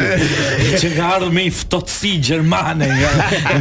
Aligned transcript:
që 0.82 0.90
nga 0.96 1.12
ardhë 1.12 1.30
me 1.32 1.44
i 1.52 2.10
Gjermane 2.26 2.88
nga, 2.90 3.12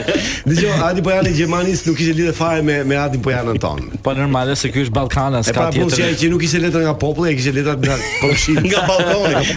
Dëgjoj, 0.48 0.74
Adi 0.88 1.00
Pojana 1.06 1.28
i 1.30 1.32
Gjermanisë 1.38 1.82
nuk 1.90 1.96
ishte 2.04 2.14
lidhë 2.18 2.34
fare 2.38 2.62
me 2.66 2.76
me 2.90 2.94
Adi 2.98 3.18
Pojanën 3.24 3.56
ton. 3.62 3.80
Po 4.06 4.10
normale 4.18 4.52
se 4.58 4.66
ky 4.74 4.78
është 4.86 4.94
Ballkana, 4.98 5.38
s'ka 5.46 5.60
tjetër. 5.68 5.82
E 5.82 5.82
pra, 5.82 5.84
po 5.84 5.84
thjesht 5.94 6.18
që 6.22 6.26
nuk 6.34 6.42
ishte 6.48 6.58
letra 6.64 6.80
nga 6.86 6.94
populli, 7.04 7.28
e 7.32 7.34
kishte 7.38 7.54
letra 7.56 7.72
nga 7.78 7.96
komshin. 8.22 8.56
Nga 8.68 8.80
balkoni. 8.86 9.34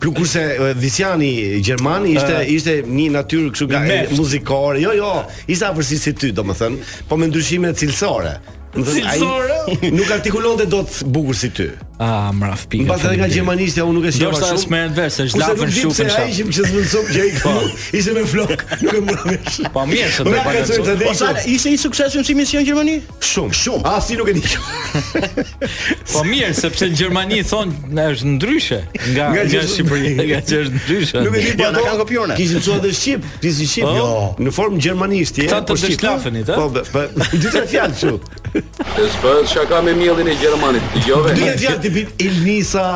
Plus 0.00 0.12
kurse 0.14 0.74
i 1.22 1.60
gjermani 1.62 2.14
ishte 2.16 2.38
ishte 2.56 2.74
një 2.86 3.06
natyrë 3.18 3.50
kështu 3.52 4.14
muzikore. 4.16 4.80
Jo, 4.80 4.94
jo, 4.96 5.10
isa 5.52 5.68
afërsisht 5.74 6.08
si 6.08 6.14
ty, 6.16 6.32
domethënë, 6.40 6.80
po 7.10 7.20
me 7.20 7.28
ndryshime 7.28 7.74
cilësore. 7.76 8.38
Cilësore? 8.74 9.90
Nuk 9.90 10.10
artikulonte 10.14 10.66
dot 10.70 11.02
bukur 11.10 11.34
si 11.36 11.50
ty. 11.50 11.70
Ah, 12.00 12.30
mraf 12.32 12.62
pikë. 12.70 12.86
Mbas 12.86 13.02
edhe 13.04 13.18
nga 13.20 13.26
gjermanistja 13.28 13.82
unë 13.84 13.98
nuk 13.98 14.06
e 14.08 14.12
shoh 14.14 14.30
ashtu. 14.30 14.46
Do 14.46 14.52
të 14.54 14.60
shmerr 14.62 14.92
vesh, 14.96 15.18
është 15.26 15.40
lafën 15.42 15.72
shuk. 15.74 15.94
Se 15.98 16.06
ai 16.06 16.30
ishim 16.32 16.48
që 16.56 16.62
zvendsop 16.70 17.10
që 17.10 17.24
ai 17.24 17.32
ka. 17.34 17.50
Po. 17.50 17.82
Ishte 17.98 18.14
me 18.16 18.22
flok, 18.30 18.62
nuk 18.80 18.94
e 18.94 19.02
mbrave. 19.04 19.34
Po 19.74 19.82
mirë 19.90 20.06
se 20.14 20.24
do 20.24 20.32
pra, 20.32 20.54
të 20.70 20.94
bëjë. 21.02 21.02
Po 21.02 21.14
sa 21.20 21.28
ishte 21.44 21.74
i 21.74 21.80
suksesshëm 21.82 22.24
si 22.24 22.36
mision 22.38 22.62
në 22.62 22.70
Gjermani? 22.70 22.94
Shumë, 23.30 23.58
shumë. 23.60 23.84
Ah, 23.90 23.98
si 24.06 24.16
nuk 24.20 24.30
e 24.30 24.36
di. 24.38 24.54
Po 26.14 26.24
mirë, 26.30 26.54
sepse 26.62 26.88
në 26.88 26.98
Gjermani 27.02 27.42
thon 27.50 27.76
është 27.92 28.32
ndryshe 28.38 28.80
nga 29.10 29.28
nga 29.34 29.66
Shqipëria, 29.74 30.14
nga 30.30 30.40
që 30.48 30.62
është 30.64 30.80
ndryshe. 30.80 31.26
Nuk 31.26 31.36
e 31.36 31.44
di, 31.44 31.52
po 31.52 31.66
jo, 31.66 31.68
ata 31.68 31.84
kanë 31.84 32.00
kopjuar 32.00 32.34
Kishin 32.40 32.64
thonë 32.64 32.84
të 32.86 32.94
shqip, 32.96 33.28
ti 33.44 33.52
si 33.58 33.68
shqip, 33.68 33.84
po? 33.84 33.94
jo, 33.98 34.10
në 34.46 34.54
formë 34.56 34.82
gjermanisti, 34.86 35.46
po 35.68 35.76
shqip. 35.82 36.48
Po, 36.48 36.70
po, 36.80 37.04
dy 37.40 37.44
tre 37.44 37.66
fjalë 37.68 38.00
çu. 38.00 38.16
Es 38.54 39.50
shaka 39.52 39.80
me 39.82 39.92
miellin 39.94 40.26
e 40.26 40.34
Gjermanit. 40.34 40.82
Dëgjove? 40.94 41.34
Dy 41.38 41.48
ditë 41.56 41.74
t'i 41.82 41.90
bit 41.94 42.22
Ilnisa, 42.24 42.86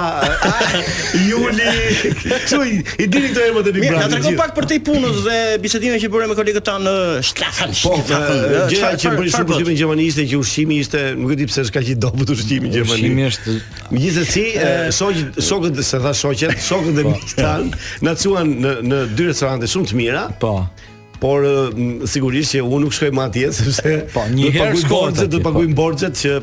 Juli. 1.28 1.66
t'u 2.48 2.58
i, 2.66 2.80
i 2.98 3.06
dini 3.06 3.30
këto 3.30 3.42
emrat 3.46 3.68
e 3.70 3.74
tipit. 3.76 3.84
Mirë, 3.84 4.00
na 4.00 4.08
tregon 4.10 4.38
pak 4.40 4.54
për 4.56 4.66
të 4.72 4.78
punës 4.88 5.20
dhe 5.26 5.36
bisedimin 5.62 6.00
që 6.02 6.10
bëre 6.10 6.26
me 6.32 6.36
kolegët 6.38 6.66
tanë 6.66 6.82
në 6.88 6.94
Shtrafan. 7.30 7.74
Po, 7.84 7.92
gjëja 8.08 8.90
që 9.04 9.14
bëri 9.14 9.34
shumë 9.34 9.48
për 9.50 9.58
shtypin 9.60 9.78
gjermani 9.78 10.06
ishte 10.10 10.24
që 10.32 10.40
ushqimi 10.42 10.78
ishte, 10.82 11.02
nuk 11.20 11.36
e 11.36 11.38
di 11.42 11.46
pse 11.50 11.64
është 11.68 11.76
kaq 11.76 11.90
i 11.94 11.98
dobët 12.04 12.32
ushqimi 12.34 12.72
gjermani. 12.72 13.04
Ushqimi 13.04 13.28
është. 13.28 13.54
Megjithëse, 13.94 14.66
shoqët, 14.98 15.38
shoqët 15.50 15.78
se 15.90 16.02
tha 16.04 16.16
shoqët, 16.24 16.56
shoqët 16.70 16.98
e 16.98 17.06
po. 17.10 17.14
mi 17.14 17.38
tan, 17.38 17.70
na 18.04 18.16
në 18.18 18.74
në 18.90 19.04
dy 19.18 19.30
restorante 19.30 19.70
shumë 19.70 19.92
të 19.92 20.02
mira. 20.02 20.26
Po 20.42 20.56
por 21.24 21.40
mm, 21.46 22.04
sigurisht 22.14 22.52
që 22.52 22.64
unë 22.66 22.82
nuk 22.84 22.92
shkoj 22.94 23.08
më 23.16 23.24
atje 23.28 23.50
sepse 23.58 23.92
po 24.16 24.26
një 24.30 24.50
herë 24.58 24.80
të 24.84 25.28
po. 25.32 25.42
paguajm 25.48 25.76
borxhet 25.78 26.20
që 26.20 26.36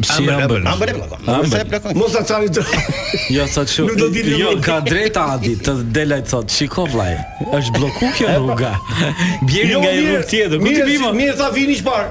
Si 0.02 0.28
ambër. 0.30 0.62
Ambër 0.66 0.88
e 0.88 0.92
plakon. 0.92 1.34
Ambër 1.34 1.66
e 1.90 1.94
Mos 1.94 2.12
sa 2.12 2.24
çavi. 2.24 2.48
Jo 3.36 3.46
sa 3.46 3.64
çu. 3.66 3.86
Nuk 3.86 3.96
do 3.98 4.08
Jo, 4.12 4.52
ka 4.60 4.80
drejt 4.84 5.16
Adi, 5.16 5.54
të 5.64 5.72
delaj 5.96 6.24
thot. 6.30 6.52
Shiko 6.52 6.84
vllai, 6.92 7.14
është 7.56 7.72
bllokuar 7.80 8.12
kjo 8.18 8.28
rruga. 8.36 8.74
Bjerë 9.48 9.70
jo, 9.72 9.80
nga 9.82 9.94
një 9.96 10.04
rrugë 10.08 10.28
tjetër. 10.30 10.60
Ku 10.60 10.74
ti 10.74 10.84
vim? 10.86 11.06
Mirë 11.16 11.36
tha 11.40 11.48
vini 11.54 11.76
çfar. 11.80 12.10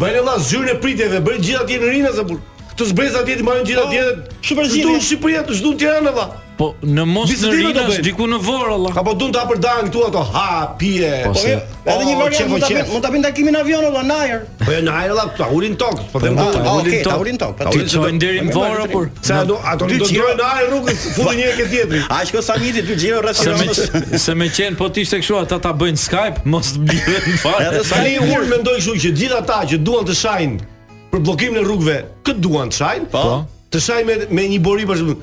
Bëre 0.00 0.24
valla 0.26 0.38
zyrën 0.48 0.72
e 0.72 0.78
pritjeve, 0.80 1.20
bëj 1.28 1.38
gjithë 1.44 1.60
atje 1.60 1.78
në 1.84 1.92
Rinë 1.94 2.14
sa 2.18 2.24
bur. 2.30 2.40
Të 2.76 2.90
zbresa 2.94 3.22
atje 3.24 3.38
të 3.40 3.46
marrin 3.50 3.64
gjithë 3.68 3.84
atje. 3.84 4.40
Super 4.44 4.68
gjithë. 4.72 4.96
Shqipëria, 4.96 4.96
në 4.96 5.04
Shqipëri, 5.04 5.60
shtu 5.60 5.74
në 5.76 5.80
Tiranë 5.84 6.12
valla. 6.16 6.42
Po 6.56 6.70
në 6.88 7.02
mos 7.04 7.32
në 7.36 7.48
rinë 7.52 8.02
diku 8.04 8.24
në 8.30 8.38
vorë 8.40 8.70
Allah. 8.78 8.94
Apo 8.96 9.12
duan 9.20 9.32
ta 9.34 9.42
përdan 9.48 9.90
këtu 9.90 10.04
ato 10.06 10.22
ha 10.30 10.44
pije. 10.80 11.10
Po, 11.26 11.34
po 11.34 11.40
se, 11.42 11.50
edhe 11.52 11.64
po, 11.84 11.96
një 12.08 12.14
po, 12.16 12.20
vorë 12.20 12.46
mund 12.52 12.64
ta 12.64 13.10
mund 13.12 13.26
të 13.28 13.32
bën 13.44 13.54
në 13.56 13.60
avion 13.60 13.86
apo 13.90 14.04
në 14.06 14.20
Po 14.62 14.70
jo, 14.72 14.78
në 14.86 14.94
ajer, 15.00 15.12
Allah, 15.12 15.28
ta 15.36 15.48
ulin 15.52 15.76
tokë. 15.82 16.06
po 16.14 16.22
them 16.22 16.40
ulin 16.40 16.54
tok. 16.54 16.70
Okej, 16.72 16.96
ta 17.04 17.18
ulin 17.20 17.40
tok. 17.42 17.60
Ti 17.74 17.82
çojnë 17.92 18.22
deri 18.22 18.46
në 18.48 18.56
vorë 18.56 18.86
por 18.94 19.10
se 19.20 19.34
ato 19.36 19.58
ato 19.74 19.90
do 19.92 20.00
të 20.02 20.22
në 20.24 20.46
ajër 20.46 20.70
rrugës, 20.72 21.04
futi 21.18 21.34
një 21.34 21.44
herë 21.44 21.58
ke 21.60 21.68
tjetri. 21.74 22.02
Aq 22.20 22.32
ko 22.38 22.44
samiti 22.48 22.86
ti 22.88 22.98
xhiro 23.02 23.20
rrafirë. 23.26 24.22
Se 24.24 24.38
më 24.40 24.48
qen 24.56 24.80
po 24.80 24.88
ti 24.88 25.04
ishte 25.04 25.20
kështu 25.20 25.36
ata 25.42 25.58
ta 25.60 25.72
bëjnë 25.76 26.04
Skype, 26.06 26.40
mos 26.48 26.72
të 26.72 26.86
bëhen 26.88 27.64
Edhe 27.66 27.84
sa 27.84 28.00
i 28.08 28.16
mendoj 28.48 28.78
që 28.88 28.96
gjithë 29.12 29.42
ata 29.42 29.60
që 29.74 29.80
duan 29.84 30.08
të 30.08 30.16
shajnë 30.22 30.72
për 31.12 31.20
bllokimin 31.24 31.60
e 31.60 31.64
rrugëve, 31.68 32.00
kë 32.26 32.40
duan 32.44 32.68
të 32.72 32.76
shajnë? 32.80 33.06
Po. 33.12 33.36
Të 33.74 33.80
shajnë 33.82 34.28
me 34.36 34.44
një 34.52 34.58
bori 34.62 34.84
për 34.88 35.00
shembull, 35.00 35.22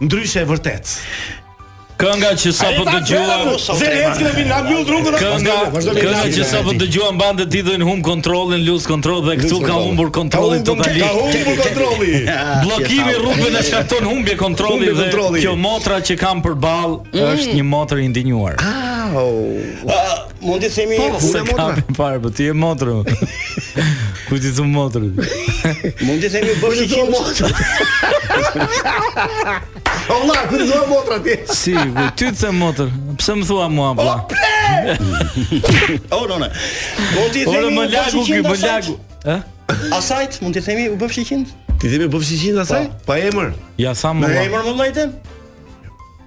ndryshe 0.00 0.40
e 0.44 0.48
vërtet. 0.48 0.96
Kënga 1.98 2.28
që 2.38 2.50
sapo 2.54 2.84
dëgjuam, 2.86 3.48
Zelenski 3.74 4.22
dhe 4.22 4.30
Bin 4.36 4.46
Laden 4.52 4.84
rrugën. 4.86 5.16
Kënga, 5.18 5.56
kënga 5.88 6.26
që 6.36 6.44
sapo 6.46 6.74
dëgjuam 6.78 7.18
bande 7.18 7.46
ditën 7.50 7.82
Hum 7.82 8.04
Kontrollin, 8.06 8.62
luz 8.62 8.86
Control 8.86 9.24
dhe 9.26 9.34
këtu 9.40 9.58
ka 9.64 9.78
humbur 9.80 10.12
kontrollin 10.14 10.62
totalisht. 10.62 11.02
Ka 11.02 11.16
humbur 11.16 11.50
kontrolli. 11.64 12.12
Bllokimi 12.66 13.16
rrugën 13.24 13.58
e 13.58 13.64
shkakton 13.70 14.06
humbje 14.12 14.36
kontrolli 14.38 14.94
dhe 15.00 15.10
kjo 15.42 15.56
motra 15.58 15.98
që 16.08 16.14
kam 16.22 16.44
përball 16.46 17.00
mm. 17.00 17.24
është 17.32 17.58
një 17.58 17.66
motër 17.66 18.04
i 18.04 18.06
ndinjuar. 18.14 18.62
Ah, 18.62 18.87
Ao. 19.08 19.32
Oh. 19.32 19.88
mund 20.40 20.62
të 20.62 20.68
themi 20.70 20.96
po, 21.00 21.04
ulë 21.08 21.12
motra. 21.48 21.74
Po, 21.76 21.82
po, 21.96 22.04
po, 22.22 22.30
ti 22.34 22.42
je 22.44 22.52
motra. 22.54 22.90
Ku 24.28 24.38
ti 24.38 24.46
je 24.52 24.62
motra? 24.68 25.00
Mund 25.02 25.18
të 26.22 26.28
themi 26.34 26.52
bëj 26.60 26.82
një 26.92 27.04
motra. 27.12 27.46
Ola, 30.12 30.34
ku 30.50 30.56
ti 30.56 30.62
je 30.68 30.74
motra 30.92 31.16
ti? 31.24 31.34
Si, 31.48 31.74
ku 31.74 31.78
ti 32.18 32.24
je 32.34 32.50
motra? 32.54 32.88
Pse 33.20 33.32
më 33.40 33.44
thua 33.48 33.68
mua 33.72 33.90
apo? 33.94 34.02
Oh, 36.12 36.22
no, 36.28 36.34
no. 36.36 36.40
Mund 36.42 37.34
të 37.34 37.36
themi 37.48 37.68
më 37.78 37.82
lagu, 37.94 38.18
më 38.44 38.54
lagu. 38.66 38.94
Ë? 39.24 39.26
Asajt, 39.96 40.32
mund 40.44 40.54
të 40.58 40.62
themi 40.68 40.84
u 40.92 40.94
bëfshi 41.00 41.22
qind? 41.30 41.46
Ti 41.78 41.84
themi 41.92 42.04
u 42.10 42.12
bëfshi 42.14 42.36
qind 42.44 42.56
asaj? 42.66 42.84
Po. 42.92 42.96
Pa 43.08 43.14
emër. 43.30 43.48
Ja 43.80 43.92
sa 43.96 44.08
më. 44.14 44.20
Me 44.26 44.30
emër 44.50 44.62
vëllai 44.70 44.92
tim? 45.00 45.10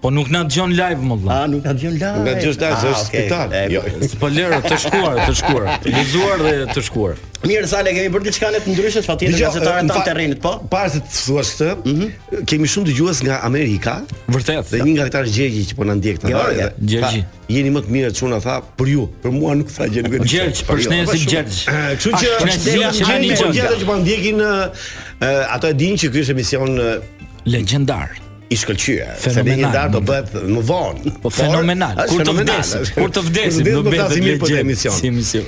Po 0.02 0.10
nuk 0.10 0.32
na 0.34 0.40
dëgjon 0.50 0.72
live 0.74 1.02
më 1.06 1.16
vëlla. 1.22 1.30
A 1.30 1.36
ah, 1.46 1.50
nuk 1.52 1.62
na 1.68 1.74
dëgjon 1.78 1.94
live? 2.02 2.22
Nga 2.26 2.32
gjithë 2.42 2.60
dashë 2.62 2.88
është 2.92 3.08
spital. 3.08 3.52
Jo, 3.70 3.82
po 4.22 4.30
lëro 4.34 4.58
të 4.66 4.78
shkuar, 4.82 5.20
të 5.28 5.34
shkuar, 5.38 5.68
të 5.84 5.92
lëzuar 5.94 6.40
dhe 6.42 6.54
të 6.74 6.84
shkuar. 6.88 7.20
Mirë 7.46 7.70
sa 7.70 7.84
le 7.86 7.94
kemi 7.94 8.10
bërë 8.16 8.26
diçka 8.26 8.50
ne 8.56 8.62
të 8.64 8.74
ndryshë 8.74 9.04
fatjetër 9.06 9.38
gazetarët 9.44 9.92
tanë 9.94 10.06
të 10.08 10.16
rrinit, 10.16 10.40
po. 10.42 10.56
Para 10.74 10.90
se 10.96 11.04
të 11.06 11.14
thuash 11.20 11.52
këtë, 11.60 11.76
mhm. 11.84 12.42
kemi 12.50 12.70
shumë 12.74 12.88
dëgjues 12.90 13.22
nga 13.28 13.38
Amerika. 13.46 13.94
Vërtet. 14.34 14.72
Dhe 14.74 14.82
një 14.88 14.96
nga 14.98 15.06
këta 15.12 15.22
Gjergji 15.38 15.64
që 15.70 15.78
po 15.82 15.86
na 15.92 15.96
ndjek 16.02 16.24
tani. 16.26 16.34
Jo, 16.34 16.48
jo. 16.58 16.72
Gjergji. 16.96 17.22
Jeni 17.54 17.76
më 17.78 17.86
të 17.86 17.96
mirë 17.98 18.12
çuna 18.18 18.42
tha 18.42 18.58
për 18.82 18.92
ju, 18.96 19.06
për 19.22 19.38
mua 19.38 19.54
nuk 19.62 19.70
tha 19.76 19.86
gjë 19.92 20.06
nuk 20.08 20.18
e 20.18 20.24
di. 20.24 20.32
Gjergj, 20.34 20.66
për 20.70 20.84
shnesi 20.88 21.20
jo, 21.20 21.32
Gjergj. 21.36 21.62
Eh, 21.68 21.88
kështu 22.00 22.14
që 22.16 22.34
ah, 22.38 22.92
shnesi 23.02 23.40
po 23.42 23.80
që 23.82 23.90
po 23.90 24.00
ndjekin 24.02 24.42
eh, 24.46 24.86
eh, 25.20 25.56
ato 25.58 25.70
e 25.70 25.78
dinë 25.78 26.02
që 26.06 26.12
ky 26.14 26.24
është 26.26 26.38
emision 26.38 26.78
legjendar 27.54 28.18
i 28.52 28.58
shkëlqyer. 28.60 29.12
Se 29.32 29.42
në 29.48 29.54
një 29.62 29.70
darkë 29.72 29.94
do 29.96 30.00
bëhet 30.04 30.34
më 30.52 30.62
vonë. 30.68 31.12
Po 31.24 31.32
fenomenal. 31.32 32.00
kur 32.12 32.24
të 32.28 32.34
vdesë, 32.42 32.80
kur 32.98 33.12
të 33.16 33.22
vdesë 33.30 33.64
do 33.68 33.84
bëhet 33.86 34.12
si 34.18 34.24
mirë 34.26 34.40
për 34.42 34.54
emision. 34.60 34.96
Si 34.98 35.08
emision. 35.08 35.46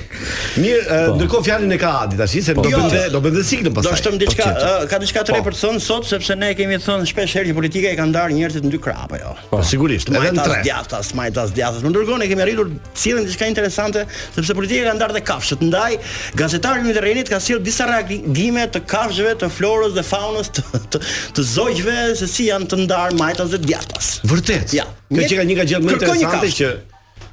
Mirë, 0.60 0.82
po. 0.88 1.18
ndërkohë 1.18 1.46
fjalën 1.50 1.74
e 1.74 1.78
ka 1.82 1.90
Adi 2.04 2.16
tash, 2.20 2.36
se 2.46 2.54
po, 2.56 2.64
do 2.64 2.70
bëhet 2.72 3.12
do 3.12 3.20
bëhet 3.26 3.44
sikdo 3.48 3.72
pastaj. 3.76 3.90
Do 3.92 4.00
shtëm 4.00 4.16
diçka, 4.22 4.46
po, 4.56 4.70
ka 4.92 5.00
diçka 5.02 5.24
të 5.28 5.36
re 5.36 5.42
për 5.44 5.56
të 5.56 5.60
thënë 5.66 5.82
sot 5.84 6.08
sepse 6.08 6.36
ne 6.40 6.50
kemi 6.56 6.78
thënë 6.80 7.10
shpesh 7.10 7.36
herë 7.40 7.50
që 7.52 7.58
politika 7.58 7.92
e 7.92 7.98
ka 8.00 8.06
ndar 8.08 8.32
njerëzit 8.38 8.64
në 8.64 8.72
dy 8.72 8.80
krah 8.86 9.02
apo 9.04 9.20
jo. 9.20 9.34
Po 9.50 9.60
sigurisht, 9.68 10.08
edhe 10.08 10.32
në 10.38 10.46
tre. 10.48 10.62
Djathtas, 10.64 11.12
më 11.18 11.28
tas 11.36 11.52
djathtas. 11.54 11.84
ndërkohë 11.84 12.22
ne 12.24 12.30
kemi 12.32 12.44
arritur 12.46 12.72
të 12.94 13.04
sillen 13.04 13.28
diçka 13.28 13.50
interesante 13.52 14.06
sepse 14.38 14.56
politika 14.56 14.88
ka 14.88 14.96
ndar 14.96 15.12
dhe 15.12 15.20
kafshët. 15.28 15.60
Ndaj 15.68 15.98
gazetarët 16.40 16.88
e 16.88 16.96
terrenit 16.96 17.28
kanë 17.34 17.44
sill 17.50 17.60
disa 17.60 17.84
reagime 17.92 18.64
të 18.72 18.80
kafshëve, 18.88 19.36
të 19.44 19.52
florës 19.60 19.92
dhe 19.98 20.06
faunës 20.08 20.48
të 20.56 21.48
zogjve 21.52 22.00
se 22.22 22.26
si 22.32 22.48
janë 22.48 22.70
të 22.72 22.82
ndar 22.94 23.10
majtas 23.18 23.50
dhe 23.52 23.58
djathtas. 23.66 24.06
Vërtet? 24.30 24.70
Ja. 24.76 24.86
Kjo 25.10 25.24
që 25.30 25.38
ka 25.40 25.44
një 25.46 25.56
gjë 25.66 25.80
më 25.82 25.96
interesante 25.96 26.50
që 26.60 26.70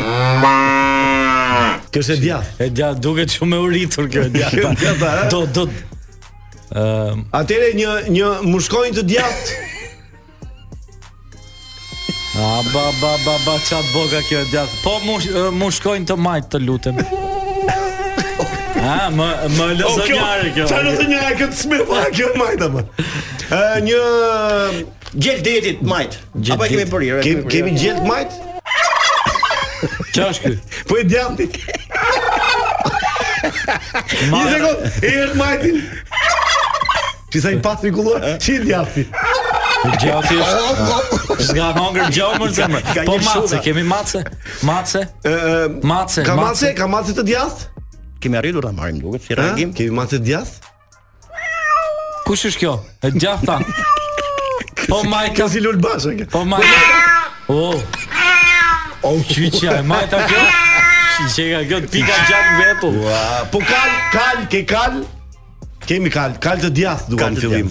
Kjo 1.92 2.02
është 2.02 2.16
djathtë. 2.24 2.66
E 2.66 2.70
djathtë 2.74 3.04
duket 3.04 3.36
shumë 3.36 3.60
e 3.60 3.66
uritur 3.68 4.08
kjo 4.10 4.24
djathtë. 4.38 4.94
Eh? 4.94 5.26
do 5.34 5.44
do 5.58 5.68
Ëm, 6.74 6.78
uh, 6.80 7.36
atëre 7.38 7.68
një 7.78 7.90
një 8.10 8.28
mushkojnë 8.50 8.96
të 8.96 9.04
djathtë. 9.12 9.56
A 12.36 12.62
ba 12.74 12.90
ba 13.02 13.14
ba 13.24 13.38
ba 13.46 13.58
çat 13.64 13.84
boga 13.94 14.22
kjo 14.22 14.42
djat. 14.50 14.68
Po 14.82 14.98
mu 15.06 15.18
mu 15.54 15.68
shkojnë 15.70 16.08
të 16.10 16.16
majt 16.18 16.48
të 16.50 16.58
lutem. 16.66 16.96
A 18.82 19.04
më 19.14 19.28
më 19.54 19.66
lozonjare 19.78 20.50
kjo. 20.56 20.64
Çfarë 20.66 20.88
lozonjare 20.88 21.36
kjo 21.38 21.46
smë 21.60 21.78
pa 21.86 22.00
kjo 22.10 22.32
majt 22.40 22.64
apo? 22.66 22.82
Ë 23.54 23.62
një 23.86 24.00
gjel 25.14 25.44
detit 25.46 25.86
majt. 25.86 26.18
Gjel 26.40 26.56
apo 26.58 26.66
kemi 26.72 26.86
bërë? 26.90 27.12
Kemi 27.22 27.46
kemi 27.54 27.76
gjel 27.78 28.02
majt? 28.08 28.34
Çfarë 30.10 30.34
ky? 30.42 30.56
Po 30.90 30.98
e 30.98 31.06
djalti. 31.06 31.46
Ma. 34.32 34.42
majtin. 35.38 35.78
Ti 37.30 37.40
sa 37.42 37.50
i 37.54 37.62
pastri 37.62 37.92
kulluar? 37.94 38.26
Çi 38.42 38.58
eh? 38.58 38.66
djalti? 38.66 39.06
Gjati 39.92 40.34
është. 40.34 41.54
nga 41.54 41.68
hongër, 41.76 42.08
gjau 42.12 42.30
më 42.40 42.46
shumë. 42.56 42.80
Po 43.06 43.16
mace, 43.24 43.58
kemi 43.64 43.82
mace. 43.84 44.22
Mace. 44.62 45.02
Ëm 45.28 45.82
mace. 45.84 46.24
Ka 46.24 46.34
mace, 46.36 46.72
ka 46.78 46.86
mace 46.88 47.12
të 47.16 47.24
djathtë? 47.28 47.70
Kemi 48.20 48.38
arritur 48.40 48.64
ta 48.64 48.72
marrim 48.72 48.98
duket 49.02 49.22
si 49.26 49.34
reagim. 49.36 49.74
Kemi 49.76 49.90
mace 49.92 50.16
të 50.20 50.24
djathtë? 50.30 50.72
Kush 52.24 52.46
është 52.48 52.58
kjo? 52.62 52.74
E 53.04 53.10
djathta. 53.12 53.58
Oh 54.84 54.86
po 54.88 54.98
my 55.08 55.28
god, 55.36 55.50
si 55.52 55.60
lullë 55.60 55.80
bashë. 55.82 56.12
Oh 56.24 56.30
po 56.32 56.44
majka. 56.48 56.94
god. 57.46 58.00
O 59.04 59.10
kuçi 59.28 59.68
ai 59.68 59.82
më 59.84 59.98
ta 60.10 60.22
kjo 60.30 60.42
Si 61.14 61.26
çega 61.34 61.80
pika 61.92 62.16
gjatë 62.28 62.54
vetu. 62.60 62.90
Po 63.52 63.58
kal, 63.68 63.90
kal, 64.14 64.38
ke 64.50 64.64
kal. 64.64 65.02
Kemi 65.86 66.08
kal, 66.10 66.32
kal 66.40 66.56
të 66.64 66.70
duke 66.72 67.28
në 67.36 67.36
fillim 67.40 67.68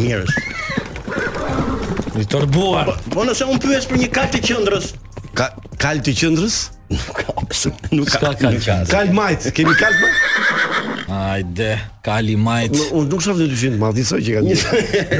njerësh. 0.00 2.14
Një 2.14 2.24
torbuar. 2.30 2.86
Po, 2.88 2.94
po 3.18 3.24
nëse 3.26 3.44
unë 3.50 3.60
pyes 3.64 3.84
për 3.90 3.96
një 4.04 4.08
kalë 4.14 4.30
të 4.36 4.40
qendrës. 4.48 4.86
Ka 5.34 5.46
kal 5.82 5.96
të 6.06 6.10
qendrës? 6.20 6.56
Nuk 6.94 7.06
ka. 7.10 7.24
Nuk 7.92 8.06
ka 8.10 8.18
kal 8.22 8.34
qendrës. 8.40 8.66
Kalë 8.92 9.12
majt, 9.16 9.40
kemi 9.56 9.74
kal 9.78 9.92
majtë? 9.98 10.18
Ajde, 11.14 11.70
kali 12.06 12.34
majt. 12.40 12.76
Unë 12.94 13.08
nuk 13.12 13.20
shoh 13.22 13.36
vetë 13.36 13.52
200 13.52 13.78
madh, 13.82 13.94
disoj 13.98 14.20
që 14.24 14.30
ka. 14.34 14.40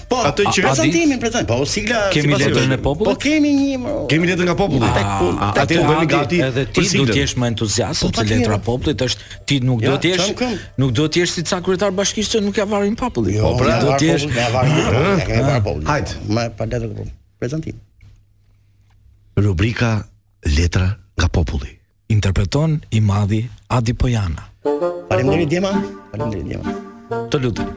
Po, 0.08 0.22
ato 0.24 0.44
që 0.56 0.62
prezantimin 0.64 1.20
prezantim. 1.20 1.50
Po 1.52 1.66
sigla 1.68 2.06
si 2.14 2.22
pasojën 2.24 2.74
e 2.74 2.78
popullit. 2.80 3.12
Po 3.12 3.18
kemi 3.20 3.52
një. 3.54 3.76
Po. 3.84 3.96
Kemi 4.10 4.30
letër 4.30 4.48
nga 4.50 4.56
populli. 4.56 4.88
Atë 4.88 5.82
do 5.82 5.96
të 5.98 6.06
gati. 6.12 6.40
Edhe 6.48 6.64
ti 6.72 6.84
do 6.94 7.04
të 7.10 7.18
jesh 7.20 7.34
më 7.42 7.50
entuziast 7.52 8.06
po, 8.06 8.12
Se 8.16 8.26
letra 8.32 8.58
popullit 8.64 9.04
është 9.08 9.34
ti 9.50 9.58
nuk 9.68 9.84
do 9.84 9.98
të 10.00 10.14
jesh 10.14 10.32
nuk 10.80 10.96
do 10.96 11.10
të 11.12 11.24
jesh 11.26 11.36
si 11.40 11.44
ca 11.50 11.60
kryetar 11.66 11.92
bashkisë 11.98 12.38
që 12.38 12.44
nuk 12.48 12.62
ja 12.62 12.66
varrin 12.72 12.96
popullin. 13.00 13.36
Jo, 13.42 13.52
po 13.52 13.66
pra 13.66 13.76
do 13.84 13.96
të 14.00 14.10
jesh. 14.14 14.30
Ah, 14.48 15.60
ah. 15.60 15.68
Hajt, 15.92 16.16
më 16.30 16.48
pa 16.56 16.70
letër 16.72 16.88
të 16.88 16.94
popullit. 16.96 17.20
Prezantim. 17.42 17.80
Rubrika 19.36 19.92
Letra 20.56 20.88
nga 21.18 21.28
populli. 21.28 21.74
Interpreton 22.14 22.78
i 22.96 23.02
madhi 23.04 23.44
Adi 23.74 23.94
Pojana. 23.98 24.46
Faleminderit 25.10 25.50
Dema, 25.58 25.72
faleminderit 26.14 26.46
Dema. 26.56 26.82
Të 27.06 27.38
lutem. 27.38 27.68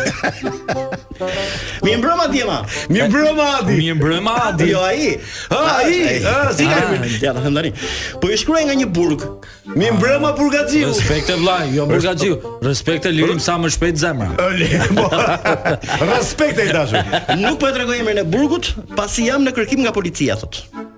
Mi 1.82 1.96
mbroma 1.98 2.28
ti 2.30 2.42
Mi 2.88 3.00
mbroma 3.08 3.44
Adi 3.60 3.74
Mi 3.76 3.92
mbroma 3.94 4.32
Adi 4.46 4.68
jo 4.70 4.80
ai. 4.86 5.16
Ha 5.50 5.60
ai. 5.82 6.20
Ha 6.22 6.52
si 6.54 6.66
kanë 6.66 7.34
ah, 7.34 7.80
Po 8.20 8.30
i 8.30 8.36
shkruaj 8.38 8.64
nga 8.68 8.74
një 8.80 8.86
burg. 8.86 9.24
Mi 9.74 9.88
ah. 9.88 9.94
mbroma 9.96 10.32
burgaxiu. 10.38 10.92
Respekt 10.94 11.30
e 11.30 11.36
vllaj, 11.42 11.74
jo 11.76 11.86
burgaxiu. 11.90 12.38
Respekt 12.62 13.06
e 13.06 13.10
lirim 13.10 13.40
sa 13.40 13.58
më 13.58 13.70
shpejt 13.74 13.98
zemra. 13.98 14.30
Respekt 16.14 16.58
e 16.58 16.70
dashur. 16.72 17.02
Nuk 17.42 17.58
po 17.58 17.74
tregoj 17.74 17.98
emrin 17.98 18.22
e 18.22 18.26
burgut 18.26 18.74
pasi 18.94 19.26
jam 19.26 19.42
në 19.42 19.56
kërkim 19.58 19.82
nga 19.82 19.92
policia 19.94 20.38
thotë. 20.38 20.90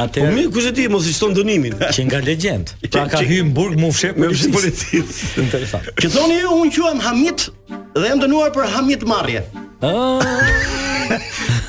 Atë. 0.00 0.18
Po 0.20 0.32
mi 0.34 0.44
kush 0.52 0.68
e 0.68 0.72
di 0.74 0.88
mos 0.90 1.06
i 1.08 1.12
shton 1.14 1.34
dënimin. 1.34 1.78
Që 1.94 2.04
nga 2.08 2.20
legjend. 2.24 2.74
Pra 2.92 3.06
ka 3.10 3.22
hyrë 3.24 3.46
në 3.48 3.54
burg, 3.56 3.78
mu 3.80 3.90
fshep 3.94 4.18
me 4.20 4.28
policisë. 4.28 5.30
Interesant. 5.44 5.88
Që 6.00 6.12
thoni 6.14 6.40
ju 6.40 6.52
un 6.60 6.72
quhem 6.74 7.00
Hamit 7.06 7.48
dhe 7.96 8.10
jam 8.12 8.20
dënuar 8.22 8.52
për 8.54 8.70
Hamit 8.76 9.06
Marrje. 9.08 9.44
Ah. 9.80 10.20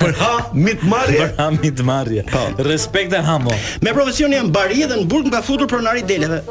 për 0.02 0.12
ha 0.20 0.32
mit 0.54 0.82
marrje. 0.92 1.22
Për 1.22 1.32
ha 1.40 1.48
mit 1.64 1.80
marrje. 1.88 2.26
Po. 2.30 2.42
Respekt 2.68 3.14
e 3.18 3.22
hamo. 3.26 3.54
Me 3.82 3.94
profesion 3.96 4.34
jam 4.36 4.52
bari 4.54 4.84
dhe 4.86 5.00
në 5.02 5.08
burg 5.10 5.30
nga 5.32 5.40
futur 5.46 5.70
pronari 5.72 6.04
deleve. 6.10 6.42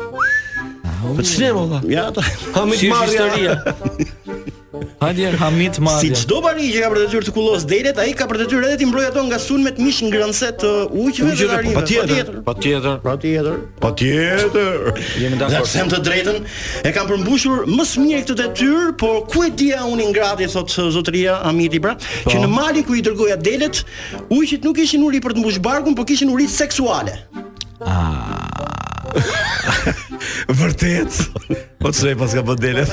Po 1.00 1.22
çnë 1.24 1.50
valla. 1.56 1.80
Ja, 1.88 2.08
ha 2.54 2.64
mit 2.68 2.82
marrje. 2.90 3.54
Hadi 5.00 5.24
Hamit 5.32 5.78
Madje. 5.80 6.12
Si 6.14 6.26
çdo 6.28 6.42
bani 6.44 6.66
që 6.68 6.82
ka 6.84 6.88
për 6.92 6.98
detyrë 7.00 7.22
të 7.24 7.32
kullos 7.32 7.62
delet, 7.64 7.96
ai 8.02 8.10
ka 8.12 8.26
për 8.28 8.42
detyrë 8.42 8.66
edhe 8.68 8.78
ti 8.82 8.86
mbrojë 8.90 9.08
ato 9.08 9.22
nga 9.30 9.38
sulmet 9.40 9.78
me 9.78 9.86
të 9.86 9.86
mish 9.86 10.00
ngrënse 10.04 10.50
të 10.60 10.72
ujëve 10.92 11.36
të 11.38 11.46
arrimit. 11.54 11.78
Patjetër. 11.78 12.40
Patjetër. 12.44 12.98
Patjetër. 13.06 13.56
Patjetër. 13.80 15.00
Jemi 15.22 15.38
dakord. 15.40 15.70
Sem 15.72 15.88
të 15.88 16.02
drejtën, 16.04 16.36
e 16.84 16.92
kam 16.92 17.08
përmbushur 17.08 17.64
më 17.70 17.86
së 17.88 18.04
miri 18.04 18.26
këtë 18.28 18.36
detyrë, 18.42 18.84
por 19.00 19.24
ku 19.32 19.46
e 19.48 19.48
dia 19.62 19.80
unë 19.88 20.10
ngrati 20.12 20.50
thot 20.52 20.76
zotëria 20.92 21.38
Hamiti 21.46 21.80
pra, 21.80 21.94
që 22.28 22.34
po. 22.36 22.44
në 22.44 22.52
malin 22.52 22.84
ku 22.84 22.98
i 23.00 23.00
dërgoja 23.06 23.40
delet, 23.40 23.80
ujit 24.36 24.68
nuk 24.68 24.84
ishin 24.84 25.06
uri 25.08 25.24
për 25.24 25.38
të 25.38 25.40
mbush 25.46 25.62
barkun, 25.64 25.96
por 25.96 26.04
kishin 26.12 26.28
uri 26.36 26.44
seksuale. 26.60 27.16
Ah. 27.80 28.36
Vërtet 30.50 31.16
Po 31.80 31.90
të 31.90 31.96
shrej 31.98 32.14
pas 32.20 32.34
ka 32.36 32.42
për 32.42 32.46
po 32.46 32.56
dele 32.58 32.84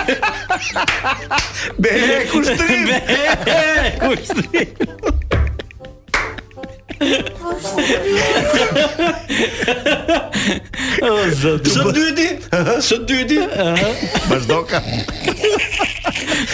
Be, 1.78 1.92
kushtrim. 2.32 2.84
Be, 2.88 3.56
kushtrim. 4.02 5.25
Po. 6.96 7.52
Sa 11.36 11.60
dyti? 11.92 12.26
Sa 12.80 12.96
dyti? 13.04 13.36
Vazhdo 14.28 14.62
ka. 14.64 14.80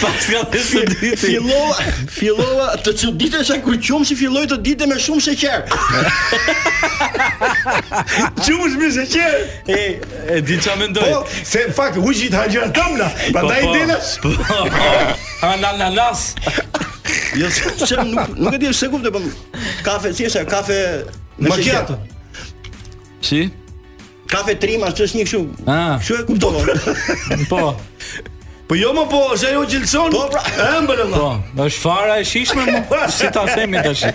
Paska 0.03 0.43
ka 0.49 0.59
së 0.59 0.83
ditë 0.91 1.15
Filova, 1.29 1.77
filova 2.11 2.67
të 2.83 2.91
së 2.97 3.09
ditë 3.19 3.39
e 3.55 3.57
kur 3.63 3.75
qumë 3.79 4.05
si 4.09 4.15
filloj 4.19 4.45
të 4.51 4.55
ditë 4.65 4.85
me 4.89 4.97
shumë 4.99 5.23
sheqer 5.27 5.59
Qumë 8.41 8.65
shmi 8.75 8.87
sheqer 8.99 9.33
E, 9.67 9.69
e 10.29 10.31
di 10.43 10.55
qa 10.59 10.75
mendoj. 10.79 11.07
Po, 11.13 11.23
se 11.43 11.59
fakt, 11.75 11.97
u 11.99 12.09
gjitë 12.11 12.35
hajgjera 12.41 12.69
tëmna 12.75 13.07
Pa 13.35 13.41
da 13.49 13.55
i 13.59 13.65
dinës 13.75 14.07
Po, 14.25 14.29
po, 14.41 14.55
po, 15.51 15.55
Jo, 17.35 17.47
çe 17.85 17.95
nuk 18.05 18.39
nuk 18.39 18.53
e 18.53 18.61
di 18.61 18.73
se 18.73 18.87
kuptoj, 18.89 19.11
po 19.13 19.19
kafe 19.85 20.09
thjesht 20.15 20.37
ajo 20.39 20.49
kafe 20.49 20.77
macchiato. 21.39 21.95
Si? 23.21 23.39
Kafe 24.29 24.53
trima, 24.59 24.89
që 24.97 25.05
është 25.07 25.17
një 25.19 25.25
këshu 25.27 25.41
ah. 25.69 25.99
e 26.19 26.23
kupton. 26.27 27.49
po, 27.49 27.57
po 27.59 27.73
Po 28.67 28.75
jo 28.79 28.93
më 28.95 29.03
po, 29.11 29.17
është 29.35 29.49
ajo 29.49 29.61
gjilëson 29.69 30.11
Po 30.15 30.19
ëmbël 30.23 31.01
pra- 31.03 31.09
më 31.11 31.17
Po, 31.19 31.65
është 31.65 31.79
fara 31.83 32.15
e 32.21 32.23
shishme 32.25 32.63
më 32.63 33.01
Si 33.11 33.27
ta 33.35 33.43
themi 33.55 33.77
të 33.83 33.91
shi 33.99 34.11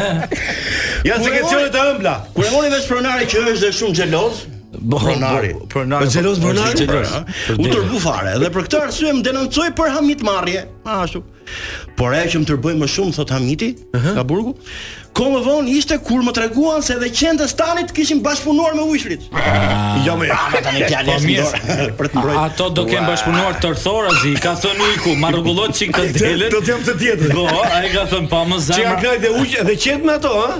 Ja, 1.08 1.14
se 1.22 1.30
këtë 1.30 1.46
qënë 1.52 1.70
të 1.76 1.84
ëmbla 1.92 2.14
Kërë 2.34 2.48
e 2.50 2.50
moni 2.52 2.72
veç 2.74 2.88
pronari 2.90 3.24
që 3.30 3.42
është 3.52 3.62
dhe 3.66 3.70
shumë 3.78 3.94
gjeloz 4.00 4.42
Pronari. 4.82 5.68
Pronari. 5.68 6.02
Po 6.02 6.06
xheloz 6.10 6.36
Pronari. 6.38 6.86
Po, 6.86 7.62
U 7.62 7.66
turbu 7.70 7.98
fare 8.02 8.36
dhe 8.40 8.50
për 8.52 8.66
këtë 8.68 8.82
arsye 8.86 9.14
më 9.16 9.24
denoncoi 9.28 9.70
për 9.78 9.92
hamit 9.96 10.24
marrje. 10.26 10.66
Ashtu. 10.84 11.22
Por 11.98 12.12
ajo 12.14 12.36
që 12.36 12.42
më 12.42 12.50
turboi 12.50 12.76
më 12.76 12.88
shumë 12.90 13.14
thot 13.16 13.30
Hamiti, 13.32 13.68
uh 13.94 14.02
-huh. 14.06 14.24
burgu, 14.26 14.52
Kohë 15.16 15.38
vonë 15.48 15.70
ishte 15.80 15.96
kur 16.04 16.20
më 16.26 16.32
treguan 16.36 16.82
se 16.84 16.92
edhe 16.98 17.08
qendra 17.16 17.46
Stanit 17.48 17.88
kishin 17.96 18.18
bashkëpunuar 18.24 18.74
me 18.76 18.82
Ujshrit. 18.92 19.22
Ah. 19.32 19.94
Jo 20.04 20.12
më 20.20 20.26
jamë 20.28 20.36
ah, 20.36 20.64
tani 20.66 20.82
fjalë 20.82 21.14
po, 21.14 21.76
për 22.02 22.08
të 22.12 22.18
mbrojtur. 22.18 22.40
Ato 22.42 22.66
do 22.76 22.84
kem 22.90 23.06
bashkëpunuar 23.08 23.56
Tërthorazi, 23.62 24.34
ka 24.44 24.52
thënë 24.60 24.90
Iku, 24.98 25.14
ma 25.22 25.30
rregullot 25.32 25.72
çik 25.78 25.94
të 25.96 26.04
delet. 26.20 26.52
Do 26.52 26.60
të 26.60 26.68
jam 26.72 26.84
të 26.84 26.94
tjetër. 27.00 27.32
Po, 27.32 27.46
ai 27.78 27.88
ka 27.94 28.04
thënë 28.10 28.28
pa 28.34 28.42
më 28.50 28.58
zemër. 28.66 28.82
Çi 28.82 28.88
agnoj 28.90 29.16
dhe 29.24 29.30
Ujsh 29.40 29.54
dhe 29.70 29.76
qend 29.86 30.04
me 30.10 30.16
ato, 30.18 30.32
ha? 30.36 30.58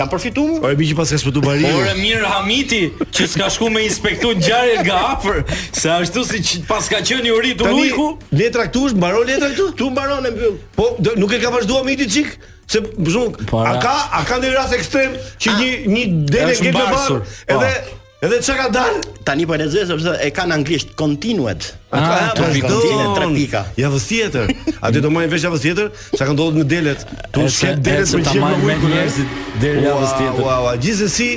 Kan 0.00 0.10
përfituar? 0.10 0.56
Po 0.64 0.72
e 0.74 0.78
biçi 0.82 0.96
pas 0.98 1.12
ka 1.14 1.20
sputu 1.22 1.42
bari. 1.44 1.68
Por 1.68 1.86
e 1.86 1.94
mirë 2.02 2.32
Hamiti 2.34 2.82
që 3.06 3.28
s'ka 3.36 3.52
shku 3.54 3.68
me 3.76 3.84
inspektu 3.86 4.32
ngjarjet 4.34 4.82
nga 4.88 4.98
afër, 5.12 5.44
se 5.70 5.92
ashtu 5.94 6.24
si 6.32 6.42
pas 6.66 6.90
ka 6.90 6.98
qenë 7.06 7.30
i 7.30 7.36
uritu 7.38 7.70
Ujku. 7.70 8.08
Letra 8.34 8.66
këtu 8.66 8.88
është, 8.90 8.98
mbaron 8.98 9.30
letra 9.30 9.52
këtu? 9.54 9.68
Tu 9.78 9.92
mbaron 9.94 10.26
e 10.26 10.34
mbyll. 10.34 10.58
Po, 10.74 10.90
nuk 11.14 11.36
e 11.36 11.38
ka 11.46 11.54
vazhduar 11.54 11.84
Hamiti 11.86 12.10
çik? 12.16 12.34
Se 12.66 12.80
zon, 13.08 13.34
po, 13.50 13.58
a 13.66 13.78
ka 13.82 13.94
a 14.14 14.22
ka 14.26 14.38
ndonjë 14.38 14.54
rast 14.56 14.74
ekstrem 14.76 15.16
që 15.42 15.54
një 15.58 15.70
një 15.92 16.04
dele 16.30 16.54
të 16.54 16.72
bar 16.76 16.94
edhe 16.94 17.58
po. 17.58 17.94
edhe, 18.22 18.36
çka 18.38 18.54
ka 18.60 18.68
dal? 18.72 18.98
Tani 19.26 19.46
po 19.50 19.56
e 19.56 19.62
lexoj 19.64 19.88
sepse 19.90 20.14
e 20.22 20.30
kanë 20.34 20.54
anglisht 20.56 20.94
continued. 20.98 21.66
A 21.90 22.00
ka 22.00 22.36
të 22.38 22.50
vitë 22.54 22.78
tre 23.16 23.28
pika. 23.34 23.64
Ja 23.78 23.90
po, 23.90 23.96
vës 23.98 24.06
tjetër. 24.10 24.52
A 24.78 24.92
do 24.94 25.02
të 25.02 25.10
marrin 25.12 25.32
vesh 25.32 25.46
javës 25.48 25.64
tjetër? 25.66 25.90
Çka 26.14 26.28
ka 26.30 26.36
ndodhur 26.36 26.62
në 26.62 26.68
delet? 26.70 27.02
Tu 27.34 27.48
ke 27.58 27.74
delet 27.82 28.14
me 28.14 28.22
gjithë 28.30 28.92
njerëzit 28.94 29.42
deri 29.60 29.84
javës 29.88 30.14
tjetër. 30.18 30.46
Wow, 30.46 30.66
wow, 30.68 30.78
gjithsesi 30.86 31.32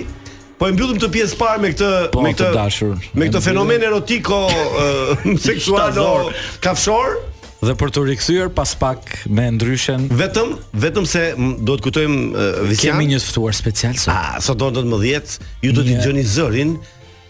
Po 0.55 0.69
e 0.71 0.71
mbyllim 0.71 0.95
të 1.03 1.09
pjesë 1.11 1.35
parë 1.35 1.59
me 1.59 1.69
këtë 1.73 1.87
po, 2.13 2.21
me 2.23 2.29
këtë 2.31 2.91
Me 3.19 3.25
këtë 3.27 3.41
fenomen 3.43 3.81
erotiko 3.83 4.45
uh, 4.47 5.25
seksual 5.49 6.29
kafshor 6.63 7.17
dhe 7.65 7.73
për 7.79 7.91
të 7.95 8.01
rikthyer 8.11 8.49
pas 8.55 8.71
pak 8.77 9.11
me 9.33 9.45
ndryshën. 9.55 10.07
Vetëm, 10.19 10.51
vetëm 10.85 11.07
se 11.09 11.23
do 11.65 11.77
të 11.77 11.83
kujtojmë 11.85 12.19
uh, 12.33 12.43
vetëm. 12.69 12.83
Kemë 12.83 13.07
një 13.13 13.19
ftuar 13.25 13.55
special 13.57 13.95
sot. 13.97 14.11
Ah, 14.13 14.37
sot 14.43 14.59
do 14.61 14.69
të 14.75 14.83
më 14.89 14.99
10, 15.05 15.49
ju 15.65 15.73
do 15.75 15.81
të 15.81 15.93
dëgjoni 15.93 16.21
një... 16.23 16.33
zërin, 16.35 16.75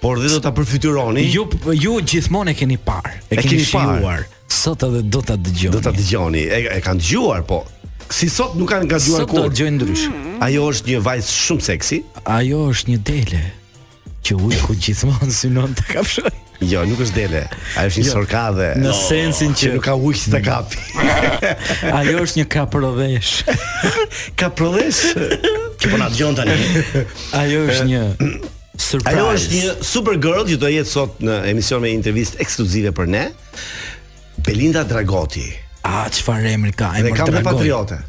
por 0.04 0.20
dhe 0.22 0.32
do 0.36 0.42
ta 0.44 0.52
përfytyroni. 0.58 1.26
Ju 1.32 1.46
ju 1.86 1.96
gjithmonë 2.12 2.52
e 2.54 2.58
keni 2.62 2.80
parë, 2.90 3.16
e, 3.30 3.38
e 3.38 3.42
keni 3.46 3.62
shijuar. 3.68 4.28
Sot 4.52 4.84
edhe 4.88 5.02
do 5.14 5.24
ta 5.26 5.38
dëgjoni. 5.40 5.74
Do 5.78 5.82
ta 5.86 5.96
dëgjoni. 5.96 6.46
E, 6.46 6.62
e 6.78 6.80
kanë 6.86 7.02
dëgjuar, 7.04 7.46
po 7.50 7.64
si 8.16 8.28
sot 8.30 8.54
nuk 8.60 8.70
kanë 8.74 8.90
gazuar 8.92 9.26
kur. 9.30 9.46
Sot 9.46 9.46
do 9.46 9.56
dëgjojnë 9.56 9.80
ndryshë. 9.80 10.14
Mm. 10.14 10.40
Ajo 10.46 10.68
është 10.74 10.92
një 10.94 11.04
vajzë 11.08 11.38
shumë 11.40 11.70
seksi. 11.72 12.02
Ajo 12.38 12.66
është 12.74 12.92
një 12.94 13.00
dele 13.08 13.44
që 14.26 14.40
ujku 14.42 14.72
ku 14.74 14.78
gjithmonë 14.86 15.32
synon 15.38 15.74
të 15.78 15.88
kafshoj. 15.94 16.32
Jo, 16.66 16.82
nuk 16.90 17.02
është 17.04 17.18
dele. 17.20 17.42
Ajo 17.78 17.92
është 17.92 18.02
një 18.02 18.10
sorkadhe. 18.10 18.68
Në 18.82 18.94
sensin 18.98 19.52
që, 19.54 19.62
që 19.68 19.72
nuk 19.76 19.84
ka 19.86 19.94
ujë 20.02 20.22
të 20.24 20.34
ta 20.36 20.40
kapi. 20.46 20.84
Ajo 21.92 22.24
është 22.24 22.40
një 22.42 22.46
kaprodhesh. 22.56 23.46
kaprodhesh. 24.40 25.04
Që 25.82 25.92
po 25.92 26.00
na 26.02 26.08
dëgjon 26.14 26.40
tani. 26.40 26.56
Ajo 27.40 27.62
është 27.68 27.86
një 27.92 28.02
surprise. 28.16 29.14
Ajo 29.14 29.28
është 29.36 29.62
një 29.62 29.76
super 29.92 30.18
girl 30.26 30.48
që 30.50 30.58
do 30.66 30.72
jetë 30.74 30.90
sot 30.96 31.22
në 31.24 31.38
emision 31.54 31.84
me 31.86 31.94
intervistë 31.94 32.42
ekskluzive 32.46 32.96
për 32.98 33.14
ne. 33.14 33.28
Belinda 34.46 34.82
Dragoti. 34.88 35.46
A 35.86 36.08
çfarë 36.10 36.56
emri 36.56 36.74
ka? 36.74 36.92
Emri 36.98 37.14
Dragoti. 37.14 37.36
Ne 37.38 37.44
kam 37.44 37.54
patriotë. 37.54 38.02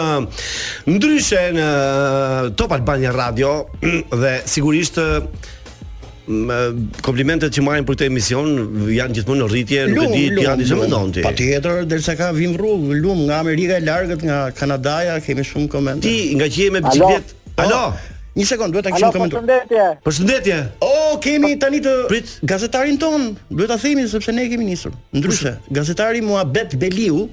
ndryshe 0.97 1.43
në 1.55 1.67
uh, 1.71 2.49
Top 2.59 2.75
Albania 2.75 3.13
Radio 3.15 3.53
dhe 4.25 4.33
sigurisht 4.51 4.99
uh, 4.99 5.21
uh, 5.23 6.65
komplimentet 7.07 7.55
që 7.55 7.63
marrim 7.63 7.87
për 7.87 8.01
këtë 8.01 8.09
emision 8.11 8.51
janë 8.91 9.21
gjithmonë 9.21 9.45
në 9.45 9.51
rritje, 9.53 9.85
nuk 9.95 10.03
e 10.03 10.09
di 10.17 10.25
ti 10.41 10.49
anë 10.51 10.69
më 10.83 10.89
ndonjë. 10.91 11.25
Patjetër, 11.29 11.87
derisa 11.93 12.17
ka 12.19 12.33
vim 12.35 12.57
rrugë 12.59 12.99
lum 13.05 13.23
nga 13.31 13.39
Amerika 13.45 13.79
e 13.79 13.87
largët, 13.87 14.27
nga 14.27 14.49
Kanadaja, 14.59 15.21
kemi 15.23 15.47
shumë 15.47 15.71
komente. 15.77 16.11
Ti 16.11 16.41
nga 16.41 16.51
që 16.51 16.65
je 16.67 16.75
me 16.75 16.83
biçikletë? 16.89 17.39
Alo. 17.63 17.93
Një 18.33 18.45
sekond, 18.49 18.73
duhet 18.73 18.87
të 18.87 18.93
kishim 18.97 19.11
komentuar. 19.13 19.43
Përshëndetje. 19.45 19.87
Përshëndetje. 20.07 20.59
O, 20.81 20.89
oh, 20.91 21.17
kemi 21.21 21.51
tani 21.61 21.83
të 21.85 21.93
Prit. 22.09 22.31
gazetarin 22.49 22.97
ton. 22.99 23.27
Duhet 23.51 23.69
ta 23.69 23.77
themi 23.83 24.07
sepse 24.09 24.33
ne 24.33 24.47
kemi 24.49 24.65
nisur. 24.65 24.95
Ndryshe, 25.13 25.53
gazetari 25.79 26.23
Muhabet 26.25 26.77
Beliu, 26.81 27.27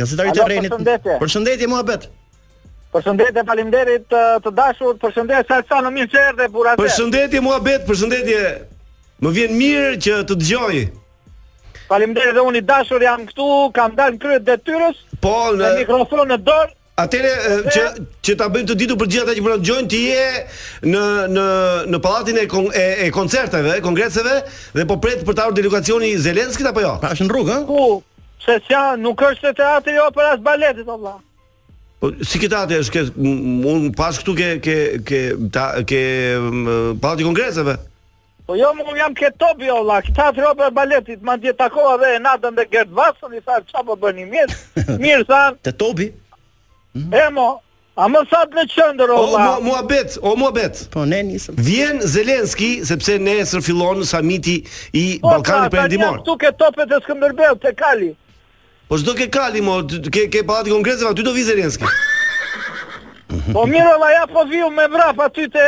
gazetari 0.00 0.32
i 0.32 0.38
terrenit. 0.38 0.72
Përshëndetje. 0.72 1.18
Përshëndetje 1.22 1.68
Muhabet. 1.70 2.08
Përshëndetje, 2.90 3.44
faleminderit 3.52 4.08
të, 4.10 4.22
të 4.46 4.52
dashur. 4.58 4.98
Përshëndetje 5.04 5.44
Salsa 5.52 5.78
në 5.86 5.92
Mirçer 6.00 6.34
dhe 6.40 6.48
Burazë. 6.56 6.82
Përshëndetje 6.82 7.44
Muhabet, 7.46 7.86
përshëndetje. 7.92 8.40
Më 9.22 9.34
vjen 9.38 9.54
mirë 9.62 9.94
që 10.00 10.18
të 10.26 10.36
dëgjoj. 10.42 10.80
Faleminderit 11.86 12.34
dhe 12.34 12.44
unë 12.50 12.58
i 12.58 12.66
dashur 12.66 13.02
jam 13.06 13.22
këtu, 13.30 13.46
kam 13.78 13.94
dalë 13.98 14.18
kryet 14.22 14.46
detyrës. 14.48 14.98
Po, 15.22 15.36
në 15.54 15.70
mikrofon 15.84 16.26
në 16.34 16.40
dorë. 16.46 16.78
Atëre 17.00 17.30
që 17.72 17.82
që 18.26 18.34
ta 18.40 18.48
bëjmë 18.52 18.68
të 18.70 18.76
ditur 18.82 18.98
për 19.00 19.08
gjithë 19.12 19.24
ata 19.24 19.34
që 19.36 19.44
po 19.44 19.50
na 19.50 19.58
dëgjojnë, 19.62 19.88
ti 19.90 20.00
je 20.10 20.86
në 20.92 21.04
në 21.34 21.44
në 21.94 22.00
pallatin 22.04 22.40
e 22.42 22.46
kon, 22.52 22.68
e, 22.76 22.86
e 23.04 23.08
koncerteve, 23.14 23.74
e 23.78 23.84
kongreseve 23.84 24.36
dhe 24.76 24.86
po 24.90 24.98
pret 25.04 25.24
për 25.28 25.36
të 25.38 25.44
ardhur 25.46 25.60
delegacioni 25.60 26.12
i 26.14 26.20
Zelenskit 26.24 26.68
apo 26.70 26.84
jo? 26.84 26.94
Pash 27.02 27.22
në 27.24 27.30
rrugë, 27.32 27.56
ha? 27.56 27.64
Po, 27.68 28.00
se 28.44 28.58
s'ja 28.66 28.84
nuk 29.00 29.20
është 29.30 29.48
te 29.52 29.62
teatri 29.62 29.96
jo 29.98 30.08
për 30.16 30.32
as 30.34 30.40
baletit 30.44 30.88
valla. 30.88 31.16
Po 32.00 32.08
si 32.24 32.38
ke 32.40 32.48
tatë 32.48 32.78
është 32.84 32.96
ke 32.96 33.06
un 33.18 33.90
pas 33.96 34.16
këtu 34.22 34.32
ke 34.38 34.50
ke 34.64 34.76
ke 35.08 35.22
ta 35.54 35.66
ke 35.84 35.98
pallati 37.02 37.26
kongreseve. 37.28 37.74
Po 38.48 38.56
jo, 38.58 38.72
un 38.82 38.96
jam 38.98 39.12
ke 39.14 39.28
topi 39.38 39.68
allah, 39.70 40.00
jo, 40.02 40.12
valla, 40.12 40.16
teatri 40.26 40.46
jo 40.46 40.54
për 40.58 40.72
baletit, 40.74 41.20
madje 41.22 41.52
takova 41.60 41.94
edhe 42.00 42.16
Natën 42.24 42.56
dhe 42.58 42.64
Gert 42.72 42.92
Vasën 42.96 43.36
i 43.38 43.42
thash 43.46 43.68
çfarë 43.70 43.86
po 43.92 43.98
bëni 44.02 44.24
mirë. 44.26 44.56
Mirë 45.04 45.28
thanë. 45.28 45.60
Te 45.68 45.76
topi 45.78 46.08
E 46.94 47.28
mo, 47.30 47.48
a 47.94 48.08
më 48.10 48.20
sa 48.30 48.42
të 48.50 48.64
qëndër, 48.72 49.12
o 49.14 49.20
la. 49.34 49.46
O, 49.58 49.62
mua 49.64 49.82
bet, 49.86 50.16
o 50.26 50.32
mua 50.38 50.50
bet. 50.54 50.80
Po, 50.92 51.04
ne 51.06 51.22
nisëm. 51.28 51.58
Vjen 51.62 52.00
Zelenski, 52.02 52.70
sepse 52.88 53.18
ne 53.22 53.36
e 53.40 53.44
në 53.44 54.04
samiti 54.10 54.56
i 54.98 55.04
Balkani 55.22 55.70
për 55.70 55.84
endimor. 55.84 56.20
Po, 56.20 56.22
ta, 56.22 56.22
ta 56.22 56.22
një 56.22 56.28
tuk 56.30 56.48
e 56.50 56.52
topet 56.60 56.92
e 56.92 56.98
së 56.98 57.12
këmërbel, 57.12 57.58
te 57.62 57.74
kali. 57.78 58.10
Po, 58.88 58.98
së 58.98 59.14
ke 59.22 59.28
kali, 59.30 59.60
mo, 59.62 59.80
ke, 59.86 60.26
ke 60.32 60.42
palati 60.42 60.72
kongresëve, 60.74 61.12
aty 61.14 61.26
do 61.28 61.34
vi 61.36 61.44
Zelenski. 61.46 61.86
po, 63.52 63.66
mirë, 63.70 63.94
la, 64.02 64.10
ja 64.18 64.24
po 64.26 64.44
viju 64.50 64.70
me 64.74 64.88
vrap, 64.90 65.22
aty 65.28 65.46
të, 65.54 65.66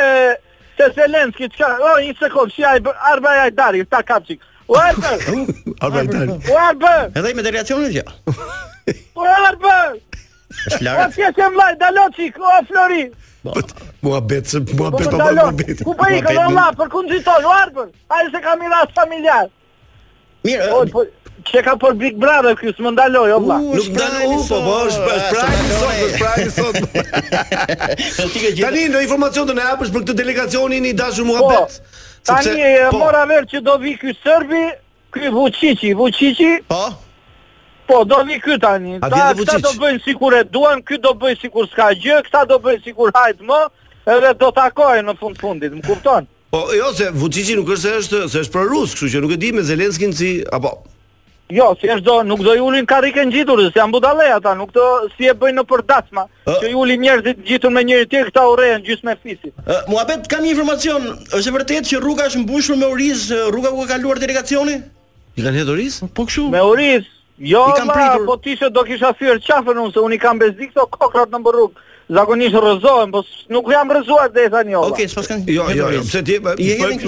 Zelenski, 0.97 1.47
të 1.55 1.69
o, 1.79 1.95
një 2.03 2.17
sekund, 2.19 2.51
që 2.57 2.65
jaj, 2.65 2.79
arba 3.15 3.37
jaj 3.39 3.51
dari, 3.55 3.85
ta 3.87 4.03
kapqik. 4.03 4.43
Warbër! 4.73 5.23
Arbër! 5.85 6.31
Warbër! 6.49 7.11
Edhe 7.19 7.33
i 7.33 7.35
me 7.37 7.43
deriacionin 7.45 7.91
që? 7.93 8.01
Jo. 8.01 8.35
Warbër! 9.19 9.99
Është 10.69 10.85
larg. 10.87 11.15
Po 11.17 11.43
e 11.47 11.49
mbaj 11.55 11.73
Daloçi, 11.81 12.29
o 12.39 12.65
Flori. 12.69 13.07
Po 14.03 14.15
a 14.17 14.21
bet, 14.31 14.55
a 14.55 14.61
po, 14.77 14.91
bet 14.99 15.09
pa 15.09 15.31
po, 15.31 15.79
Ku 15.87 15.95
po 15.99 16.07
ikën 16.11 16.39
Allah, 16.45 16.69
për 16.79 16.89
ku 16.93 17.01
nxiton 17.07 17.47
Warbën? 17.49 17.89
Ai 18.15 18.27
se 18.35 18.41
ka 18.45 18.55
mirë 18.61 18.79
as 18.85 18.93
familjar. 18.99 19.49
Mirë. 20.47 20.69
o, 20.77 20.83
po 20.93 21.01
Çe 21.43 21.59
po, 21.59 21.65
ka 21.67 21.73
për 21.85 21.97
Big 22.03 22.19
Brother 22.23 22.55
këtu, 22.59 22.75
s'më 22.79 22.93
ndaloj, 22.95 23.27
o 23.37 23.41
valla. 23.43 23.57
Nuk 23.75 23.89
ndaloj, 23.97 24.29
po 24.51 24.61
bosh, 24.67 25.01
po 25.03 25.19
prani 25.33 25.65
pra- 25.71 26.47
sot, 26.55 26.79
po 26.79 26.89
prani 26.89 28.07
sot. 28.07 28.25
Tani, 28.63 28.85
do 28.95 29.01
informacion 29.03 29.49
të 29.51 29.57
na 29.59 29.67
japësh 29.73 29.93
për 29.97 30.05
këtë 30.07 30.19
delegacionin 30.23 30.87
i 30.87 30.93
dashur 31.03 31.27
Muhamet. 31.27 31.81
Tani, 32.29 32.59
mora 32.95 33.25
vetë 33.33 33.51
që 33.57 33.65
do 33.67 33.75
vi 33.83 33.97
ky 33.99 34.15
Serbi, 34.23 34.63
ky 35.17 35.33
Vučići, 35.35 35.95
Vučići. 35.99 36.53
Po. 36.71 36.85
Po, 37.87 38.05
do 38.05 38.21
një 38.23 38.39
ky 38.43 38.59
tani. 38.63 39.01
ta, 39.03 39.33
këta 39.35 39.59
do 39.63 39.73
bëjnë 39.81 40.15
kur 40.19 40.35
e 40.39 40.45
duan, 40.45 40.83
ky 40.87 40.99
do 41.03 41.15
bëjnë 41.19 41.51
kur 41.51 41.67
s'ka 41.67 41.91
gjë, 41.99 42.21
këta 42.29 42.45
do 42.47 42.59
bëjnë 42.63 42.95
kur 42.95 43.11
hajt 43.17 43.43
më, 43.43 43.61
edhe 44.15 44.33
do 44.41 44.51
takojnë 44.55 45.07
në 45.11 45.15
fund 45.21 45.39
fundit, 45.41 45.75
më 45.77 45.83
kupton? 45.87 46.29
Po, 46.55 46.67
jo 46.77 46.93
se 46.95 47.11
Vučići 47.11 47.57
nuk 47.59 47.71
është 47.75 47.83
se 47.83 48.03
është 48.03 48.21
se 48.31 48.43
është 48.47 48.53
pro 48.53 48.67
rus, 48.71 48.95
kështu 48.95 49.11
që 49.15 49.23
nuk 49.25 49.35
e 49.35 49.39
di 49.41 49.53
me 49.53 49.63
Zelenskin 49.67 50.13
si 50.15 50.31
apo 50.53 50.75
Jo, 51.53 51.73
si 51.81 51.89
është 51.91 52.05
do, 52.07 52.15
nuk 52.25 52.41
do 52.41 52.55
i 52.57 52.61
ulin 52.65 52.87
karrikën 52.89 53.29
gjitur, 53.33 53.61
se 53.69 53.77
janë 53.77 53.93
budalle 53.93 54.25
ata, 54.33 54.55
nuk 54.57 54.71
do 54.73 54.85
si 55.19 55.27
e 55.29 55.35
bëjnë 55.37 55.59
në 55.61 55.65
përdasma, 55.69 56.23
A? 56.49 56.55
që 56.63 56.71
i 56.71 56.77
ulin 56.81 57.03
njerëzit 57.05 57.43
gjitur 57.45 57.75
me 57.75 57.83
njëri 57.85 58.07
tjetër, 58.09 58.31
këta 58.33 58.45
rejën 58.63 58.87
gjysmë 58.87 59.09
me 59.11 59.17
fisit. 59.23 59.53
Muhabet 59.91 60.31
kam 60.33 60.45
informacion, 60.49 61.05
është 61.37 61.51
e 61.51 61.55
vërtetë 61.59 61.89
që 61.91 62.01
rruga 62.01 62.25
është 62.31 62.41
mbushur 62.47 62.79
me 62.81 62.89
oriz, 62.89 63.27
rruga 63.53 63.71
ku 63.75 63.85
ka 63.85 63.91
kaluar 63.99 64.23
delegacioni? 64.23 64.79
I 65.37 65.45
kanë 65.45 65.61
hedhur 65.61 65.77
oriz? 65.77 66.01
Po 66.17 66.25
kështu. 66.25 66.49
Me 66.57 66.65
oriz, 66.65 67.05
Jo, 67.39 67.65
I 67.79 67.85
Ma, 67.87 68.17
po 68.27 68.37
ti 68.37 68.57
se 68.57 68.69
do 68.71 68.83
kisha 68.85 69.13
fyer 69.17 69.41
qafën 69.41 69.79
unë 69.81 69.93
se 69.95 70.03
unë 70.05 70.17
i 70.17 70.21
kam 70.21 70.39
bezdikto 70.39 70.85
këto 70.85 70.99
kokrat 71.07 71.31
në 71.33 71.41
rrugë. 71.47 71.81
Zakonisht 72.13 72.57
rrezohen, 72.59 73.13
po 73.15 73.23
nuk 73.55 73.69
jam 73.73 73.91
rrezuar 73.95 74.29
deri 74.35 74.51
tani 74.53 74.75
ola. 74.77 74.91
Okej, 74.93 75.09
s'pas 75.09 75.31
kanë. 75.31 75.47
Jo, 75.49 75.65
jo, 75.73 75.89
jo, 75.95 76.03
pse 76.05 76.21
ti 76.29 76.37
po, 76.45 76.53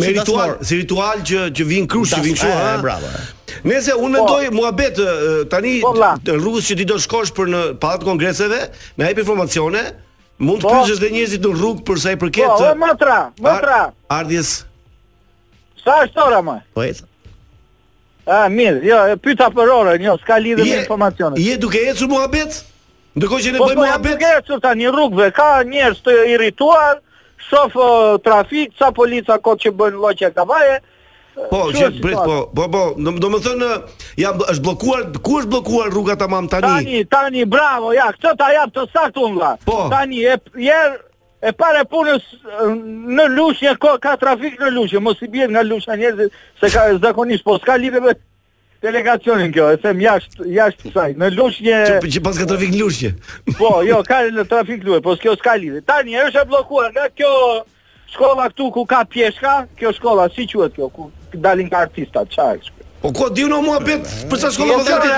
me 0.00 0.12
ritual, 0.16 0.54
si 0.64 0.78
ritual 0.80 1.20
që 1.28 1.42
që 1.52 1.66
vin 1.68 1.88
që 1.92 2.22
vin 2.24 2.36
kshu, 2.38 2.48
ha. 2.54 2.70
Bravo. 2.82 3.10
Nëse 3.68 3.98
unë 4.00 4.22
po, 4.22 4.24
mendoj 4.38 4.50
muhabet 4.56 5.02
tani 5.52 5.74
në 5.82 5.92
po, 5.92 6.38
rrugës 6.38 6.70
që 6.72 6.78
ti 6.80 6.88
do 6.88 6.96
shkosh 7.04 7.34
për 7.36 7.52
në 7.52 7.62
pallat 7.84 8.06
kongreseve, 8.08 8.62
me 8.96 9.10
hap 9.10 9.20
informacione, 9.26 9.84
mund 10.40 10.64
të 10.64 10.72
pyesësh 10.72 11.00
po. 11.00 11.02
dhe 11.04 11.12
njerëzit 11.18 11.44
në 11.44 11.52
rrugë 11.60 11.84
për 11.90 12.02
sa 12.06 12.14
i 12.16 12.20
përket. 12.24 12.54
Po, 12.62 12.72
mëtra, 12.86 13.18
mëtra! 13.44 13.80
Ardhjes. 14.22 14.54
Sa 15.84 16.00
është 16.06 16.28
ora 16.30 16.40
më? 16.46 16.62
Po, 16.78 16.86
A, 18.24 18.46
mirë, 18.48 18.80
jo, 18.88 18.96
pyta 19.20 19.50
për 19.52 19.68
orën, 19.72 20.00
jo, 20.02 20.14
s'ka 20.22 20.38
lidhë 20.40 20.64
me 20.64 20.78
informacionet. 20.80 21.40
Je 21.44 21.58
duke 21.60 21.76
e 21.76 21.92
cu 21.96 22.06
mua 22.08 22.24
betë? 22.32 22.62
që 23.20 23.52
ne 23.52 23.58
po, 23.60 23.66
bëjmë 23.68 23.82
mua 23.82 23.90
betë? 23.90 23.90
Po, 23.90 24.00
po, 24.00 24.14
duke 24.14 24.30
e 24.30 24.42
cu 24.48 24.56
ta 24.64 24.70
një 24.78 25.28
ka 25.36 25.50
njerës 25.68 26.00
të 26.06 26.14
irituar, 26.32 27.02
sofë 27.50 27.88
trafik, 28.24 28.72
ca 28.80 28.88
polica 28.96 29.36
kotë 29.44 29.66
që 29.66 29.74
bëjnë 29.80 30.00
loqe 30.04 30.30
ka 30.34 30.46
baje, 30.48 30.80
Po, 31.34 31.64
që 31.74 31.88
brit, 31.98 32.14
po, 32.14 32.36
po, 32.54 32.64
po, 32.70 32.82
do 33.02 33.28
më 33.34 33.38
thënë, 33.42 33.70
ja, 34.22 34.30
është 34.52 34.62
blokuar, 34.62 35.02
ku 35.18 35.40
është 35.40 35.50
blokuar 35.50 35.88
rrugat 35.90 36.20
të 36.22 36.28
mamë 36.30 36.50
tani? 36.52 36.68
Tani, 36.70 37.00
tani, 37.14 37.42
bravo, 37.44 37.90
ja, 37.92 38.06
këtë 38.14 38.32
të 38.40 38.46
ajatë 38.52 38.74
të 38.78 38.84
saktë 38.92 39.24
unë, 39.28 39.50
po. 39.68 39.80
tani, 39.92 40.22
e 40.30 40.38
përë, 40.38 40.78
e 41.44 41.52
para 41.52 41.84
punës 41.88 42.24
në 43.14 43.26
lushje, 43.36 43.74
ka, 43.82 43.92
ka 44.02 44.14
trafik 44.20 44.56
në 44.62 44.70
lushje, 44.72 45.00
mos 45.04 45.20
i 45.22 45.28
bjerë 45.30 45.52
nga 45.54 45.62
lushja 45.66 45.96
njerëzit 46.00 46.38
se 46.60 46.70
ka 46.72 46.84
zakonisht, 47.02 47.44
po 47.44 47.56
s'ka 47.60 47.76
lidhe 47.82 48.00
me 48.00 48.14
delegacionin 48.84 49.52
kjo, 49.52 49.66
e 49.74 49.78
them 49.82 50.00
jashtë 50.00 50.46
jasht 50.54 50.86
saj, 50.94 51.14
në 51.20 51.28
lushnje... 51.36 51.76
Që, 51.88 52.12
që 52.16 52.22
pas 52.24 52.38
ka 52.40 52.46
trafik 52.52 52.72
në 52.74 52.80
lushnje? 52.82 53.10
Po, 53.60 53.70
jo, 53.86 54.00
ka 54.06 54.22
në 54.28 54.44
trafik 54.50 54.82
në 54.82 54.88
lushnje, 54.90 55.02
po 55.06 55.14
s'kjo 55.18 55.32
s'ka 55.40 55.54
lidhe. 55.62 55.80
Tani, 55.88 56.18
është 56.26 56.42
e 56.44 56.46
blokuar 56.52 56.90
nga 56.94 57.06
kjo 57.16 57.30
shkolla 58.12 58.50
këtu 58.52 58.66
ku 58.76 58.84
ka 58.90 59.02
pjeshka, 59.08 59.54
kjo 59.80 59.92
shkolla, 59.96 60.26
si 60.36 60.44
quet 60.52 60.76
kjo, 60.76 60.88
ku 60.92 61.08
dalin 61.34 61.70
ka 61.72 61.80
artistat, 61.88 62.28
qa 62.36 62.50
e 62.54 62.60
shkjo. 62.66 62.78
O 63.04 63.08
po, 63.10 63.12
ko 63.18 63.24
di 63.36 63.44
unë 63.48 63.56
mua 63.64 63.80
për 63.88 64.38
sa 64.44 64.48
shkolla 64.52 64.78
po 64.80 64.84
gati. 64.88 65.10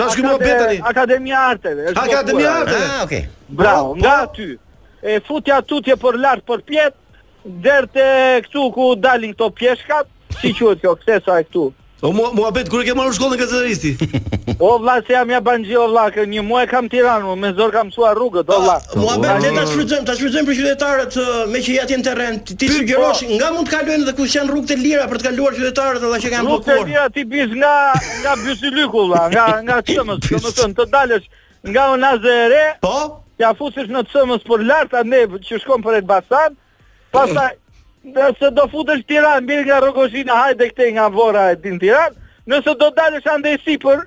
Çfarë 0.00 0.38
tani? 0.60 0.78
Akademia 0.92 1.42
Arteve. 1.50 1.88
Akademia 2.04 2.52
Arteve. 2.62 2.86
Ah, 2.94 3.02
okay. 3.08 3.24
Bravo, 3.48 3.90
po, 3.96 4.00
nga 4.04 4.16
po. 4.28 4.36
ty 4.38 4.48
e 5.02 5.18
futja 5.26 5.60
tutje 5.62 5.96
për 5.98 6.18
lartë 6.22 6.46
për 6.48 6.62
pjetë, 6.70 7.20
dherë 7.64 7.88
të 7.94 8.06
këtu 8.48 8.64
ku 8.74 8.92
dalin 8.98 9.34
këto 9.36 9.50
pjeshkat, 9.56 10.08
si 10.40 10.50
që 10.54 10.74
kjo, 10.82 10.96
këse 11.00 11.20
sa 11.24 11.36
e 11.42 11.46
këtu. 11.48 11.68
O 11.98 12.12
mua, 12.14 12.28
mua 12.30 12.52
betë, 12.54 12.70
kërë 12.70 12.84
ke 12.86 12.92
marrë 12.94 13.14
shkollë 13.16 13.34
në 13.36 13.38
gazetaristi? 13.40 14.20
o 14.68 14.68
vla, 14.82 14.96
se 15.02 15.16
jam 15.16 15.30
ja 15.32 15.40
banë 15.42 15.66
gjio 15.66 15.84
vla, 15.90 16.04
kërë 16.14 16.28
një 16.30 16.44
muaj 16.46 16.64
kam 16.70 16.86
tiranu, 16.90 17.34
me 17.40 17.50
zorë 17.58 17.74
kam 17.74 17.88
sua 17.90 18.12
rrugët, 18.14 18.50
o 18.54 18.58
vla. 18.62 18.76
Ah, 18.78 18.94
mua 19.02 19.16
betë, 19.18 19.40
le 19.42 19.50
të 19.58 19.64
shfrydzëm, 19.72 20.06
të 20.06 20.14
shfrydzëm 20.20 20.46
për 20.50 20.58
qytetarët 20.60 21.18
me 21.54 21.62
që 21.66 21.76
jatë 21.80 21.96
jenë 21.96 22.06
teren, 22.08 22.40
ti 22.52 22.58
të 22.62 22.86
po. 22.94 23.10
nga 23.34 23.52
mund 23.56 23.66
të 23.70 23.74
kaluen 23.74 24.06
dhe 24.06 24.14
ku 24.18 24.28
që 24.30 24.40
janë 24.40 24.52
rrugët 24.54 24.76
e 24.76 24.80
lira 24.84 25.08
për 25.10 25.22
të 25.24 25.28
kaluar 25.30 25.58
qytetarët 25.58 26.06
dhe 26.06 26.22
që 26.26 26.34
kanë 26.36 26.52
bëkuar? 26.54 26.66
Rrugët 26.70 26.82
e 26.84 26.90
lira 26.92 27.06
ti 27.18 27.26
bizë 27.34 27.60
nga, 27.62 27.74
nga 28.22 28.36
bësiliku 28.44 29.06
vla, 29.10 29.24
nga, 29.34 29.46
nga 29.66 29.80
të 29.82 30.74
të, 30.78 30.92
dalësh, 30.94 31.30
nga 31.74 31.88
të, 31.98 32.36
të, 32.78 32.94
ja 33.40 33.54
fusish 33.58 33.88
në 33.92 34.02
cëmës 34.12 34.42
për 34.46 34.62
larta 34.66 35.04
ne 35.06 35.22
që 35.44 35.60
shkom 35.62 35.82
për 35.84 36.00
Elbasan, 36.02 36.56
pasaj, 37.14 37.50
nëse 38.16 38.50
do 38.56 38.66
futesh 38.72 39.04
Tiran, 39.08 39.46
mirë 39.46 39.68
nga 39.70 39.80
Rogozhina, 39.84 40.36
hajde 40.46 40.70
këte 40.72 40.90
nga 40.96 41.08
vora 41.12 41.52
e 41.54 41.60
din 41.62 41.78
Tiran, 41.82 42.24
Nëse 42.48 42.72
do 42.80 42.86
dalësh 42.96 43.26
andaj 43.28 43.58
sipër, 43.60 43.98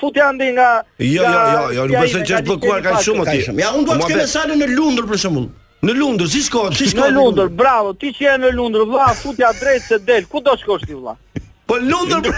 futi 0.00 0.18
andi 0.18 0.48
nga 0.56 0.70
Jo, 0.98 1.22
jo, 1.22 1.28
jo, 1.30 1.68
jo, 1.76 1.82
nuk 1.92 2.00
besoj 2.02 2.22
që 2.26 2.32
është 2.38 2.48
bllokuar 2.48 2.80
ka 2.82 2.94
shumë 3.06 3.22
aty. 3.28 3.44
Ja, 3.62 3.68
unë 3.70 3.84
dua 3.86 3.98
të 4.00 4.08
kemë 4.10 4.24
salën 4.32 4.58
në 4.64 4.66
Lundër 4.72 5.06
për 5.12 5.20
shembull. 5.22 5.44
Në 5.86 5.94
Lundër, 6.00 6.30
si 6.32 6.40
shkon? 6.48 6.74
Si 6.74 6.88
shkon 6.90 7.06
në 7.12 7.14
Lundër? 7.20 7.52
Bravo, 7.60 7.92
ti 8.00 8.10
që 8.16 8.24
je 8.26 8.32
në 8.48 8.50
Lundër, 8.56 8.88
vlla, 8.90 9.06
futi 9.20 9.46
drejt 9.60 9.86
se 9.86 10.00
del. 10.10 10.26
Ku 10.32 10.42
do 10.42 10.56
shkosh 10.58 10.88
ti, 10.90 10.98
vla 10.98 11.14
Po 11.70 11.78
Lundër. 11.84 12.34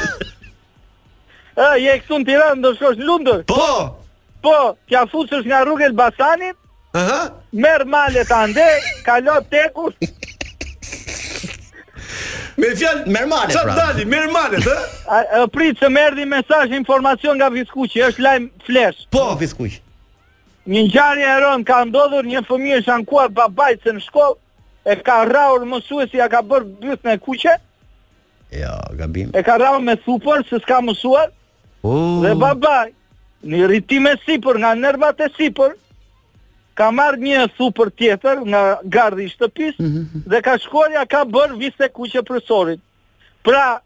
Ë, 1.56 1.72
je 1.86 1.96
këtu 2.02 2.20
në 2.20 2.28
Tiranë, 2.34 2.60
do 2.66 2.74
shkosh 2.76 3.00
në 3.00 3.08
Lundër? 3.08 3.46
Po. 3.54 3.70
Po, 4.46 4.76
kja 4.86 5.00
fusës 5.10 5.42
nga 5.46 5.64
rrugë 5.66 5.88
e 5.88 5.90
të 5.90 5.98
basanit, 5.98 6.56
merë 7.64 7.86
malet 7.90 8.30
ande, 8.32 8.66
kalot 9.04 9.46
tekus. 9.50 9.96
Me 12.62 12.70
fjallë, 12.78 13.02
qa 13.12 13.48
të 13.50 13.72
dali, 13.76 14.04
merë 14.08 14.28
malet, 14.32 14.68
eh? 14.70 15.34
Pritë 15.52 15.82
se 15.82 15.90
merë 15.92 16.14
di 16.22 16.26
mesaj, 16.30 16.62
informacion 16.78 17.36
nga 17.40 17.50
vizkuqi, 17.52 18.04
është 18.06 18.22
lajmë 18.22 18.66
flash. 18.68 19.02
Po, 19.12 19.24
vizkuqi. 19.42 19.82
Një 20.72 20.84
ngjarje 20.88 21.26
e 21.32 21.36
ronë 21.42 21.66
ka 21.68 21.80
ndodhur, 21.90 22.26
një 22.30 22.42
fëmijë 22.48 22.86
ankuar 22.94 23.28
babait 23.34 23.82
në 23.86 24.00
shkollë, 24.06 24.38
e 24.86 24.96
ka 25.06 25.20
rraur 25.28 25.66
mësue 25.72 26.06
si 26.10 26.20
ja 26.22 26.28
ka 26.30 26.40
bërë 26.42 26.70
bërë 26.84 27.08
me 27.08 27.16
kuqe. 27.22 27.54
Ja, 28.54 28.78
gabim. 28.98 29.34
E 29.34 29.42
ka 29.46 29.58
rraur 29.58 29.82
me 29.82 29.98
thupër 30.06 30.46
se 30.48 30.58
s'ka 30.62 30.78
mësuar. 30.86 31.32
Oh. 31.86 32.22
Dhe 32.24 32.32
babai 32.40 32.92
një 33.50 33.66
rritim 33.70 34.06
e 34.10 34.14
sipër 34.26 34.60
nga 34.62 34.74
nervat 34.78 35.20
e 35.26 35.30
sipër, 35.38 35.76
ka 36.76 36.90
marrë 36.92 37.22
një 37.24 37.44
supër 37.56 37.90
tjetër 37.98 38.42
nga 38.52 38.62
gardhi 38.84 39.28
i 39.30 39.32
shtëpis, 39.32 39.78
mm 39.78 39.86
-hmm. 39.86 40.24
dhe 40.32 40.40
ka 40.44 40.56
shkuar 40.64 40.90
ja 40.92 41.06
ka 41.08 41.22
bërë 41.24 41.56
vise 41.62 41.86
kuqe 41.94 42.22
profesorit. 42.22 42.80
Pra, 43.46 43.80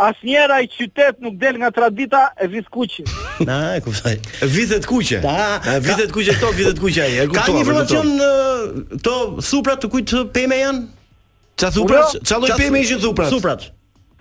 asnjëra 0.00 0.60
i 0.64 0.68
qytet 0.68 1.18
nuk 1.20 1.34
del 1.36 1.56
nga 1.60 1.70
tradita 1.70 2.32
e 2.38 2.46
vit 2.48 2.64
kuqe. 2.70 3.02
Na, 3.48 3.74
e 3.76 3.80
kuptoj. 3.80 4.16
Vitet 4.46 4.84
kuqe. 4.86 5.18
Da, 5.20 5.60
vitet 5.80 6.12
kuqe 6.12 6.32
to, 6.40 6.48
vitet 6.56 6.78
kuqe 6.78 7.02
ai, 7.02 7.24
e 7.24 7.26
kuptoj. 7.26 7.44
Ka 7.44 7.52
një 7.52 7.58
informacion 7.60 8.06
to 9.02 9.14
supra 9.40 9.76
të 9.76 9.88
kujt 9.90 10.10
peme 10.32 10.56
janë? 10.56 10.80
Çfarë 11.58 11.74
thuprat? 11.76 12.14
Çfarë 12.24 12.40
lloj 12.40 12.56
peme 12.56 12.78
ishin 12.80 12.98
thuprat? 13.02 13.28
Suprat. 13.30 13.60
suprat. 13.62 13.78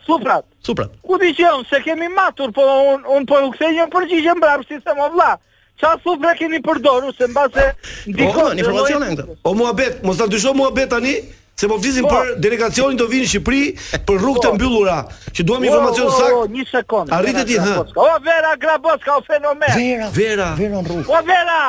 Suprat. 0.10 0.43
Suprat. 0.67 0.89
Ku 1.06 1.13
di 1.22 1.30
që 1.38 1.48
se 1.69 1.78
kemi 1.86 2.08
matur, 2.13 2.50
po 2.52 2.65
unë 2.93 3.06
un, 3.15 3.26
po 3.30 3.38
u 3.45 3.52
kthej 3.54 3.76
një 3.78 3.86
përgjigje 3.93 4.34
mbrapa 4.39 4.65
si 4.65 4.80
se 4.82 4.95
më 4.98 5.08
vlla. 5.13 5.32
Qa 5.80 5.93
supra 6.04 6.34
keni 6.36 6.60
përdorur 6.65 7.13
se 7.15 7.30
mbase 7.32 7.65
ndikon 8.12 8.50
oh, 8.52 8.56
informacione 8.60 9.12
këto. 9.13 9.36
O 9.48 9.54
muhabet, 9.56 10.02
mos 10.04 10.17
ta 10.19 10.28
dyshoj 10.28 10.52
muhabet 10.60 10.89
tani, 10.91 11.13
se 11.56 11.69
po 11.72 11.78
flisim 11.80 12.04
po. 12.08 12.15
për 12.17 12.41
delegacionin 12.45 12.98
do 13.00 13.06
vinë 13.12 13.24
në 13.28 13.30
Shqipëri 13.34 13.62
për 14.10 14.19
rrugë 14.24 14.43
të 14.43 14.50
po. 14.50 14.56
mbyllura, 14.58 14.98
që 15.32 15.45
duam 15.48 15.63
informacion 15.69 16.10
o, 16.10 16.10
o, 16.10 16.12
o, 16.12 16.19
sakt. 16.19 16.52
Një 16.58 16.65
sekundë. 16.74 17.15
Arritet 17.15 17.48
ti 17.52 17.60
hë. 17.63 17.78
O 17.95 18.10
Vera 18.28 18.52
Graboska, 18.60 19.15
o 19.19 19.24
fenomen. 19.28 19.74
Vera. 19.80 20.10
Vera. 20.19 20.50
Vera 20.60 20.84
në 20.84 20.86
rrugë. 20.89 21.08
O 21.15 21.24
Vera. 21.30 21.63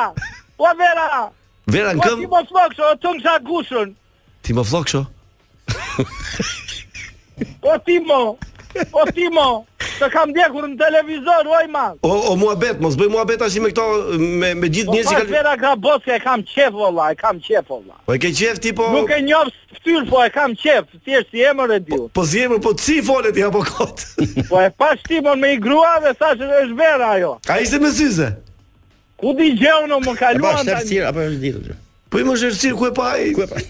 O 0.57 0.75
Vera. 0.81 1.09
Vera 1.71 1.95
në 1.95 2.11
Ti 2.19 2.27
mos 2.31 2.51
flokso, 2.51 2.89
o 2.91 2.97
tung 3.03 3.23
sa 3.23 3.37
gushën. 3.39 3.95
Ti 4.43 4.51
mos 4.57 4.67
flokso. 4.73 5.05
Po 7.61 7.73
ti 7.87 7.97
mo, 8.01 8.37
po 8.91 9.01
ti 9.13 9.27
mo, 9.29 9.49
të 10.01 10.07
kam 10.13 10.31
djekur 10.33 10.65
në 10.69 10.77
televizor, 10.77 11.47
oj 11.57 11.67
ma. 11.71 11.85
O, 12.01 12.11
o 12.31 12.35
mua 12.39 12.55
bet, 12.55 12.79
mos 12.81 12.95
bëj 12.99 13.09
mua 13.11 13.25
bet 13.27 13.41
ashtë 13.45 13.61
me 13.63 13.71
këto, 13.73 13.85
me, 14.43 14.51
me 14.59 14.69
gjithë 14.71 14.89
po 14.91 14.95
njësi 14.97 15.17
Po 15.17 15.25
vera 15.31 15.53
ka 15.61 15.73
boske, 15.79 16.13
e 16.15 16.19
kam 16.23 16.43
qef, 16.47 16.77
ola, 16.87 17.09
e 17.13 17.17
kam 17.19 17.41
qef, 17.43 17.69
ola. 17.77 17.97
Po 18.07 18.15
e 18.15 18.21
ke 18.23 18.31
qef, 18.37 18.61
ti 18.63 18.71
po... 18.77 18.87
Nuk 18.93 19.11
e 19.13 19.19
njofë 19.27 19.81
së 19.81 20.05
po 20.11 20.21
e 20.25 20.29
kam 20.33 20.55
qef, 20.57 20.89
thjesht 21.05 21.33
si 21.33 21.43
emër 21.47 21.75
e 21.77 21.81
diu. 21.87 21.99
Po, 22.07 22.13
po 22.21 22.25
si 22.29 22.43
emër, 22.45 22.61
po 22.65 22.73
të 22.77 22.85
si 22.87 22.97
folet 23.07 23.37
i 23.41 23.45
apokot. 23.47 24.05
Po 24.51 24.61
e 24.61 24.69
pa 24.77 24.91
shtimon 25.01 25.41
me 25.41 25.53
i 25.55 25.59
grua 25.61 25.95
dhe 26.05 26.15
sa 26.17 26.31
që 26.37 26.49
është 26.65 26.79
vera 26.79 27.11
ajo. 27.17 27.35
Ka 27.47 27.57
ishte 27.63 27.79
me 27.81 27.91
syze? 27.95 28.31
Ku 29.21 29.33
di 29.37 29.51
gjevë 29.57 29.89
në 29.91 30.01
më 30.07 30.15
kaluan... 30.21 30.41
E 30.41 30.41
Po 30.41 30.65
shtë 30.65 30.81
të 30.89 31.05
apo 31.09 31.27
e 31.27 31.37
shtë 31.37 31.77
Po 32.11 32.19
i 32.23 32.27
më 32.29 32.41
ku 32.81 32.91
e 32.91 32.95
pa 33.01 33.13
i... 33.21 33.33
Ku 33.37 33.45
e 33.47 33.53
pa 33.53 33.61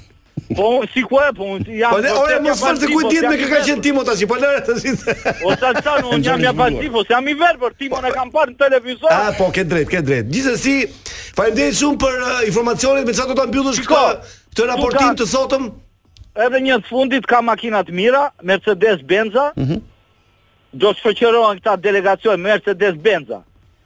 Po, 0.56 0.84
si 0.94 1.02
ku 1.04 1.18
e, 1.20 1.32
po, 1.34 1.46
jam... 1.66 1.92
Po, 1.92 2.00
dhe, 2.02 2.12
ore, 2.12 2.38
më 2.42 2.50
mos 2.52 2.80
se 2.80 2.88
ku 2.90 3.02
i 3.06 3.10
ditë 3.12 3.24
po 3.26 3.32
me 3.32 3.38
këka 3.40 3.60
qenë 3.68 3.84
Timo, 3.88 4.04
ta 4.08 4.16
si, 4.20 4.28
po 4.28 4.38
lërë, 4.40 4.62
të 4.68 4.76
si... 4.82 4.94
O, 5.48 5.54
sa 5.60 5.72
të 5.76 5.84
sanë, 5.86 6.06
unë 6.10 6.28
jam 6.28 6.44
ja 6.44 6.54
se 6.56 7.04
jam 7.14 7.28
i 7.28 7.36
verë, 7.42 7.58
për 7.62 7.76
Timo 7.80 7.98
po, 7.98 8.02
në 8.06 8.12
kam 8.16 8.32
parë 8.34 8.54
në 8.54 8.58
televizor... 8.64 9.12
A, 9.14 9.20
ah, 9.20 9.30
po, 9.38 9.48
ke 9.56 9.64
drejt, 9.66 9.90
ke 9.92 10.02
drejt. 10.08 10.32
Gjithë 10.34 10.56
si, 10.62 10.76
falemderit 11.38 11.78
shumë 11.80 12.00
për 12.04 12.18
uh, 12.20 12.42
informacionit, 12.50 13.06
me 13.08 13.16
qatë 13.18 13.30
do 13.30 13.38
të 13.42 13.46
ambyllu 13.48 13.76
shko 13.80 14.02
të 14.58 14.68
raportim 14.72 15.18
të 15.22 15.28
sotëm... 15.34 15.70
Edhe 16.46 16.64
një 16.66 16.80
të 16.86 16.90
fundit 16.92 17.26
ka 17.28 17.42
makinat 17.44 17.90
mira, 17.96 18.26
Mercedes 18.48 19.02
Benza, 19.08 19.50
mhm. 19.60 19.82
do 20.74 20.94
të 20.96 21.06
shëqërojnë 21.06 21.62
këta 21.62 21.78
delegacion, 21.84 22.40
Mercedes 22.44 22.96
Benza. 23.04 23.42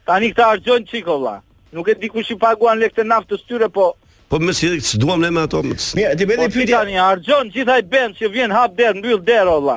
Tani 0.06 0.30
këta 0.34 0.52
arëgjojnë 0.54 0.90
qikolla. 0.92 1.40
Nuk 1.74 1.88
e 1.92 1.96
di 2.00 2.08
kush 2.12 2.30
i 2.32 2.38
paguan 2.40 2.78
lekë 2.80 3.02
të 3.02 3.06
naftës 3.10 3.42
tyre, 3.50 3.68
po 3.74 3.90
Po 4.26 4.40
më 4.42 4.54
si 4.58 4.98
duam 4.98 5.22
ne 5.22 5.30
me 5.30 5.44
ato. 5.46 5.60
Mirë, 5.62 6.14
ti 6.18 6.26
bën 6.26 6.40
një 6.42 6.46
po 6.50 6.56
pyetje. 6.58 6.74
Tani 6.74 6.96
harxhon 6.98 7.52
gjithaj 7.54 7.82
bend 7.92 8.16
që 8.18 8.30
vjen 8.34 8.54
hap 8.56 8.74
der, 8.78 8.98
mbyll 8.98 9.20
der 9.28 9.50
olla. 9.52 9.76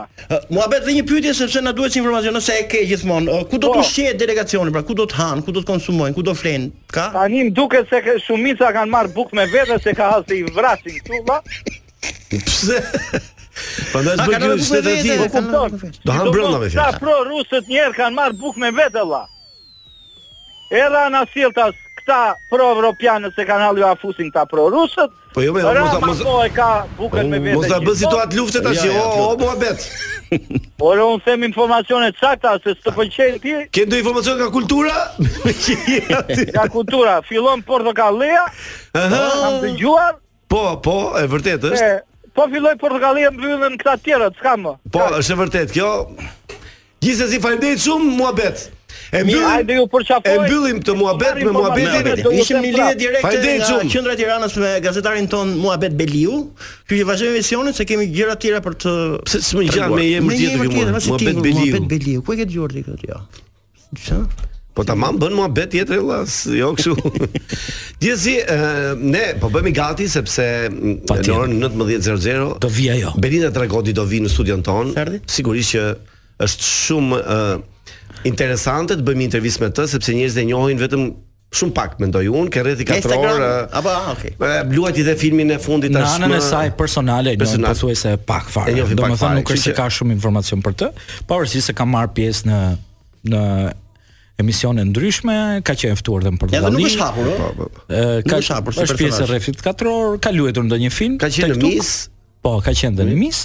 Muhamet 0.49 0.87
dhe 0.87 0.95
një 0.97 1.05
pyetje 1.09 1.35
sepse 1.37 1.61
na 1.65 1.75
duhet 1.77 1.99
informacion 2.01 2.33
nëse 2.39 2.55
e 2.63 2.65
ke 2.73 2.81
gjithmonë. 2.89 3.35
Ku 3.51 3.59
do 3.61 3.67
të 3.69 3.77
po. 3.77 3.83
ushqehet 3.85 4.19
delegacioni? 4.23 4.73
Pra 4.73 4.81
ku 4.89 4.97
do 4.97 5.05
të 5.05 5.19
han, 5.21 5.43
ku 5.45 5.53
do 5.53 5.61
të 5.61 5.69
konsumojnë, 5.69 6.17
ku 6.17 6.25
do 6.25 6.33
flen? 6.35 6.71
Ka? 6.97 7.11
Tani 7.17 7.43
më 7.51 7.53
duket 7.61 7.93
se 7.93 8.01
shumica 8.25 8.71
kanë 8.77 8.91
marr 8.95 9.11
bukë 9.17 9.37
me 9.37 9.45
vete 9.53 9.77
se 9.85 9.93
ka 9.99 10.09
hasë 10.15 10.39
i 10.41 10.47
vrasin 10.57 10.97
këtu 10.97 11.21
valla. 11.29 11.43
Pse? 12.33 12.79
Po 13.93 14.01
do 14.01 14.15
të 14.15 14.31
bëj 14.31 14.47
një 14.47 14.57
shtetësi. 14.71 15.19
Do 16.09 16.17
han 16.17 16.33
brenda 16.33 16.63
me 16.65 16.73
fjalë. 16.73 16.97
Ta 16.97 16.97
pro 16.97 17.19
rusët 17.29 17.69
një 17.69 17.85
herë 17.85 17.99
kanë 18.01 18.17
marr 18.17 18.37
bukë 18.41 18.65
me 18.65 18.73
vete 18.81 18.97
valla. 19.05 19.27
Era 20.73 21.05
na 21.13 21.27
siltas 21.35 21.77
ta 22.09 22.35
pro-europianës 22.53 23.37
e 23.37 23.45
kanë 23.49 23.67
halu 23.69 23.85
afusin 23.87 24.17
fusin 24.17 24.31
ta 24.33 24.45
pro-rusët, 24.49 25.13
po 25.35 25.43
jo, 25.45 25.53
jo 25.61 25.73
rama 25.77 25.99
mos, 26.01 26.05
mos, 26.09 26.21
po 26.25 26.37
e 26.47 26.53
ka 26.57 26.69
buket 26.99 27.29
me 27.29 27.41
vete 27.45 27.57
Mos 27.59 27.69
ta 27.71 27.81
bëzit 27.85 28.09
të 28.13 28.21
atë 28.25 28.39
luftet 28.39 28.69
jo, 28.69 28.73
shi, 28.81 28.89
o, 28.93 29.03
o, 29.03 29.27
o, 29.27 29.35
bua 29.43 29.57
betë. 29.61 30.77
Por 30.81 30.99
e 31.01 31.05
unë 31.07 31.23
themi 31.27 31.49
se 31.57 31.63
së 31.63 32.33
të 32.41 32.53
ti. 32.61 32.73
ti... 33.47 33.85
ndonjë 33.87 34.01
informacion 34.01 34.37
nga 34.41 34.49
kultura? 34.57 34.95
Nga 36.53 36.67
kultura, 36.75 37.15
fillon 37.29 37.63
portokallia, 37.63 38.45
uh 38.95 39.01
-huh. 39.01 40.13
Po, 40.49 40.63
po, 40.83 40.97
e 41.21 41.25
vërtet 41.27 41.63
është. 41.63 42.01
po 42.35 42.43
filloj 42.53 42.77
portokallia 42.81 43.31
mbyllën 43.31 43.61
bëllën 43.61 43.77
këta 43.79 43.97
tjera, 44.05 44.31
të 44.31 44.37
s'ka 44.39 44.55
më. 44.57 44.73
Po, 44.93 44.99
është 45.21 45.33
e 45.33 45.37
vërtet, 45.43 45.73
kjo... 45.75 45.89
Gjithës 47.03 47.31
e 47.31 47.77
shumë, 47.85 48.17
mua 48.19 48.33
betë. 48.33 48.78
E 49.13 49.23
mbyllim. 49.25 49.43
Hajde 49.45 49.73
ju 49.75 49.89
E 50.25 50.39
mbyllim 50.43 50.81
të 50.85 50.95
muhabet 50.99 51.41
me 51.47 51.53
muhabetin. 51.53 52.35
Ishim 52.41 52.61
në 52.61 52.73
lidhje 52.73 52.97
direkte 52.99 53.37
nga 53.39 53.79
qendra 53.95 54.15
e 54.17 54.21
Tiranës 54.21 54.59
me 54.61 54.73
gazetarin 54.85 55.29
ton 55.33 55.55
Muhabet 55.61 55.97
Beliu. 55.97 56.43
Ky 56.89 57.01
që 57.01 57.07
vazhdon 57.09 57.33
emisionin 57.33 57.73
se 57.77 57.87
kemi 57.89 58.09
gjëra 58.13 58.37
të 58.37 58.45
tjera 58.45 58.61
për 58.67 58.77
të 58.85 58.93
pse 59.29 59.41
s'më 59.49 59.65
gjan 59.73 59.95
me 59.97 60.05
emër 60.19 60.37
tjetër 60.37 60.61
ju. 60.61 60.75
Muhabet 60.75 61.41
Beliu. 61.41 61.65
Muhabet 61.65 61.89
Beliu. 61.95 62.23
Ku 62.27 62.37
e 62.37 62.41
ke 62.43 62.47
dëgjuar 62.51 62.77
këtë? 62.77 63.09
Jo. 63.09 63.23
Ç'a? 63.97 64.19
Po 64.79 64.85
ta 64.87 64.95
mam 64.95 65.17
bën 65.19 65.33
muhabet 65.35 65.73
tjetër 65.73 66.05
valla, 66.05 66.21
jo 66.61 66.69
kështu. 66.77 66.99
Gjithsesi, 68.03 68.37
ë 68.45 68.93
ne 69.01 69.23
po 69.41 69.49
bëmi 69.55 69.73
gati 69.75 70.07
sepse 70.13 70.45
në 70.75 71.17
orën 71.35 71.57
19:00 71.65 72.61
do 72.63 72.71
vi 72.77 72.85
ajo. 72.95 73.11
Belinda 73.25 73.49
Dragoti 73.57 73.97
do 73.97 74.05
vi 74.07 74.21
në 74.23 74.29
studion 74.31 74.63
ton. 74.63 74.93
Sigurisht 75.27 75.75
që 75.79 75.83
është 76.47 76.71
shumë 76.77 77.19
ë 77.27 77.39
uh, 77.41 77.67
interesante 78.27 78.97
të 78.99 79.05
bëjmë 79.07 79.27
intervistë 79.29 79.65
me 79.67 79.71
të 79.75 79.87
sepse 79.93 80.15
njerëzit 80.17 80.43
e 80.43 80.47
njohin 80.49 80.81
vetëm 80.83 81.05
shumë 81.59 81.75
pak 81.77 81.95
mendoj 82.03 82.25
unë, 82.29 82.51
ke 82.53 82.61
rreth 82.65 82.81
4 82.89 83.17
orë. 83.25 83.51
Apo, 83.79 83.89
ah 83.93 84.11
okay. 84.13 84.35
Luajti 84.75 85.05
dhe 85.07 85.15
filmin 85.17 85.55
e 85.55 85.59
fundit 85.63 85.95
tash. 85.95 86.19
Në 86.21 86.27
anën 86.29 86.37
e 86.37 86.41
saj 86.45 86.73
personale, 86.77 87.33
do 87.41 87.49
të 87.49 87.73
thuaj 87.81 87.97
se 87.97 88.15
pak 88.29 88.51
fare. 88.53 88.75
Domethënë 88.91 89.39
nuk 89.41 89.53
është 89.55 89.71
se 89.71 89.77
ka 89.79 89.87
shumë 89.99 90.17
informacion 90.19 90.65
për 90.67 90.77
të, 90.83 90.91
pavarësisht 91.31 91.71
se 91.73 91.77
ka 91.79 91.87
marr 91.89 92.13
pjesë 92.17 92.49
në 92.51 92.63
në 93.33 93.45
emisione 94.39 94.85
ndryshme, 94.87 95.35
ka 95.67 95.75
qenë 95.81 95.97
ftuar 95.99 96.23
dhe 96.23 96.31
në 96.31 96.39
Portugali. 96.43 96.69
Edhe 96.69 96.77
nuk 96.77 96.91
është 96.93 97.03
hapur, 97.03 97.31
ëh. 97.31 97.41
Po, 97.41 97.49
po, 97.57 97.73
po. 97.73 98.05
Ka 98.31 98.37
është 98.45 98.55
hapur 98.61 98.77
si 98.77 98.85
personazh. 98.85 98.93
Është 98.93 98.99
pjesë 99.01 99.27
rrefit 99.33 99.65
4 99.67 99.91
orë, 99.95 100.15
ka 100.29 100.37
luajtur 100.37 100.69
ndonjë 100.69 100.93
film. 100.95 101.17
Ka 101.25 101.31
qenë 101.35 101.57
në 101.59 101.73
mis, 101.73 101.91
Po, 102.39 102.53
ka 102.63 102.71
qenë 102.71 103.01
dhe 103.01 103.05
në 103.09 103.15
mis 103.19 103.39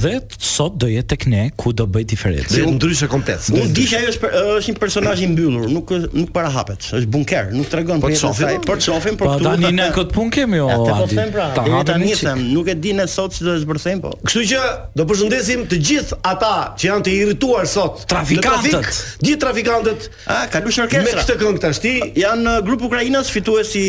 dhe 0.00 0.10
sot 0.40 0.78
do 0.80 0.88
jetë 0.88 1.10
tek 1.12 1.24
ne 1.28 1.40
ku 1.60 1.74
do 1.76 1.84
bëj 1.92 2.04
diferencë. 2.14 2.52
Do 2.54 2.60
jetë 2.62 2.72
ndryshe 2.78 3.08
komplet. 3.12 3.48
Unë 3.52 3.74
di 3.76 3.82
ajo 3.98 4.12
është 4.14 4.30
është 4.40 4.70
një 4.72 4.80
personazh 4.80 5.24
i 5.26 5.28
mbyllur, 5.28 5.66
nuk 5.68 5.92
nuk 6.16 6.30
para 6.32 6.48
hapet, 6.54 6.86
është 7.00 7.10
bunker, 7.12 7.50
nuk 7.52 7.68
tregon 7.72 8.00
po 8.00 8.08
për 8.08 8.14
jetën 8.14 8.54
e 8.54 8.62
për 8.64 8.80
çofin, 8.86 9.18
për 9.20 9.28
këtu. 9.28 9.44
Po 9.44 9.50
tani 9.50 9.72
në 9.76 9.88
këtë 9.98 10.16
pun 10.16 10.32
kemi 10.32 10.62
o. 10.64 10.70
Ja, 10.72 10.78
po 10.80 11.10
them 11.12 11.34
pra, 11.34 11.50
ta 11.58 11.66
tani 11.90 12.16
them, 12.22 12.40
nuk 12.54 12.72
e 12.72 12.76
di 12.80 12.94
ne 12.96 13.04
sot 13.12 13.36
si 13.36 13.44
do 13.44 13.52
të 13.58 13.62
zbërthejm 13.66 14.00
po. 14.06 14.14
Kështu 14.24 14.46
që 14.54 14.72
do 15.00 15.06
përshëndesim 15.12 15.66
të 15.74 15.82
gjithë 15.90 16.20
ata 16.32 16.54
që 16.80 16.88
janë 16.88 17.06
të 17.10 17.14
irrituar 17.18 17.68
sot. 17.74 18.06
Trafikantët, 18.14 19.04
gjithë 19.20 19.42
trafikantët, 19.44 20.08
a 20.24 20.40
kalush 20.56 20.80
orkestra. 20.86 21.26
këtë 21.26 21.38
këngë 21.44 21.64
tashti 21.68 21.94
janë 22.24 22.56
uh, 22.56 22.64
grup 22.66 22.88
ukrainas 22.88 23.28
fituesi 23.36 23.86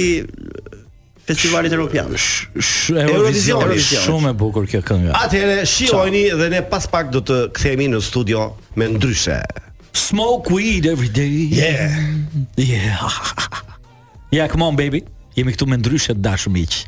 festivalit 1.28 1.72
Europian 1.72 2.08
Eurovision 2.10 3.74
shumë 3.82 4.32
e 4.32 4.36
bukur 4.38 4.68
kjo 4.70 4.82
këngë. 4.86 5.14
Atëherë 5.20 5.58
shihojeni 5.70 6.24
dhe 6.40 6.48
ne 6.54 6.62
pas 6.72 6.88
pak 6.90 7.12
do 7.14 7.22
të 7.28 7.38
kthehemi 7.56 7.90
në 7.94 8.02
studio 8.06 8.48
me 8.80 8.88
ndryshe. 8.96 9.38
Smoke 9.94 10.54
weed 10.56 10.88
every 10.90 11.12
day. 11.12 11.28
Yeah. 11.28 12.00
Yeah. 12.56 13.04
yeah, 14.32 14.48
come 14.52 14.66
on 14.66 14.78
baby. 14.80 15.04
Jemi 15.38 15.54
këtu 15.56 15.70
me 15.72 15.78
ndryshe 15.82 16.18
dashur 16.22 16.54
miq 16.56 16.82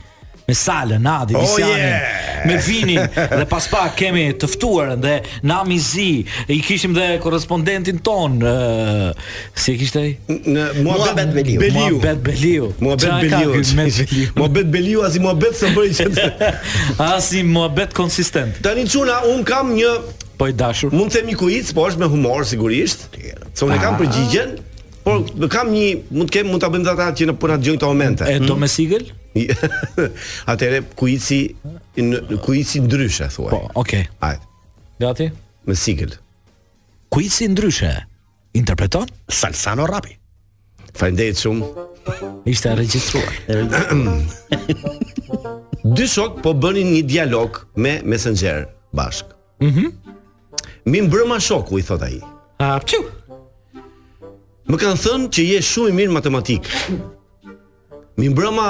me 0.48 0.54
salën, 0.54 1.00
Nadi, 1.02 1.34
oh, 1.36 1.40
Visianin, 1.40 1.78
oh, 1.78 1.78
yeah. 1.78 2.46
me 2.46 2.58
vinin, 2.60 3.06
dhe 3.40 3.44
pas 3.50 3.68
pak 3.72 3.94
kemi 3.96 4.26
të 4.42 4.50
ftuarën 4.52 5.00
dhe 5.04 5.14
na 5.48 5.62
mi 5.68 5.78
zi, 5.80 6.26
i 6.52 6.58
kishim 6.68 6.96
dhe 6.98 7.06
korespondentin 7.24 8.02
ton, 8.04 8.36
uh, 8.44 9.12
si 9.56 9.78
e 9.78 9.80
kishtë 9.80 10.04
e? 10.04 10.10
Në, 10.28 10.66
Muabet 10.84 11.32
Beliu. 11.36 11.64
Muabet 11.78 12.20
Beliu. 12.26 12.68
Muabet 12.84 13.16
Beliu. 13.22 13.56
Muabet 13.56 13.96
Beliu. 13.96 14.28
Muabet 14.42 14.68
Beliu, 14.76 15.06
i 15.08 15.24
Muabet 15.24 15.58
së 15.62 15.72
bëri 15.78 15.96
që 16.02 16.52
As 17.14 17.32
i 17.38 17.46
Muabet 17.56 17.96
konsistent. 17.96 18.60
Ta 18.66 18.76
një 18.76 18.88
quna, 18.92 19.22
unë 19.32 19.48
kam 19.48 19.72
një... 19.80 19.94
Po 20.36 20.48
i 20.52 20.56
dashur. 20.60 20.92
Mund 20.92 21.14
të 21.14 21.22
temi 21.22 21.38
kuic, 21.40 21.72
po 21.78 21.88
është 21.88 22.04
me 22.04 22.12
humor, 22.12 22.44
sigurisht. 22.50 23.08
së 23.14 23.34
so, 23.54 23.70
unë 23.72 23.80
e 23.80 23.82
kam 23.86 23.96
ah. 23.96 24.02
përgjigjen, 24.04 24.56
por 25.06 25.48
kam 25.54 25.72
një, 25.72 25.88
mund 26.12 26.28
të 26.32 26.40
kemë, 26.42 26.52
mund 26.52 26.64
të 26.64 26.72
abëndatat 26.74 27.20
që 27.22 27.30
në 27.32 27.38
punë 27.42 27.62
të 27.62 27.70
gjojnë 27.70 27.80
të 27.86 27.92
momente. 27.96 28.28
E 28.34 28.40
do 28.42 28.50
hmm? 28.56 28.66
me 28.66 28.70
sigël? 28.72 29.12
Atëre 30.48 30.84
ku 30.96 31.08
ici 31.08 32.80
ndryshe 32.82 33.28
thua. 33.34 33.50
Po, 33.50 33.62
okay. 33.82 34.08
Hajt. 34.22 34.40
Gati? 35.02 35.30
Me 35.66 35.74
sigël. 35.76 36.14
Ku 37.10 37.20
ndryshe? 37.22 37.94
Interpreton 38.54 39.06
Salsano 39.28 39.86
Rapi. 39.86 40.18
Faleminderit 40.94 41.38
shumë. 41.38 41.66
Ishte 42.46 42.76
regjistruar. 42.76 43.34
Dy 45.96 46.06
shok 46.08 46.44
po 46.46 46.54
bënin 46.54 46.94
një 46.94 47.02
dialog 47.10 47.64
me 47.76 48.02
Messenger 48.06 48.68
bashk. 48.94 49.26
Mhm. 49.60 49.74
Mm 49.82 49.92
Mi 50.86 51.00
mbrëma 51.02 51.38
shoku 51.40 51.78
i 51.80 51.84
thot 51.84 52.02
ai. 52.06 52.18
A 52.62 52.76
Më 54.68 54.78
kanë 54.82 55.00
thënë 55.00 55.28
që 55.36 55.44
je 55.48 55.60
shumë 55.64 55.92
i 55.92 55.96
mirë 55.96 56.12
matematik. 56.16 56.68
Mi 58.20 58.28
mbrëma 58.34 58.66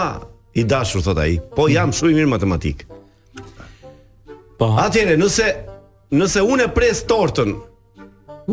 I 0.54 0.63
dashur 0.66 1.02
thot 1.02 1.18
ai. 1.18 1.38
Po 1.56 1.68
jam 1.72 1.92
shumë 1.94 2.12
i 2.13 2.18
mirë 2.20 2.30
matematik. 2.32 2.84
Po. 4.60 4.70
Atëherë, 4.80 5.16
nëse 5.18 5.48
nëse 6.13 6.44
unë 6.46 6.68
e 6.70 6.74
pres 6.76 7.02
tortën. 7.10 7.56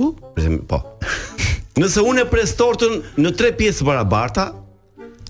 U? 0.00 0.12
Uh? 0.16 0.54
Po. 0.68 0.80
Nëse 1.80 2.02
unë 2.04 2.24
e 2.26 2.30
pres 2.30 2.50
tortën 2.58 2.98
në 3.22 3.30
tre 3.38 3.52
pjesë 3.56 3.84
barabarta, 3.86 4.48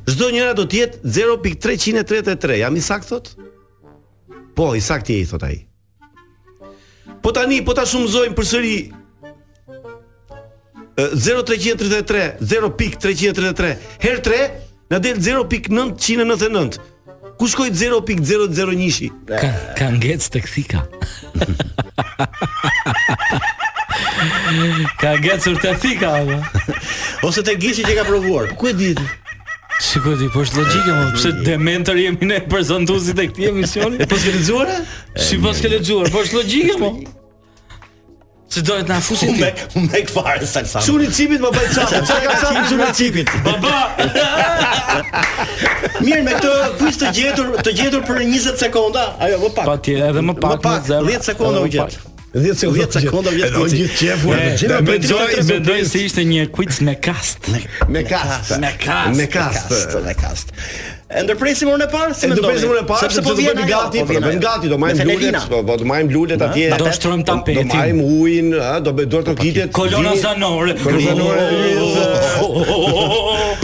çdo 0.09 0.30
njëra 0.33 0.54
do 0.59 0.64
të 0.66 0.78
jetë 0.78 1.12
0.333. 1.18 2.61
Jam 2.62 2.78
i 2.80 2.85
saktë 2.85 3.09
thot? 3.12 3.28
Po, 4.56 4.70
i 4.78 4.85
saktë 4.85 5.18
i 5.20 5.26
thot 5.30 5.44
ai. 5.46 5.59
Po 7.22 7.33
tani, 7.37 7.61
po 7.66 7.74
ta 7.76 7.83
shumëzojmë 7.87 8.35
përsëri 8.38 8.74
0.333, 11.18 12.26
0.333, 12.46 13.74
her 14.06 14.22
3, 14.24 14.42
Na 14.90 14.98
del 14.98 15.18
0.999. 15.22 17.38
Ku 17.38 17.46
shkoi 17.48 17.70
0001 17.72 19.09
Ka 19.31 19.38
ka 19.79 19.87
ngec 19.94 20.22
tek 20.35 20.44
thika. 20.50 20.81
ka 25.00 25.11
ngec 25.22 25.40
sur 25.46 25.55
te 25.62 25.70
thika 25.81 26.11
apo? 26.26 26.37
Ose 27.31 27.44
te 27.46 27.55
gishi 27.55 27.87
që 27.87 27.96
ka 28.03 28.05
provuar. 28.11 28.50
Ku 28.59 28.64
e 28.68 28.74
ditë? 28.74 29.07
Shikoj 29.81 30.18
ti, 30.20 30.26
po 30.35 30.42
është 30.44 30.57
logjike, 30.61 30.90
po 30.92 31.07
pse 31.16 31.31
dementor 31.46 31.96
jemi 31.96 32.26
ne 32.29 32.40
prezantuesit 32.50 33.18
e 33.22 33.24
këtij 33.31 33.48
emisioni? 33.55 33.96
Po 34.11 34.14
s'ke 34.20 34.35
lexuar? 34.37 34.66
Si 35.16 35.38
po 35.40 35.48
s'ke 35.57 35.70
lexuar? 35.72 36.05
Po 36.12 36.20
është 36.26 36.37
logjike, 36.42 36.72
po. 36.83 36.88
Se 38.50 38.60
dohet 38.62 38.88
na 38.88 39.00
fusi 39.00 39.26
ti. 39.28 39.44
Un 39.76 39.86
mek 39.92 40.08
fare 40.10 40.46
salsa. 40.46 40.80
Çuni 40.82 41.06
çipit 41.14 41.38
më 41.40 41.50
bëj 41.54 41.74
çaj. 41.74 41.90
Çaj 42.08 42.20
ka 42.26 42.32
çaj 42.40 42.68
çuni 42.72 42.88
çipit. 42.98 43.28
Baba. 43.46 43.78
Mirë 46.02 46.24
me 46.26 46.34
këtë 46.34 46.50
kuiz 46.82 46.98
të 46.98 47.12
gjetur, 47.14 47.52
të 47.62 47.76
gjetur 47.78 48.02
për 48.08 48.24
20 48.26 48.58
sekonda, 48.58 49.04
ajo 49.22 49.38
më 49.44 49.52
pak. 49.54 49.66
Patjetër, 49.70 50.10
edhe 50.10 50.24
më 50.30 50.34
pak, 50.42 50.58
më 50.58 50.62
Pak 50.66 50.90
10 50.98 51.26
sekonda 51.30 51.62
u 51.62 51.70
gjet. 51.70 51.98
10 52.34 52.58
sekonda 52.98 53.30
u 53.30 53.38
gjet. 53.38 53.54
Do 53.54 53.68
të 53.70 53.78
gjithë 53.78 53.96
qefu, 54.02 54.36
do 54.66 54.86
të 54.90 55.34
gjithë 55.36 55.82
se 55.94 56.02
ishte 56.10 56.26
një 56.26 56.48
quiz 56.54 56.82
me 56.86 56.98
kast. 57.02 57.52
Me 57.54 58.02
kast. 58.02 58.56
Me 58.60 58.74
kast. 58.74 59.14
Me 59.16 59.26
kast. 59.30 59.74
Me 60.02 60.22
kast. 60.26 60.52
E 61.10 61.24
ndërpresim 61.26 61.70
unë 61.74 61.86
e 61.88 61.90
parë, 61.90 62.12
si 62.14 62.28
mendoni? 62.30 62.38
E 62.38 62.38
ndërpresim 62.38 62.70
unë 62.70 62.78
e 62.78 62.84
parë, 62.86 63.02
sepse 63.02 63.22
po 63.26 63.32
vjen 63.34 63.60
gati, 63.66 64.02
po 64.06 64.18
vjen 64.20 64.42
gati, 64.42 64.68
do 64.70 64.76
marrim 64.78 65.08
lulet, 65.10 65.48
po 65.50 65.72
do 65.80 65.88
marrim 65.90 66.10
lulet 66.14 66.44
atje. 66.46 66.68
Do 66.78 66.92
shtrojm 66.94 67.24
tapetin. 67.26 67.66
Do 67.66 67.74
marrim 67.74 68.02
ujin, 68.20 68.52
ha, 68.60 68.76
do 68.84 68.92
bëj 68.94 69.08
dorë 69.10 69.26
tokitet. 69.32 69.72
Kolona 69.74 70.12
zanore. 70.22 70.76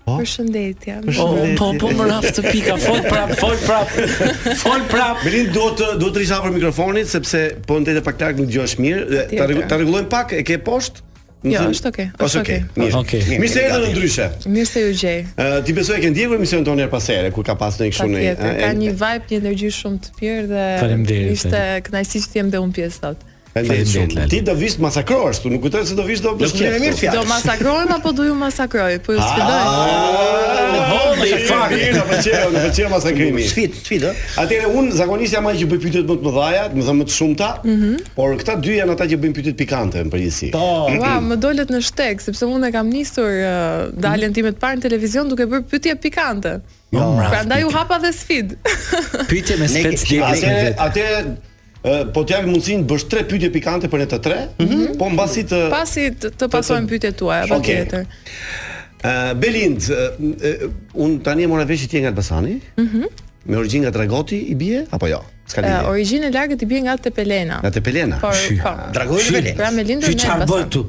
Po. 0.11 0.17
Përshëndetje. 0.21 0.95
Po, 1.15 1.27
po, 1.59 1.67
po 1.81 1.89
më 1.95 2.07
raf 2.09 2.25
të 2.35 2.43
pika, 2.49 2.75
fol 2.81 2.99
prap, 3.07 3.31
fol 3.39 3.55
prap. 3.65 3.93
Fol 4.61 4.83
prap. 4.91 5.21
Më 5.25 5.43
duhet 5.55 5.77
të 5.79 5.93
duhet 6.01 6.15
të 6.17 6.23
rish 6.23 6.33
afër 6.37 6.55
mikrofonit 6.57 7.11
sepse 7.11 7.43
po 7.69 7.77
ndete 7.81 8.03
pak 8.05 8.19
larg 8.23 8.41
nuk 8.41 8.49
dëgjohesh 8.51 8.75
mirë. 8.81 9.07
Ta 9.31 9.47
ta 9.71 9.79
rregullojmë 9.79 10.09
pak, 10.11 10.33
e 10.39 10.43
ke 10.47 10.57
poshtë. 10.67 11.05
Ja, 11.41 11.63
jo, 11.65 11.71
është 11.73 11.89
okay. 11.89 12.07
Është 12.21 12.39
okay. 12.99 13.37
Mirë. 13.39 13.47
se 13.49 13.63
edhe 13.69 13.87
ndryshe. 13.95 14.27
Mirë 14.45 14.69
se 14.69 14.83
u 14.85 14.91
gjej. 14.93 15.23
Ë 15.41 15.61
ti 15.65 15.73
besoj 15.77 15.97
e 15.97 16.01
ke 16.03 16.11
ndjekur 16.13 16.37
emisionin 16.37 16.67
tonë 16.67 16.83
herë 16.85 16.91
pas 16.93 17.07
here 17.13 17.31
kur 17.33 17.47
ka 17.47 17.55
pasur 17.57 17.87
një 17.87 17.95
kështu 17.95 18.09
një. 18.11 18.37
Ka 18.41 18.71
një 18.77 18.91
vibe, 18.93 19.25
një 19.31 19.39
energji 19.45 19.71
shumë 19.79 20.03
të 20.05 20.13
pirë 20.19 20.45
dhe. 20.51 20.67
Faleminderit. 20.83 21.33
Ishte 21.39 21.65
kënaqësi 21.87 22.25
që 22.27 22.41
jam 22.41 22.53
dhe 22.53 22.61
unë 22.65 22.77
pjesë 22.77 22.99
sot. 23.01 23.27
Ti 24.29 24.41
do 24.47 24.53
vish 24.55 24.77
masakrohesh, 24.79 25.41
tu 25.43 25.49
nuk 25.49 25.61
kujtohet 25.61 25.87
se 25.87 25.95
do 25.95 26.03
vish 26.07 26.21
do 26.23 26.31
bësh 26.39 26.53
një 26.55 26.69
mirë 26.79 26.95
fjalë. 27.01 27.17
Do 27.19 27.25
masakrohem 27.27 27.89
apo 27.91 28.13
do 28.15 28.23
ju 28.29 28.35
masakroj? 28.39 28.93
Po 29.03 29.11
ju 29.17 29.19
sfidoj. 29.19 29.59
Po, 30.87 30.99
më 31.19 31.27
shfaq. 31.31 31.73
Mirë, 31.75 32.03
po 32.07 32.19
çe, 32.23 32.35
më 32.53 32.61
pëlqen 32.63 32.91
masakrimi. 32.93 33.43
Sfid, 33.51 33.75
sfid. 33.75 34.05
un 34.71 34.91
zakonisht 34.95 35.35
jam 35.35 35.49
ai 35.51 35.57
që 35.59 35.67
bëj 35.67 35.81
pyetjet 35.83 36.07
më 36.07 36.15
të 36.21 36.27
mëdha, 36.29 36.63
më 36.75 36.85
thon 36.87 36.97
më 37.01 37.07
të 37.09 37.15
shumta. 37.17 37.49
Mhm. 37.65 37.99
Por 38.15 38.39
këta 38.39 38.55
dy 38.63 38.77
janë 38.79 38.95
ata 38.95 39.09
që 39.11 39.19
bëjnë 39.19 39.35
pyetjet 39.35 39.57
pikante 39.59 40.05
në 40.05 40.13
përgjithësi. 40.15 40.51
Po, 40.55 40.87
ua, 40.95 41.17
më 41.21 41.35
dolët 41.43 41.75
në 41.75 41.83
shteg 41.89 42.23
sepse 42.23 42.47
un 42.47 42.63
e 42.63 42.71
kam 42.71 42.87
nisur 42.89 43.31
daljen 43.99 44.31
time 44.33 44.55
të 44.55 44.59
parë 44.63 44.79
në 44.79 44.83
televizion 44.87 45.27
duke 45.27 45.43
bërë 45.51 45.67
pyetje 45.71 45.99
pikante. 45.99 46.61
Po, 46.91 47.03
prandaj 47.19 47.67
u 47.67 47.71
hapa 47.75 47.99
dhe 48.03 48.15
sfid. 48.15 48.55
Pyetje 49.27 49.59
me 49.59 49.67
specifikë. 49.67 50.75
Atë 50.79 51.09
po 52.13 52.23
t'jam 52.27 52.45
mundsin 52.49 52.83
bësh 52.85 53.07
tre 53.09 53.23
pyetje 53.25 53.49
pikante 53.55 53.89
për 53.89 54.03
ne 54.03 54.05
të 54.11 54.19
tre, 54.21 54.35
mm 54.59 54.65
-hmm. 54.69 54.97
po 54.99 55.09
mbasi 55.09 55.43
të 55.49 55.59
pasi 55.71 56.03
të, 56.13 56.29
të 56.37 56.49
pasojmë 56.53 56.87
pyetjet 56.89 57.17
tuaja 57.17 57.43
apo 57.45 57.55
okay. 57.55 57.81
tjetër. 57.81 58.05
Uh, 59.01 59.33
Belind, 59.33 59.81
uh, 59.89 59.97
uh, 60.19 60.69
un 61.03 61.19
tani 61.19 61.47
mora 61.47 61.65
vesh 61.65 61.87
ti 61.87 61.99
nga 61.99 62.09
Elbasani. 62.13 62.57
Mhm. 62.77 62.97
Mm 62.97 63.05
me 63.43 63.57
origjinë 63.57 63.83
nga 63.87 63.89
Dragoti 63.91 64.37
i 64.53 64.55
bie 64.55 64.83
apo 64.91 65.07
jo? 65.07 65.19
Ska 65.47 65.61
lidhje. 65.61 65.77
Uh, 65.81 65.87
origjinë 65.89 66.27
lagët 66.33 66.61
i 66.61 66.65
bie 66.65 66.81
nga 66.85 66.93
Tepelena. 66.97 67.57
Nga 67.63 67.71
Tepelena. 67.71 68.17
Po, 68.21 68.29
po. 68.63 68.69
Dragoti 68.93 69.23
i 69.29 69.31
Belind. 69.31 69.57
Pra 69.57 69.71
me 69.71 69.83
lindur 69.83 70.09
në 70.09 70.13
Elbasan. 70.13 70.45
Çfarë 70.45 70.49
bën 70.51 70.69
tu? 70.69 70.83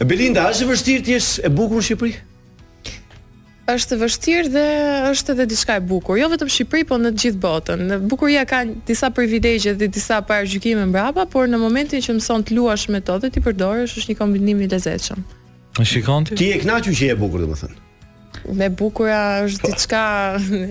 Po. 0.00 0.04
Belinda, 0.08 0.40
a 0.46 0.50
është 0.52 0.64
vështirë 0.70 1.02
ti 1.04 1.12
e 1.20 1.48
bukur 1.52 1.76
në 1.76 1.84
Shqipëri? 1.90 2.12
është 3.72 3.96
vështirë 4.02 4.50
dhe 4.52 4.64
është 5.14 5.34
edhe 5.34 5.46
diçka 5.48 5.76
e 5.80 5.82
bukur, 5.88 6.18
jo 6.20 6.28
vetëm 6.32 6.50
Shqipëri, 6.52 6.84
por 6.90 7.00
në 7.00 7.14
të 7.14 7.22
gjithë 7.24 7.40
botën. 7.44 7.84
Në 7.90 7.98
bukuria 8.10 8.42
ka 8.48 8.62
disa 8.88 9.08
privilegje 9.16 9.72
dhe 9.80 9.88
disa 9.88 10.20
parajgjime 10.28 10.84
mbrapa, 10.90 11.24
por 11.32 11.48
në 11.48 11.60
momentin 11.62 12.04
që 12.04 12.18
mëson 12.18 12.44
të 12.50 12.58
luash 12.58 12.88
me 12.92 13.00
to 13.00 13.16
dhe 13.24 13.32
ti 13.34 13.40
përdorish, 13.46 13.96
është 14.02 14.12
një 14.12 14.20
kombinim 14.20 14.60
i 14.60 14.68
lezetshëm. 14.74 15.24
Shikon 15.80 16.28
ti? 16.28 16.36
Ti 16.40 16.50
e 16.58 16.60
kënaqur 16.64 16.92
që 16.94 17.08
je 17.12 17.16
bukur, 17.18 17.46
domethënë 17.46 17.83
me 18.52 18.68
bukura 18.70 19.44
është 19.46 19.60
po, 19.62 19.70
diçka 19.72 20.00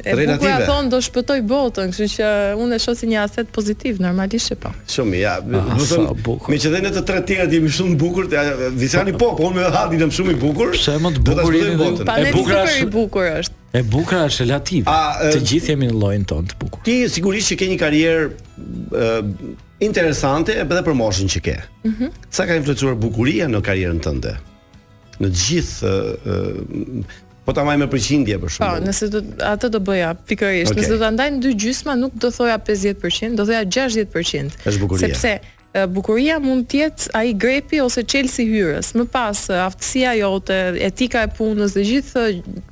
e 0.05 0.13
bukura 0.17 0.57
thon 0.67 0.89
do 0.91 0.99
shpëtoj 1.03 1.39
botën, 1.47 1.93
kështu 1.93 2.07
që 2.17 2.29
unë 2.61 2.77
e 2.77 2.81
shoh 2.83 2.97
si 2.97 3.09
një 3.09 3.23
aset 3.23 3.49
pozitiv 3.55 4.01
normalisht 4.03 4.53
e 4.53 4.57
po. 4.61 4.71
Shumë 4.93 5.21
ja, 5.21 5.35
ah, 5.39 5.73
do 5.79 5.87
të 5.89 6.37
me 6.53 6.59
që 6.61 6.71
dhe 6.75 6.83
në 6.85 6.91
të 6.99 7.03
tre 7.09 7.23
tjerat 7.27 7.55
jemi 7.57 7.71
shumë 7.73 7.97
bukur, 8.01 8.27
ja, 8.33 8.45
Visani 8.77 9.15
po, 9.17 9.31
po 9.39 9.49
unë 9.49 9.59
me 9.63 9.71
Hadi 9.73 9.97
jam 10.01 10.11
shumë 10.13 10.35
i 10.35 10.39
bukur. 10.43 10.75
Sa 10.77 10.97
më 11.01 11.15
të 11.17 11.27
bukur 11.27 11.59
jemi 11.59 11.99
E 12.03 12.33
bukur 12.33 12.55
është. 12.61 12.79
I 12.83 12.87
bukur 12.93 13.29
është. 13.39 13.59
E 13.73 13.81
bukur 13.95 14.19
është 14.21 14.43
relativ. 14.47 14.83
A, 14.87 15.17
e, 15.25 15.31
të 15.35 15.39
gjithë 15.51 15.71
jemi 15.73 15.87
në 15.89 15.95
llojin 16.03 16.25
ton 16.29 16.45
të 16.49 16.57
bukur. 16.61 16.83
Ti 16.85 16.97
sigurisht 17.11 17.53
që 17.55 17.61
ke 17.61 17.71
një 17.73 17.79
karrierë 17.83 19.05
interesante 19.83 20.55
edhe 20.61 20.83
për 20.85 20.95
moshën 21.01 21.31
që 21.37 21.41
ke. 21.47 21.57
Mhm. 21.87 22.05
Mm 22.09 22.33
Sa 22.33 22.45
ka 22.49 22.57
influencuar 22.59 22.95
bukuria 22.99 23.49
në 23.51 23.63
karrierën 23.65 24.03
tënde? 24.05 24.35
Në 25.21 25.29
gjithë 25.37 25.91
Po 27.45 27.51
ta 27.53 27.63
maj 27.67 27.77
me 27.81 27.87
përqindje 27.91 28.37
për 28.39 28.51
shumë. 28.55 28.67
Po, 28.73 28.83
nëse 28.87 29.09
do 29.11 29.19
atë 29.53 29.69
do 29.73 29.81
bëja 29.83 30.13
pikërisht. 30.29 30.71
Okay. 30.71 30.79
Nëse 30.79 30.93
do 30.95 31.01
ta 31.03 31.09
ndaj 31.11 31.27
në 31.35 31.41
dy 31.43 31.51
gjysma, 31.59 31.97
nuk 31.99 32.15
do 32.23 32.29
thoja 32.31 32.55
50%, 32.61 33.35
do 33.39 33.45
thoja 33.49 33.63
60%. 33.65 34.63
Sepse 35.01 35.33
bukuria 35.91 36.37
mund 36.39 36.67
të 36.69 36.79
jetë 36.83 37.11
ai 37.17 37.31
grepi 37.35 37.81
ose 37.81 38.03
çelësi 38.07 38.45
hyrës. 38.47 38.93
Më 38.95 39.07
pas 39.11 39.41
aftësia 39.65 40.13
jote, 40.21 40.57
etika 40.87 41.25
e 41.27 41.31
punës 41.35 41.75
dhe 41.75 41.83
gjithë 41.89 42.25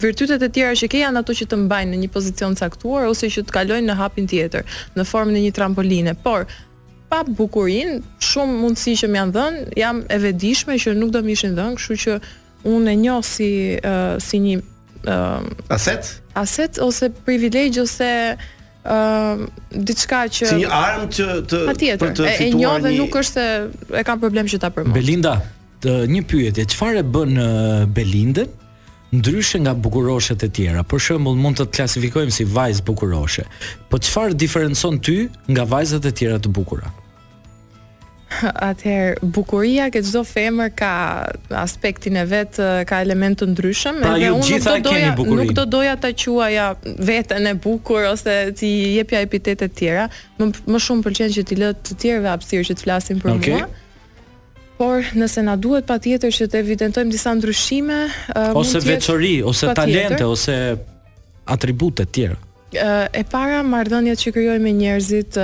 virtytet 0.04 0.44
e 0.48 0.52
tjera 0.54 0.78
që 0.78 0.92
ke 0.94 1.02
janë 1.02 1.24
ato 1.24 1.36
që 1.40 1.50
të 1.52 1.60
mbajnë 1.66 1.96
në 1.96 2.02
një 2.06 2.12
pozicion 2.14 2.56
caktuar 2.62 3.10
ose 3.10 3.28
që 3.34 3.44
të 3.50 3.58
kalojnë 3.58 3.90
në 3.90 3.98
hapin 4.00 4.30
tjetër, 4.30 4.64
në 4.96 5.08
formën 5.12 5.40
e 5.42 5.48
një 5.50 5.56
trampoline. 5.58 6.16
Por 6.24 6.46
pa 7.12 7.26
bukurinë, 7.28 7.98
shumë 8.24 8.62
mundësi 8.62 8.94
që 9.02 9.10
më 9.12 9.20
janë 9.20 9.36
dhënë, 9.36 9.64
jam 9.82 10.06
e 10.08 10.20
vetëdijshme 10.30 10.78
që 10.86 10.94
nuk 11.02 11.10
do 11.12 11.26
më 11.26 11.34
ishin 11.36 11.58
dhënë, 11.58 11.76
kështu 11.82 11.98
që 12.06 12.20
unë 12.64 12.92
e 12.92 12.96
njoh 12.96 13.24
si 13.26 13.52
uh, 13.78 14.18
si 14.22 14.40
një 14.40 14.58
uh, 15.06 15.74
aset? 15.74 16.18
Aset 16.38 16.80
ose 16.82 17.10
privilegj 17.26 17.80
ose 17.82 18.10
ë 18.32 18.36
uh, 18.86 19.44
diçka 19.86 20.24
që 20.34 20.48
si 20.50 20.62
një 20.64 20.70
armë 20.78 21.10
që 21.18 21.40
të 21.50 21.60
për 21.72 21.76
të 21.98 21.98
fituar 21.98 22.46
E 22.46 22.50
njoh 22.58 22.80
dhe 22.86 22.92
një... 22.96 22.98
nuk 23.02 23.18
është 23.22 23.34
se 23.34 24.00
e 24.02 24.06
kam 24.08 24.22
problem 24.24 24.50
që 24.50 24.62
ta 24.64 24.72
përmend. 24.74 24.96
Belinda, 24.98 25.36
të, 25.84 25.98
një 26.12 26.24
pyetje, 26.32 26.66
çfarë 26.76 27.04
e 27.04 27.08
bën 27.14 27.38
uh, 27.38 27.86
Belinda? 27.90 28.48
ndryshe 29.12 29.60
nga 29.60 29.74
bukuroshet 29.76 30.40
e 30.46 30.48
tjera. 30.56 30.86
Për 30.88 31.02
shembull, 31.04 31.36
mund 31.36 31.58
të 31.60 31.66
klasifikojmë 31.76 32.32
si 32.32 32.46
vajzë 32.48 32.86
bukuroshe. 32.88 33.44
Po 33.92 33.98
çfarë 34.00 34.38
diferencon 34.40 35.02
ty 35.04 35.26
nga 35.52 35.66
vajzat 35.68 36.08
e 36.08 36.14
tjera 36.16 36.38
të 36.40 36.48
bukura? 36.56 36.88
Atëherë, 38.72 39.14
bukuria 39.34 39.88
ke 39.92 40.02
çdo 40.04 40.22
femër 40.28 40.70
ka 40.78 40.92
aspektin 41.62 42.20
e 42.22 42.26
vet, 42.30 42.60
ka 42.90 43.00
element 43.04 43.40
të 43.42 43.48
ndryshëm, 43.54 44.00
pra, 44.04 44.14
edhe 44.18 44.32
unë 44.32 44.40
nuk 44.40 44.66
do 44.66 44.78
doja 44.88 45.14
nuk 45.42 45.54
do 45.58 45.66
doja 45.74 45.96
ta 46.04 46.12
quaja 46.16 46.68
veten 47.10 47.48
e 47.48 47.54
bukur 47.54 48.06
ose 48.12 48.36
ti 48.58 48.70
jepja 48.96 49.22
epitete 49.26 49.68
të 49.68 49.78
tjera. 49.78 50.08
Më, 50.40 50.52
më 50.72 50.84
shumë 50.88 51.06
pëlqen 51.08 51.34
që 51.38 51.46
ti 51.52 51.58
lë 51.60 51.72
të 51.88 51.98
tjerëve 52.04 52.32
hapësirë 52.32 52.70
që 52.72 52.78
të 52.80 52.86
flasin 52.86 53.22
për 53.22 53.34
okay. 53.34 53.58
mua. 53.58 54.70
Por 54.82 55.12
nëse 55.18 55.42
na 55.46 55.54
duhet 55.62 55.86
patjetër 55.90 56.32
që 56.34 56.48
të 56.52 56.62
evidentojmë 56.64 57.12
disa 57.14 57.34
ndryshime, 57.38 58.00
ose 58.58 58.80
veçori, 58.86 59.36
ose 59.46 59.74
talente, 59.78 60.24
ose 60.26 60.56
atribute 61.54 62.08
të 62.08 62.16
tjera. 62.18 62.40
E 63.12 63.22
para 63.28 63.60
marrëdhëniet 63.68 64.22
që 64.24 64.32
krijoj 64.32 64.56
me 64.64 64.72
njerëzit, 64.74 65.36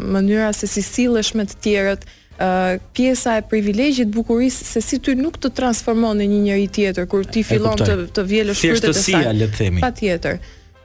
mënyra 0.00 0.48
se 0.56 0.66
si 0.70 0.82
sillesh 0.82 1.34
me 1.36 1.44
të 1.46 1.58
tjerët, 1.62 2.06
uh, 2.40 2.78
pjesa 2.96 3.36
e 3.40 3.44
privilegjit 3.48 4.08
bukurisë 4.14 4.64
se 4.74 4.82
si 4.84 4.98
ty 5.02 5.14
nuk 5.18 5.36
të 5.42 5.52
transformon 5.56 6.20
në 6.20 6.26
një 6.32 6.40
njeri 6.46 6.68
tjetër 6.76 7.08
kur 7.10 7.26
ti 7.26 7.42
fillon 7.46 7.76
të 7.80 7.96
të 8.16 8.24
vjelësh 8.32 8.62
frytet 8.64 8.88
e 8.90 8.94
saj. 9.02 9.28
Le 9.36 9.48
të 9.50 9.58
themi. 9.58 9.82
Patjetër. 9.84 10.40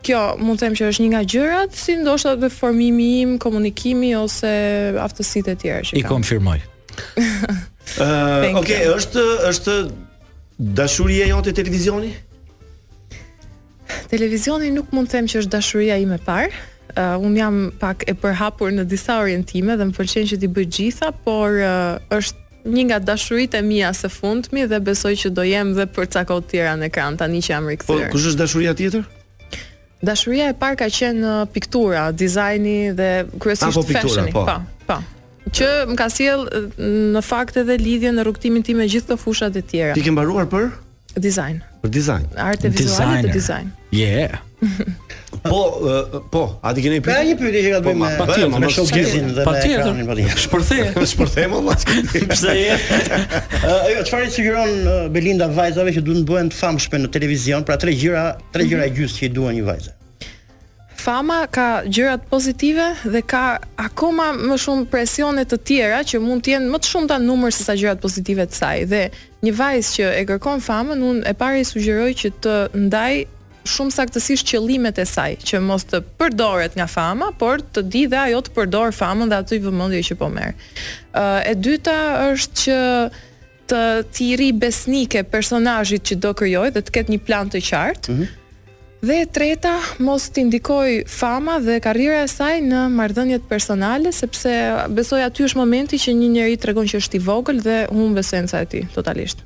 Kjo 0.06 0.20
mund 0.42 0.60
të 0.62 0.68
them 0.68 0.76
që 0.80 0.90
është 0.92 1.04
një 1.06 1.10
nga 1.16 1.22
gjërat 1.36 1.80
si 1.80 1.96
ndoshta 2.04 2.36
me 2.42 2.50
formimi 2.54 3.08
im, 3.24 3.38
komunikimi 3.42 4.14
ose 4.18 4.52
aftësitë 5.02 5.56
e 5.56 5.60
tjera 5.64 5.80
që 5.88 5.94
kam. 5.96 6.02
I 6.02 6.06
konfirmoj. 6.10 6.60
Ëh, 8.02 8.52
okay, 8.58 8.86
është 8.92 9.24
është 9.52 9.76
dashuria 10.78 11.28
jote 11.32 11.54
televizioni? 11.58 12.12
Televizioni 14.10 14.72
nuk 14.74 14.90
mund 14.96 15.10
të 15.10 15.18
them 15.20 15.28
që 15.32 15.44
është 15.44 15.54
dashuria 15.58 15.98
ime 16.02 16.18
e 16.22 16.26
parë 16.26 16.54
uh, 16.98 17.20
un 17.24 17.36
jam 17.36 17.56
pak 17.80 18.04
e 18.10 18.14
përhapur 18.16 18.72
në 18.74 18.86
disa 18.90 19.20
orientime 19.24 19.76
dhe 19.78 19.90
më 19.90 19.96
pëlqen 19.98 20.30
që 20.32 20.40
ti 20.42 20.50
bëj 20.56 20.68
gjitha, 20.80 21.12
por 21.26 21.60
uh, 21.62 21.98
është 22.14 22.44
një 22.72 22.86
nga 22.90 22.98
dashuritë 23.12 23.60
e 23.62 23.66
mia 23.66 23.92
së 23.94 24.10
fundmi 24.10 24.64
dhe 24.72 24.80
besoj 24.82 25.12
që 25.22 25.30
do 25.38 25.44
jem 25.46 25.76
dhe 25.78 25.86
për 25.94 26.08
ca 26.14 26.24
kohë 26.26 26.48
tjera 26.50 26.72
në 26.80 26.88
ekran 26.90 27.18
tani 27.20 27.42
që 27.46 27.52
jam 27.54 27.68
rikthyer. 27.70 28.08
Po 28.08 28.16
kush 28.18 28.32
është 28.32 28.42
dashuria 28.42 28.74
tjetër? 28.78 29.04
Dashuria 30.06 30.48
e 30.54 30.56
parë 30.60 30.80
ka 30.82 30.88
qenë 30.92 31.28
eh, 31.30 31.44
piktura, 31.54 32.08
dizajni 32.14 32.78
dhe 32.98 33.12
ah, 33.24 33.30
po, 33.30 33.38
kryesisht 33.46 33.78
po 33.78 33.84
piktura, 33.86 34.26
Po, 34.34 34.46
po. 34.46 34.58
po 34.90 34.98
që 35.56 35.68
më 35.92 35.94
ka 35.94 36.08
sjell 36.10 36.42
në 37.14 37.22
fakt 37.24 37.60
edhe 37.62 37.76
lidhje 37.78 38.10
në 38.18 38.24
rrugtimin 38.26 38.64
tim 38.66 38.80
me 38.82 38.88
gjithë 38.90 39.06
këto 39.12 39.18
fushat 39.22 39.60
e 39.60 39.62
tjera. 39.62 39.94
Ti 39.94 40.02
ke 40.04 40.12
mbaruar 40.12 40.50
për? 40.50 40.66
Design. 41.16 41.62
Për 41.80 41.92
design. 41.96 42.24
Art 42.36 42.66
e 42.68 42.72
vizuale 42.74 43.22
të 43.24 43.30
design. 43.32 43.70
Yeah. 43.96 44.34
po, 45.46 45.60
uh, 45.64 46.18
po, 46.34 46.42
a 46.60 46.74
ti 46.76 46.84
keni 46.84 47.00
pyetje? 47.04 47.16
Ka 47.16 47.24
një 47.30 47.36
pyetje 47.40 47.62
që 47.66 47.72
ka 47.76 47.80
të 47.80 47.86
bëjë 47.86 47.88
po, 47.88 47.96
me 48.02 48.10
patjetër, 48.20 48.60
me 48.66 48.70
shokëzin 48.76 49.30
dhe 49.38 49.46
me 49.48 49.56
ekranin 49.62 50.04
e 50.04 50.08
patjetër. 50.10 50.44
Shpërthe, 50.44 50.80
shpërthe 51.14 51.46
më 51.54 51.62
pas. 51.70 51.90
Pse 52.36 52.56
je? 52.60 52.78
Ajo 53.72 54.08
çfarë 54.12 54.32
siguron 54.36 54.76
Belinda 55.16 55.48
vajzave 55.56 55.96
që 55.96 56.04
duhet 56.04 56.26
të 56.26 56.34
bëhen 56.34 56.50
të 56.52 56.60
famshme 56.64 57.04
në 57.06 57.14
televizion, 57.16 57.64
pra 57.70 57.80
tre 57.80 57.96
gjëra, 57.96 58.28
tre 58.52 58.68
gjëra 58.68 58.92
gjysë 58.98 59.22
që 59.22 59.30
i 59.32 59.36
duan 59.40 59.56
një 59.62 59.70
vajzë 59.72 59.96
fama, 61.06 61.46
ka 61.52 61.84
gjërat 61.94 62.26
pozitive 62.30 62.86
dhe 63.14 63.22
ka 63.30 63.58
akoma 63.78 64.32
më 64.48 64.56
shumë 64.64 64.86
presione 64.90 65.44
të 65.46 65.60
tjera 65.68 66.00
që 66.10 66.22
mund 66.24 66.42
të 66.46 66.56
jenë 66.56 66.72
më 66.74 66.80
të 66.82 66.90
shumta 66.92 67.20
në 67.22 67.28
numër 67.30 67.54
se 67.54 67.66
sa 67.68 67.76
gjërat 67.78 68.02
pozitive 68.06 68.48
të 68.50 68.58
saj. 68.58 68.82
Dhe 68.90 69.04
një 69.46 69.54
vajzë 69.60 69.92
që 69.98 70.10
e 70.22 70.26
kërkon 70.32 70.64
famën, 70.68 71.04
unë 71.10 71.26
e 71.32 71.34
pari 71.42 71.62
sugjeroj 71.70 72.10
që 72.24 72.32
të 72.44 72.56
ndaj 72.88 73.20
shumë 73.76 73.96
saktësisht 74.00 74.50
qëllimet 74.50 75.00
e 75.02 75.06
saj, 75.10 75.38
që 75.48 75.62
mos 75.66 75.86
të 75.90 76.02
përdoret 76.22 76.76
nga 76.78 76.86
fama, 76.90 77.30
por 77.42 77.62
të 77.64 77.86
di 77.94 78.04
dhe 78.10 78.20
ajo 78.28 78.42
të 78.46 78.56
përdor 78.58 78.94
famën 78.94 79.30
dhe 79.32 79.40
aty 79.44 79.62
vëmendje 79.66 80.02
që 80.12 80.18
po 80.22 80.30
merr. 80.34 80.58
E 81.14 81.54
dyta 81.66 82.00
është 82.32 82.64
që 82.64 82.80
të 83.70 83.84
tiri 84.14 84.52
besnike 84.62 85.22
personazhit 85.30 86.06
që 86.10 86.18
do 86.22 86.34
krijoj 86.40 86.74
dhe 86.76 86.86
të 86.86 86.98
ketë 86.98 87.14
një 87.16 87.22
plan 87.30 87.50
të 87.54 87.62
qartë. 87.70 88.10
Mm 88.14 88.18
-hmm. 88.22 88.42
Dhe 89.06 89.22
treta, 89.30 89.74
mos 90.02 90.24
të 90.34 90.42
indikoj 90.48 90.88
fama 91.12 91.60
dhe 91.62 91.76
karriera 91.84 92.24
e 92.26 92.30
saj 92.32 92.56
në 92.66 92.80
marrëdhëniet 92.98 93.44
personale, 93.50 94.10
sepse 94.18 94.54
besoj 94.98 95.20
aty 95.28 95.46
është 95.46 95.60
momenti 95.60 96.00
që 96.02 96.16
një 96.22 96.30
njeri 96.36 96.56
tregon 96.64 96.90
që 96.90 97.02
është 97.04 97.20
i 97.20 97.22
vogël 97.28 97.60
dhe 97.62 97.76
humb 97.92 98.18
esenca 98.24 98.64
e 98.66 98.70
tij 98.72 98.82
totalisht. 98.96 99.46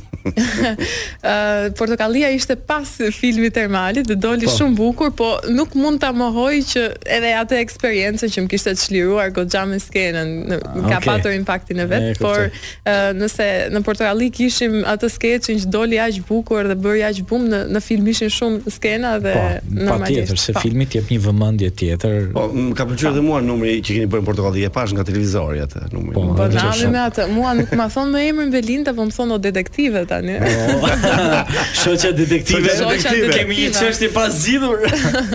Ëh, 1.27 2.33
ishte 2.39 2.57
pas 2.69 2.87
filmit 3.15 3.53
të 3.55 3.65
Ermalit, 3.65 4.11
doli 4.15 4.47
po. 4.47 4.53
shumë 4.57 4.77
bukur, 4.79 5.11
po 5.17 5.29
nuk 5.51 5.75
mund 5.79 6.01
ta 6.03 6.11
mohoj 6.15 6.53
që 6.71 6.85
edhe 7.17 7.33
atë 7.41 7.59
eksperiencën 7.63 8.31
që 8.35 8.45
më 8.45 8.51
kishte 8.55 8.75
çliruar 8.79 9.31
goxha 9.35 9.65
me 9.67 9.79
skenën, 9.81 10.33
në, 10.53 10.61
ah, 10.61 10.79
okay. 10.83 10.95
ka 10.95 11.01
patur 11.07 11.35
impaktin 11.35 11.83
e 11.83 11.87
vet, 11.89 12.09
e, 12.15 12.17
por 12.21 12.47
uh, 12.47 12.89
nëse 13.17 13.49
në 13.75 13.83
Portokalli 13.87 14.31
kishim 14.35 14.81
atë 14.91 15.11
skeçin 15.15 15.63
që 15.63 15.71
doli 15.73 15.99
aq 16.03 16.21
bukur 16.27 16.69
dhe 16.71 16.77
bëri 16.79 17.03
aq 17.11 17.23
bum 17.29 17.47
në 17.51 17.63
në 17.73 17.83
film 17.85 18.07
ishin 18.15 18.31
shumë 18.31 18.75
skena 18.77 19.16
dhe 19.19 19.33
po, 19.59 19.73
normalisht. 19.73 20.03
Patjetër 20.03 20.37
se 20.37 20.51
pa. 20.53 20.59
Po. 20.59 20.63
filmi 20.67 20.87
të 20.87 20.99
jep 20.99 21.09
një 21.13 21.19
vëmendje 21.25 21.71
tjetër. 21.81 22.17
Po, 22.35 22.45
më 22.51 22.75
ka 22.77 22.87
pëlqyer 22.89 23.09
edhe 23.11 23.23
mua 23.25 23.39
numri 23.45 23.77
që 23.81 23.95
keni 23.97 24.09
bërë 24.11 24.23
në 24.23 24.27
Portokalli, 24.29 24.65
e 24.67 24.71
pash 24.77 24.93
nga 24.97 25.05
televizori 25.07 25.61
atë 25.63 25.85
numrin. 25.93 26.13
Po, 26.17 26.25
po 26.37 26.49
na 26.53 26.91
me 26.93 27.01
atë. 27.07 27.27
Mua 27.37 27.53
nuk 27.59 27.73
më 27.79 27.87
thon 27.95 28.13
me 28.15 28.23
emrin 28.29 28.53
Belinda, 28.53 28.93
po 28.97 29.07
më 29.07 29.17
thon 29.17 29.35
o 29.37 29.41
detektive 29.47 30.05
tani. 30.09 30.37
Po. 30.43 30.91
Shoqja 31.83 32.13
detektive, 32.17 32.63
detektive. 32.69 33.33
Kemi 33.35 33.61
një 33.63 33.71
çështje 33.79 34.13
pas 34.15 34.31
zgjidhur. 34.41 34.87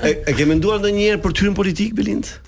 e, 0.05 0.17
e 0.27 0.33
ke 0.37 0.47
menduar 0.49 0.83
ndonjëherë 0.83 1.23
për 1.25 1.33
të 1.35 1.45
hyrë 1.47 1.55
në 1.55 1.61
politikë 1.61 1.99
Belinda? 2.03 2.41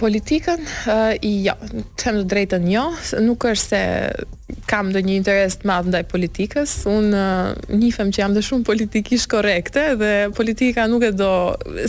politikën, 0.00 0.60
uh, 0.90 1.12
jo, 1.48 1.54
të 2.00 2.14
më 2.16 2.22
drejtën 2.30 2.64
jo, 2.72 2.84
nuk 3.26 3.44
është 3.50 3.58
se 3.72 4.60
kam 4.70 4.88
dhe 4.94 5.00
një 5.04 5.16
interes 5.18 5.58
të 5.60 5.68
madhë 5.68 5.92
ndaj 5.92 6.02
politikës, 6.10 6.72
unë 6.90 7.10
uh, 7.10 7.68
njifem 7.80 8.12
që 8.14 8.22
jam 8.22 8.36
dhe 8.36 8.44
shumë 8.46 8.66
politikisht 8.70 9.28
korekte 9.30 9.84
dhe 10.00 10.12
politika 10.36 10.86
nuk 10.90 11.04
e 11.06 11.12
do, 11.20 11.30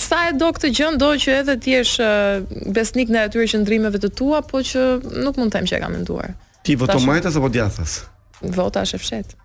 sa 0.04 0.26
e 0.30 0.36
do 0.42 0.52
këtë 0.58 0.74
gjënë, 0.80 1.02
do 1.02 1.14
që 1.24 1.38
edhe 1.44 1.56
ti 1.64 1.78
është 1.80 2.12
besnik 2.76 3.14
në 3.16 3.24
atyre 3.30 3.48
që 3.54 3.64
ndrimeve 3.64 4.04
të 4.04 4.12
tua, 4.20 4.44
po 4.52 4.62
që 4.72 4.86
nuk 5.24 5.40
mund 5.40 5.56
tem 5.56 5.70
që 5.72 5.80
e 5.80 5.82
kam 5.86 5.96
nduar. 6.04 6.36
Ti 6.68 6.76
voto 6.82 7.00
majtës 7.06 7.40
apo 7.40 7.50
djathës? 7.56 7.98
Vota 8.58 8.84
është 8.86 9.00
e 9.00 9.06
fshetë. 9.06 9.42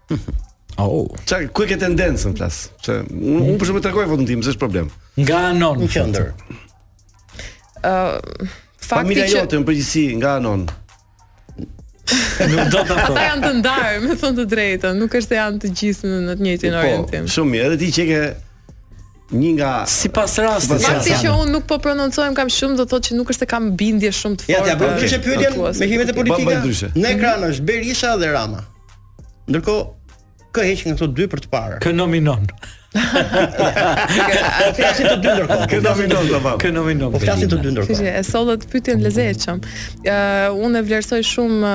Oh. 0.82 1.06
Çka, 1.28 1.42
ku 1.56 1.64
ke 1.68 1.76
tendencën 1.80 2.34
flas? 2.36 2.66
Se 2.84 2.98
un, 3.06 3.38
un 3.52 3.56
për 3.60 3.70
shkak 3.70 3.80
të 3.80 3.86
tregoj 3.88 4.10
votën 4.12 4.28
tim, 4.28 4.42
s'është 4.44 4.60
problem. 4.60 4.90
Nga 5.22 5.42
anon 5.54 5.80
në 5.86 5.92
qendër 5.94 6.30
uh, 7.84 8.20
fakti 8.80 8.88
Familia 9.04 9.26
që 9.28 9.40
jote 9.42 9.60
në 9.60 9.66
përgjithësi 9.68 10.06
nga 10.20 10.36
anon. 10.40 10.66
Nuk 12.50 12.68
do 12.70 12.82
ta 12.86 12.96
Ata 13.02 13.22
janë 13.24 13.42
të 13.42 13.50
ndarë, 13.60 14.00
me 14.06 14.16
thon 14.20 14.36
të 14.38 14.44
drejtën, 14.52 14.98
nuk 15.00 15.14
është 15.18 15.34
se 15.34 15.38
janë 15.40 15.62
të 15.64 15.70
gjithë 15.80 16.10
në, 16.28 16.34
të 16.38 16.44
njëjtin 16.46 16.76
po, 16.76 16.80
orientim. 16.84 17.24
Po, 17.26 17.34
shumë 17.34 17.50
mirë, 17.52 17.70
edhe 17.72 17.78
ti 17.80 17.88
që 17.96 18.04
ke 18.10 18.20
një 19.40 19.50
nga 19.56 19.70
sipas 19.90 20.36
rastit. 20.44 20.78
Si 20.78 20.86
fakti 20.86 21.16
që 21.24 21.32
unë 21.34 21.50
nuk 21.56 21.64
po 21.66 21.80
prononcojm 21.82 22.36
kam 22.38 22.52
shumë 22.52 22.78
do 22.78 22.86
të 22.86 22.92
thotë 22.94 23.10
që 23.10 23.18
nuk 23.18 23.32
është 23.34 23.42
se 23.42 23.50
kam 23.50 23.68
bindje 23.80 24.12
shumë 24.20 24.38
të 24.38 24.46
fortë. 24.46 24.54
Ja, 24.54 24.62
ti 24.62 24.74
apo 24.76 24.92
kishe 25.02 25.18
pyetjen 25.24 25.58
me 25.64 26.24
kimet 26.30 26.82
e 26.90 26.90
Në 27.02 27.12
ekran 27.16 27.42
është 27.50 27.66
Berisha 27.66 28.14
dhe 28.22 28.30
Rama. 28.38 28.62
Ndërkohë, 29.50 29.86
kë 30.54 30.68
heq 30.70 30.86
nga 30.88 30.96
këto 31.00 31.10
dy 31.18 31.26
për 31.34 31.42
të 31.46 31.50
parë? 31.52 31.82
Kë 31.82 31.90
nominon? 31.98 32.46
Flasin 34.76 35.08
të 35.10 35.16
dy 35.22 35.32
ndërkohë. 35.32 35.68
Kë 35.72 35.80
nominon 35.86 36.28
ta 36.30 36.40
vao. 36.44 36.60
Kë 36.62 36.70
nominon. 36.76 37.12
Po 37.14 37.20
flasin 37.22 37.50
të 37.52 37.58
dy 37.64 37.72
ndërkohë. 37.74 38.10
E 38.20 38.22
sollet 38.26 38.64
pyetjen 38.72 39.02
lezetshëm. 39.04 39.60
Ë 40.06 40.16
unë 40.64 40.80
e 40.82 40.86
vlerësoj 40.88 41.20
shumë 41.30 41.72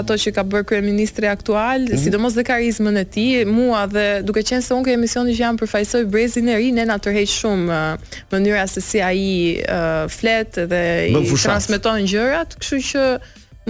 ato 0.00 0.16
që 0.22 0.34
ka 0.36 0.44
bërë 0.52 0.68
kryeministri 0.72 1.28
aktual, 1.30 1.86
mhm. 1.88 2.00
sidomos 2.02 2.36
dhe 2.38 2.44
karizmën 2.48 3.00
e 3.02 3.04
tij, 3.14 3.42
mua 3.50 3.84
dhe 3.92 4.06
duke 4.26 4.44
qenë 4.48 4.64
se 4.66 4.74
unë 4.76 4.88
ke 4.88 4.96
emisioni 4.98 5.36
që 5.36 5.44
jam 5.44 5.60
përfaqësoj 5.60 6.04
brezin 6.12 6.48
e 6.54 6.58
ri, 6.60 6.72
ne 6.76 6.86
na 6.90 6.98
tërheq 7.02 7.32
shumë 7.36 7.80
mënyra 8.32 8.64
se 8.72 8.84
si 8.88 9.02
ai 9.04 9.60
flet 10.12 10.62
dhe 10.70 10.82
i 11.10 11.22
transmeton 11.42 12.06
gjërat, 12.10 12.56
kështu 12.62 12.82
që 12.88 13.06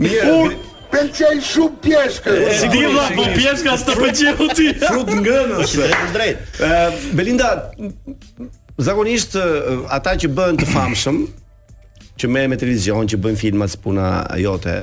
Mirë. 0.00 0.40
Pëllë 0.94 1.28
shumë 1.42 1.80
pjeshkë 1.82 2.32
Si 2.58 2.68
di 2.72 2.84
vla, 2.86 3.06
po 3.18 3.24
pjeshkë 3.36 3.70
asë 3.72 3.88
të 3.88 3.94
përgjë 4.00 4.34
u 4.36 4.44
ti 4.56 4.68
Frut 4.80 5.08
në 5.10 5.24
gënë 5.24 7.16
Belinda 7.18 7.48
zakonisht 8.78 9.34
ata 9.98 10.12
që 10.22 10.30
bëhen 10.36 10.56
të 10.60 10.68
famshëm 10.70 11.18
që 12.18 12.28
merrem 12.30 12.52
me 12.54 12.58
televizion, 12.60 13.08
që 13.10 13.18
bëjmë 13.22 13.40
filma 13.40 13.66
së 13.70 13.80
puna 13.84 14.08
jote. 14.42 14.78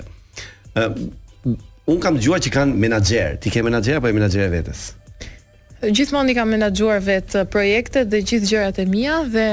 Ëm 0.73 0.97
uh, 0.99 1.59
un 1.91 1.99
kam 1.99 2.15
dëgjuar 2.19 2.41
që 2.43 2.51
kanë 2.53 2.77
menaxher. 2.83 3.37
Ti 3.41 3.51
ke 3.51 3.63
menaxher 3.65 3.97
apo 3.99 4.11
je 4.11 4.15
menaxher 4.15 4.51
vetes? 4.53 4.91
Gjithmonë 5.81 6.31
i 6.31 6.35
kam 6.37 6.51
menaxhuar 6.53 6.99
vet 7.03 7.33
projektet 7.53 8.11
dhe 8.11 8.19
gjithë 8.21 8.51
gjërat 8.51 8.79
e 8.83 8.85
mia 8.87 9.15
dhe 9.33 9.47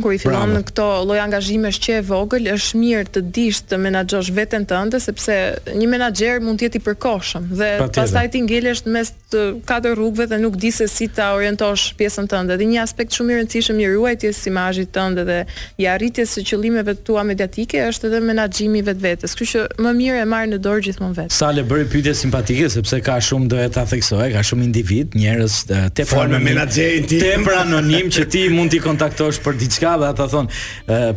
kur 0.00 0.12
i 0.14 0.18
fillon 0.20 0.52
në 0.56 0.62
këto 0.70 0.84
lloj 1.06 1.18
angazhimesh 1.26 1.80
që 1.82 1.96
e 1.98 2.02
vogël, 2.06 2.46
është 2.54 2.80
mirë 2.80 3.10
të 3.14 3.22
dish 3.34 3.62
të 3.68 3.78
menaxhosh 3.82 4.30
veten 4.36 4.64
tënde 4.70 5.00
sepse 5.02 5.36
një 5.72 5.88
menaxher 5.90 6.40
mund 6.42 6.60
të 6.60 6.68
jetë 6.68 6.80
i 6.80 6.84
përkohshëm 6.86 7.48
dhe 7.58 7.70
pastaj 7.96 8.26
ti 8.34 8.42
ngelesh 8.46 8.84
mes 8.94 9.12
të 9.32 9.42
katër 9.68 9.96
rrugëve 9.98 10.28
dhe 10.32 10.38
nuk 10.42 10.56
di 10.62 10.70
se 10.74 10.86
si 10.90 11.08
ta 11.08 11.32
orientosh 11.36 11.90
pjesën 11.98 12.28
tënde. 12.30 12.58
Dhe 12.60 12.68
një 12.72 12.82
aspekt 12.82 13.16
shumë 13.16 13.34
i 13.36 13.38
rëndësishëm 13.40 13.80
i 13.84 13.88
ruajtjes 13.92 14.42
imazhit 14.50 14.92
tënde 14.94 15.24
dhe 15.28 15.38
i 15.82 15.86
arritjes 15.88 16.34
së 16.36 16.44
qëllimeve 16.50 16.96
tua 17.06 17.24
mediatike 17.28 17.80
është 17.90 18.10
edhe 18.10 18.22
menaxhimi 18.26 18.82
vetvetes. 18.86 19.32
Kështu 19.32 19.48
që 19.52 19.64
më 19.86 19.94
mirë 20.00 20.20
e 20.20 20.26
marr 20.32 20.50
në 20.52 20.60
dorë 20.64 20.84
gjithmonë 20.88 21.16
vetë. 21.22 21.36
Sa 21.36 21.48
le 21.56 21.64
bëri 21.68 21.88
pyetje 21.92 22.14
simpatike 22.22 22.68
sepse 22.72 23.00
ka 23.06 23.16
shumë 23.24 23.48
doja 23.52 23.70
ta 23.78 23.86
theksoj, 23.90 24.26
ka 24.34 24.44
shumë 24.50 24.66
individ, 24.68 25.16
njerëz 25.18 25.56
eh, 25.70 25.88
tepër 25.96 26.28
me 26.34 26.36
pra 26.38 26.42
menaxherin 26.44 27.08
tim, 27.10 27.22
tepër 27.24 27.58
anonim 27.62 28.12
që 28.12 28.26
ti 28.32 28.44
mund 28.52 28.72
t'i 28.76 28.82
kontaktosh 28.84 29.40
për 29.44 29.56
diçka 29.64 29.81
diçka 29.82 29.98
dhe 30.00 30.06
ata 30.06 30.28
thon, 30.28 30.46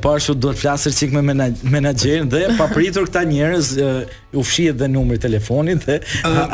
po 0.01 0.09
ashtu 0.16 0.36
duhet 0.36 0.55
të 0.55 0.61
flasësh 0.61 0.97
çik 0.99 1.11
me 1.13 1.22
menaxherin 1.63 2.30
dhe 2.32 2.45
papritur 2.57 3.07
këta 3.09 3.22
njerëz 3.28 3.68
u 4.38 4.43
fshihet 4.43 4.78
dhe 4.80 4.88
numri 4.91 5.18
telefonit 5.20 5.84
dhe 5.88 5.95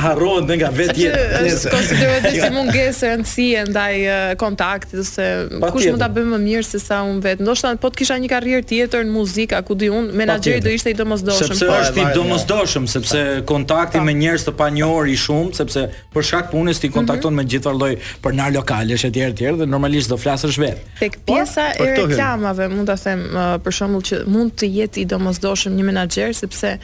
harrohet 0.03 0.49
nga 0.59 0.69
vetë 0.71 0.97
vetja. 0.97 1.71
Konsiderohet 1.71 2.37
se 2.41 2.49
mungesë 2.55 3.11
rëndësie 3.11 3.65
ndaj 3.71 4.37
kontaktit 4.41 4.99
ose 5.01 5.27
kush 5.71 5.87
mund 5.91 6.01
ta 6.03 6.09
bëj 6.13 6.27
më 6.33 6.39
mirë 6.45 6.67
se 6.67 6.81
sa 6.81 6.99
un 7.07 7.19
vet. 7.23 7.41
Ndoshta 7.41 7.71
po 7.81 7.91
të 7.91 8.01
kisha 8.01 8.17
një 8.21 8.31
karrierë 8.31 8.65
tjetër 8.69 9.05
në 9.07 9.15
muzikë, 9.15 9.61
ku 9.67 9.77
di 9.81 9.89
un, 9.91 10.11
menaxheri 10.19 10.61
do 10.65 10.73
ishte 10.75 10.93
i 10.93 10.97
domosdoshëm. 10.97 11.53
Sepse 11.53 11.69
po, 11.69 11.79
është 11.79 12.01
i 12.01 12.07
domosdoshëm 12.17 12.85
jo. 12.87 12.93
sepse 12.95 13.23
kontakti 13.49 14.01
me 14.05 14.13
njerëz 14.21 14.45
të 14.49 14.53
panjohur 14.61 15.09
i 15.13 15.17
shumë 15.23 15.53
sepse 15.57 15.85
për 16.13 16.27
shkak 16.29 16.49
punës 16.53 16.81
ti 16.83 16.91
kontakton 16.93 17.33
mhm. 17.33 17.39
me 17.39 17.53
gjithë 17.53 17.69
vallë 17.69 17.91
për 18.25 18.35
na 18.37 18.49
lokale 18.53 18.97
etj 19.01 19.07
etj 19.31 19.43
dhe 19.61 19.67
normalisht 19.73 20.09
do 20.13 20.17
flasësh 20.19 20.59
vet. 20.61 20.81
Tek 20.99 21.17
pjesa 21.27 21.69
e 21.81 21.87
reklamave, 22.07 22.67
mund 22.67 22.87
ta 22.89 22.97
them 22.97 23.21
uh, 23.29 23.53
për 23.65 23.75
shembull 23.77 24.03
që 24.05 24.21
mund 24.31 24.55
të 24.59 24.69
jetë 24.79 25.03
i 25.03 25.05
domosdoshëm 25.11 25.75
një 25.77 25.87
menaxher 25.89 26.35
sepse 26.37 26.75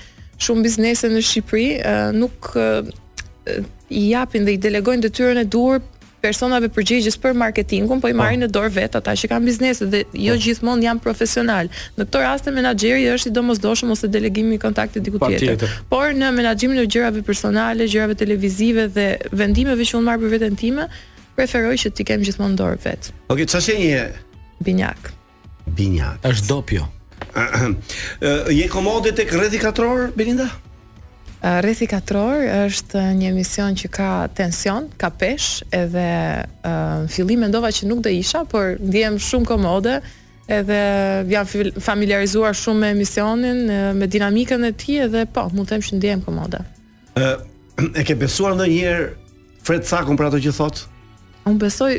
shumë 0.43 0.65
biznese 0.67 1.09
në 1.11 1.23
Shqipëri 1.25 1.67
uh, 1.81 1.99
nuk 2.15 2.49
uh, 2.57 2.87
i 3.97 4.07
japin 4.11 4.45
dhe 4.47 4.57
i 4.57 4.59
delegojnë 4.67 5.07
detyrën 5.07 5.39
e 5.41 5.45
duhur 5.45 5.79
personave 6.21 6.65
përgjegjës 6.73 7.15
për 7.21 7.35
marketingun, 7.37 7.99
po 8.01 8.09
i 8.09 8.15
marrin 8.17 8.41
po. 8.41 8.47
në 8.47 8.53
dorë 8.55 8.71
vet 8.73 8.95
ata 8.97 9.13
që 9.21 9.29
kanë 9.31 9.47
biznese 9.51 9.85
dhe 9.87 9.99
jo 10.17 10.33
pa. 10.33 10.39
Po. 10.39 10.43
gjithmonë 10.47 10.87
janë 10.87 11.03
profesional. 11.05 11.69
Në 11.97 12.07
këtë 12.09 12.23
rast 12.23 12.49
e 12.49 12.53
menaxheri 12.55 13.05
është 13.13 13.29
i 13.31 13.35
domosdoshëm 13.35 13.93
ose 13.93 14.09
delegimi 14.11 14.57
i 14.57 14.61
kontaktit 14.63 15.05
diku 15.05 15.21
tjetër. 15.21 15.53
tjetër. 15.53 15.77
Por 15.93 16.09
në 16.17 16.31
menaxhimin 16.39 16.81
e 16.81 16.87
gjërave 16.89 17.21
personale, 17.27 17.85
gjërave 17.87 18.15
televizive 18.19 18.87
dhe 18.97 19.07
vendimeve 19.31 19.85
që 19.87 19.99
unë 20.01 20.09
marr 20.09 20.19
për 20.25 20.35
veten 20.35 20.57
time, 20.57 20.89
preferoj 21.37 21.75
që 21.85 21.93
ti 21.93 22.03
kem 22.09 22.25
gjithmonë 22.25 22.57
dorë 22.59 22.81
vet. 22.83 23.13
Okej, 23.13 23.35
okay, 23.35 23.45
çfarë 23.53 23.67
shenjë 23.69 24.01
Binjak. 24.57 25.13
Binjak. 25.65 26.17
Ës 26.25 26.41
dopjo. 26.47 26.85
Je 28.59 28.67
komode 28.69 29.13
tek 29.17 29.31
rrethi 29.35 29.57
katror 29.61 30.09
Belinda? 30.17 30.47
Rrethi 31.41 31.85
katror 31.89 32.41
është 32.65 33.01
një 33.19 33.27
emision 33.31 33.75
që 33.77 33.89
ka 33.93 34.07
tension, 34.37 34.87
ka 35.01 35.11
pesh, 35.13 35.61
edhe 35.73 36.05
në 36.63 37.11
fillim 37.13 37.43
mendova 37.45 37.69
që 37.73 37.87
nuk 37.91 38.01
do 38.07 38.13
isha, 38.13 38.41
por 38.49 38.75
ndiem 38.81 39.19
shumë 39.21 39.49
komode 39.51 39.99
edhe 40.47 40.77
jam 41.27 41.45
familiarizuar 41.83 42.55
shumë 42.55 42.79
me 42.79 42.89
emisionin, 42.95 43.57
me 43.99 44.07
dinamikën 44.07 44.63
e 44.63 44.71
tij 44.79 45.01
edhe 45.09 45.25
po, 45.35 45.43
mund 45.51 45.67
të 45.69 45.75
them 45.75 45.85
që 45.85 45.99
ndiem 45.99 46.25
komode. 46.25 46.63
Ë 47.19 47.35
e 47.99 48.05
ke 48.07 48.17
besuar 48.17 48.55
ndonjëherë 48.57 49.07
Fred 49.67 49.83
Sakun 49.85 50.17
për 50.17 50.29
ato 50.31 50.39
që 50.41 50.53
thot? 50.57 50.85
Unë 51.47 51.59
besoj 51.61 51.91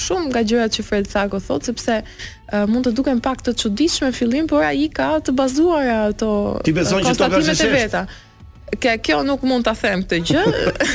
shumë 0.00 0.30
nga 0.32 0.42
gjërat 0.44 0.76
që 0.76 0.84
Fred 0.86 1.08
Thako 1.10 1.40
thot 1.46 1.68
sepse 1.70 2.00
uh, 2.00 2.66
mund 2.70 2.88
të 2.88 2.94
duken 2.98 3.22
pak 3.24 3.42
të 3.46 3.56
çuditshme 3.62 4.12
fillim, 4.16 4.48
por 4.50 4.64
ai 4.68 4.88
ka 4.92 5.14
të 5.24 5.34
bazuar 5.38 5.88
ato 6.04 6.30
Ti 6.64 6.76
beson 6.76 7.04
që 7.06 7.16
to 7.18 7.32
gazetesh? 7.38 7.72
Veta. 7.74 8.06
Kë, 8.66 8.96
kjo 8.98 9.20
nuk 9.22 9.44
mund 9.46 9.62
ta 9.62 9.76
them 9.78 10.00
këtë 10.02 10.16
gjë. 10.26 10.40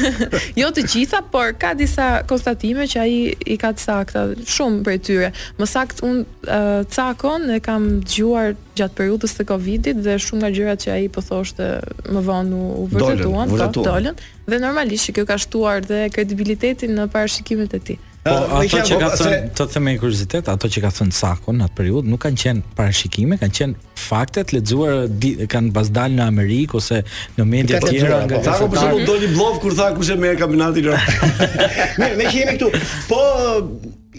jo 0.59 0.67
të 0.75 0.81
gjitha, 0.91 1.21
por 1.31 1.53
ka 1.55 1.69
disa 1.79 2.19
konstatime 2.27 2.83
që 2.91 2.97
ai 2.99 3.13
i 3.47 3.55
ka 3.59 3.69
të 3.71 3.79
sakta, 3.85 4.23
shumë 4.43 4.81
prej 4.83 4.97
tyre. 5.07 5.29
Më 5.55 5.69
sakt 5.71 6.01
un 6.03 6.19
uh, 6.51 6.83
cakon 6.91 7.47
e 7.55 7.61
kam 7.63 7.87
dëgjuar 8.03 8.57
gjatë 8.75 8.97
periudhës 8.99 9.37
së 9.39 9.47
Covidit 9.53 10.03
dhe 10.03 10.17
shumë 10.19 10.43
nga 10.43 10.51
gjërat 10.57 10.83
që 10.83 10.93
ai 10.97 11.07
po 11.15 11.23
thoshte 11.23 11.69
më 12.11 12.25
vonë 12.27 12.59
u, 12.59 12.85
vërtetuan, 12.91 13.55
dolën, 13.55 13.73
po, 13.79 13.87
dolën. 13.87 14.21
Dhe 14.51 14.59
normalisht 14.67 15.15
kjo 15.15 15.23
ka 15.31 15.39
shtuar 15.39 15.79
dhe 15.87 16.09
kredibilitetin 16.11 16.91
në 16.99 17.07
parashikimet 17.15 17.79
e 17.79 17.85
tij. 17.87 17.99
Po, 18.24 18.30
ah, 18.30 18.45
po 18.53 18.57
ato 18.61 18.82
që 18.86 18.97
ka 19.01 19.07
thënë 19.17 19.38
të 19.57 19.65
them 19.74 19.86
me 19.88 19.93
kuriozitet, 19.97 20.49
ato 20.51 20.69
që 20.69 20.82
ka 20.84 20.91
thënë 20.93 21.15
Sako 21.17 21.55
në 21.57 21.65
atë 21.65 21.78
periudhë 21.80 22.11
nuk 22.13 22.22
kanë 22.22 22.38
qenë 22.43 22.76
parashikime, 22.78 23.38
kanë 23.41 23.55
qenë 23.57 23.97
faktet 23.97 24.53
lexuar 24.53 25.07
kanë 25.49 25.72
pas 25.74 25.89
në 25.89 26.28
Amerikë 26.28 26.78
ose 26.78 26.99
në 27.39 27.47
media 27.49 27.80
të 27.82 27.95
tjera 27.95 28.19
nga 28.28 28.38
ata. 28.43 28.53
Sako 28.61 28.69
pse 28.76 28.86
nuk 28.93 29.07
doli 29.09 29.32
bllov 29.34 29.57
kur 29.65 29.74
tha 29.80 29.89
kush 29.97 30.13
e 30.13 30.19
merr 30.22 30.38
kampionatin? 30.43 30.91
Mirë, 31.97 32.15
ne 32.22 32.30
jemi 32.30 32.57
këtu. 32.59 32.69
Po 33.09 33.22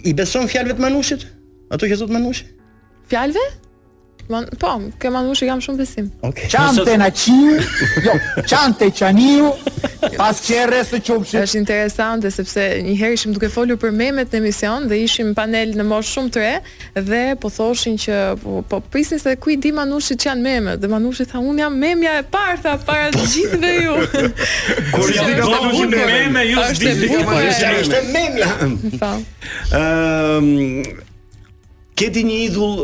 i 0.03 0.11
beson 0.19 0.51
fjalëve 0.51 0.75
të 0.75 0.83
Manushit? 0.83 1.23
Ato 1.71 1.87
që 1.87 2.01
thot 2.03 2.11
Manushi? 2.11 2.49
Fjalëve? 3.11 3.47
Man, 4.29 4.45
po, 4.59 4.77
ke 4.99 5.09
manush 5.11 5.41
që 5.43 5.55
shumë 5.61 5.77
besim. 5.81 6.05
Okay. 6.23 6.47
Çante 6.49 6.93
na 6.97 7.09
qin, 7.11 7.57
jo, 8.05 8.13
çante 8.47 8.87
çaniu, 8.95 9.49
pas 10.15 10.39
qerre 10.45 10.79
së 10.87 11.01
qumshit. 11.03 11.41
Është 11.43 11.59
interesante 11.59 12.31
sepse 12.31 12.67
një 12.85 12.93
herë 13.01 13.17
ishim 13.17 13.33
duke 13.35 13.49
folur 13.51 13.75
për 13.81 13.91
memet 13.91 14.31
në 14.31 14.39
emision 14.39 14.87
dhe 14.87 15.01
ishim 15.03 15.33
panel 15.35 15.73
në 15.75 15.85
moshë 15.89 16.13
shumë 16.15 16.31
të 16.37 16.41
re 16.45 17.03
dhe 17.09 17.21
po 17.43 17.51
thoshin 17.51 17.99
që 17.99 18.21
po, 18.71 18.79
po 18.79 19.03
se 19.09 19.35
ku 19.43 19.51
i 19.57 19.59
di 19.65 19.73
manushit 19.75 20.23
që 20.23 20.31
janë 20.31 20.45
meme 20.47 20.77
dhe 20.79 20.87
manushi 20.93 21.27
tha 21.33 21.43
un 21.43 21.59
jam 21.59 21.75
memja 21.83 22.15
e 22.23 22.23
parta 22.37 22.77
para 22.87 23.11
të 23.11 23.27
gjithëve 23.27 23.75
ju. 23.75 23.99
Kur 24.95 25.07
ja 25.19 25.27
di 25.27 25.35
ka 25.35 25.61
një 25.67 25.87
meme, 26.07 26.47
ju 26.51 26.63
s'di 26.71 26.95
di 27.03 27.13
ka 27.27 27.43
është 27.81 27.99
memja. 28.15 28.51
Ëm 28.63 28.81
po. 28.97 29.13
ehm, 29.83 31.07
Këti 31.99 32.21
një 32.25 32.43
idhull 32.47 32.79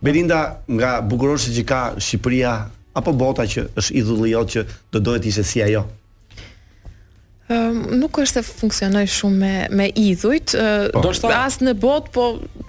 Belinda 0.00 0.62
nga 0.70 0.98
bukuroshi 1.02 1.50
që 1.54 1.64
ka 1.66 1.80
Shqipëria 1.98 2.52
apo 2.98 3.12
bota 3.14 3.46
që 3.46 3.66
është 3.78 3.96
idhulli 4.00 4.32
që 4.34 4.64
do 4.94 5.00
dohet 5.02 5.26
ishe 5.26 5.42
si 5.44 5.62
ajo? 5.62 5.84
Um, 7.48 7.78
nuk 7.96 8.18
është 8.20 8.42
të 8.42 8.44
funksionoj 8.60 9.06
shumë 9.08 9.38
me, 9.40 9.52
me 9.78 9.84
idhujt, 9.96 10.52
uh, 10.52 10.90
po. 10.92 11.00
asë 11.32 11.64
në 11.64 11.72
bot, 11.80 12.10
po, 12.12 12.24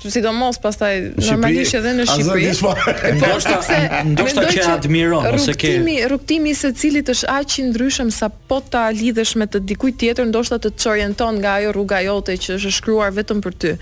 sidomos, 0.05 0.55
pas 0.63 0.77
taj 0.79 0.93
normalisht 1.19 1.75
edhe 1.75 1.91
në 1.97 2.05
Shqipëri, 2.07 2.53
po, 2.63 2.71
ndoshta 3.19 3.57
se 3.67 3.79
ndoshta 4.13 4.45
që 4.55 4.63
admiron, 4.77 5.27
ose 5.35 5.57
ke... 5.59 5.73
Rukëtimi 5.83 6.53
se 6.55 6.71
cilit 6.79 7.11
është 7.11 7.27
aq 7.41 7.57
i 7.59 7.65
ndryshëm 7.73 8.13
sa 8.21 8.31
po 8.31 8.61
ta 8.71 8.85
lidhësh 8.95 9.35
me 9.41 9.49
të 9.51 9.65
dikujt 9.73 9.99
tjetër, 9.99 10.29
ndoshta 10.31 10.61
të 10.63 10.71
të 10.79 11.27
nga 11.41 11.57
ajo 11.59 11.75
rruga 11.75 11.99
jote 12.07 12.37
që 12.39 12.55
është 12.61 12.73
shkruar 12.79 13.11
vetëm 13.19 13.43
për 13.43 13.59
ty 13.65 13.73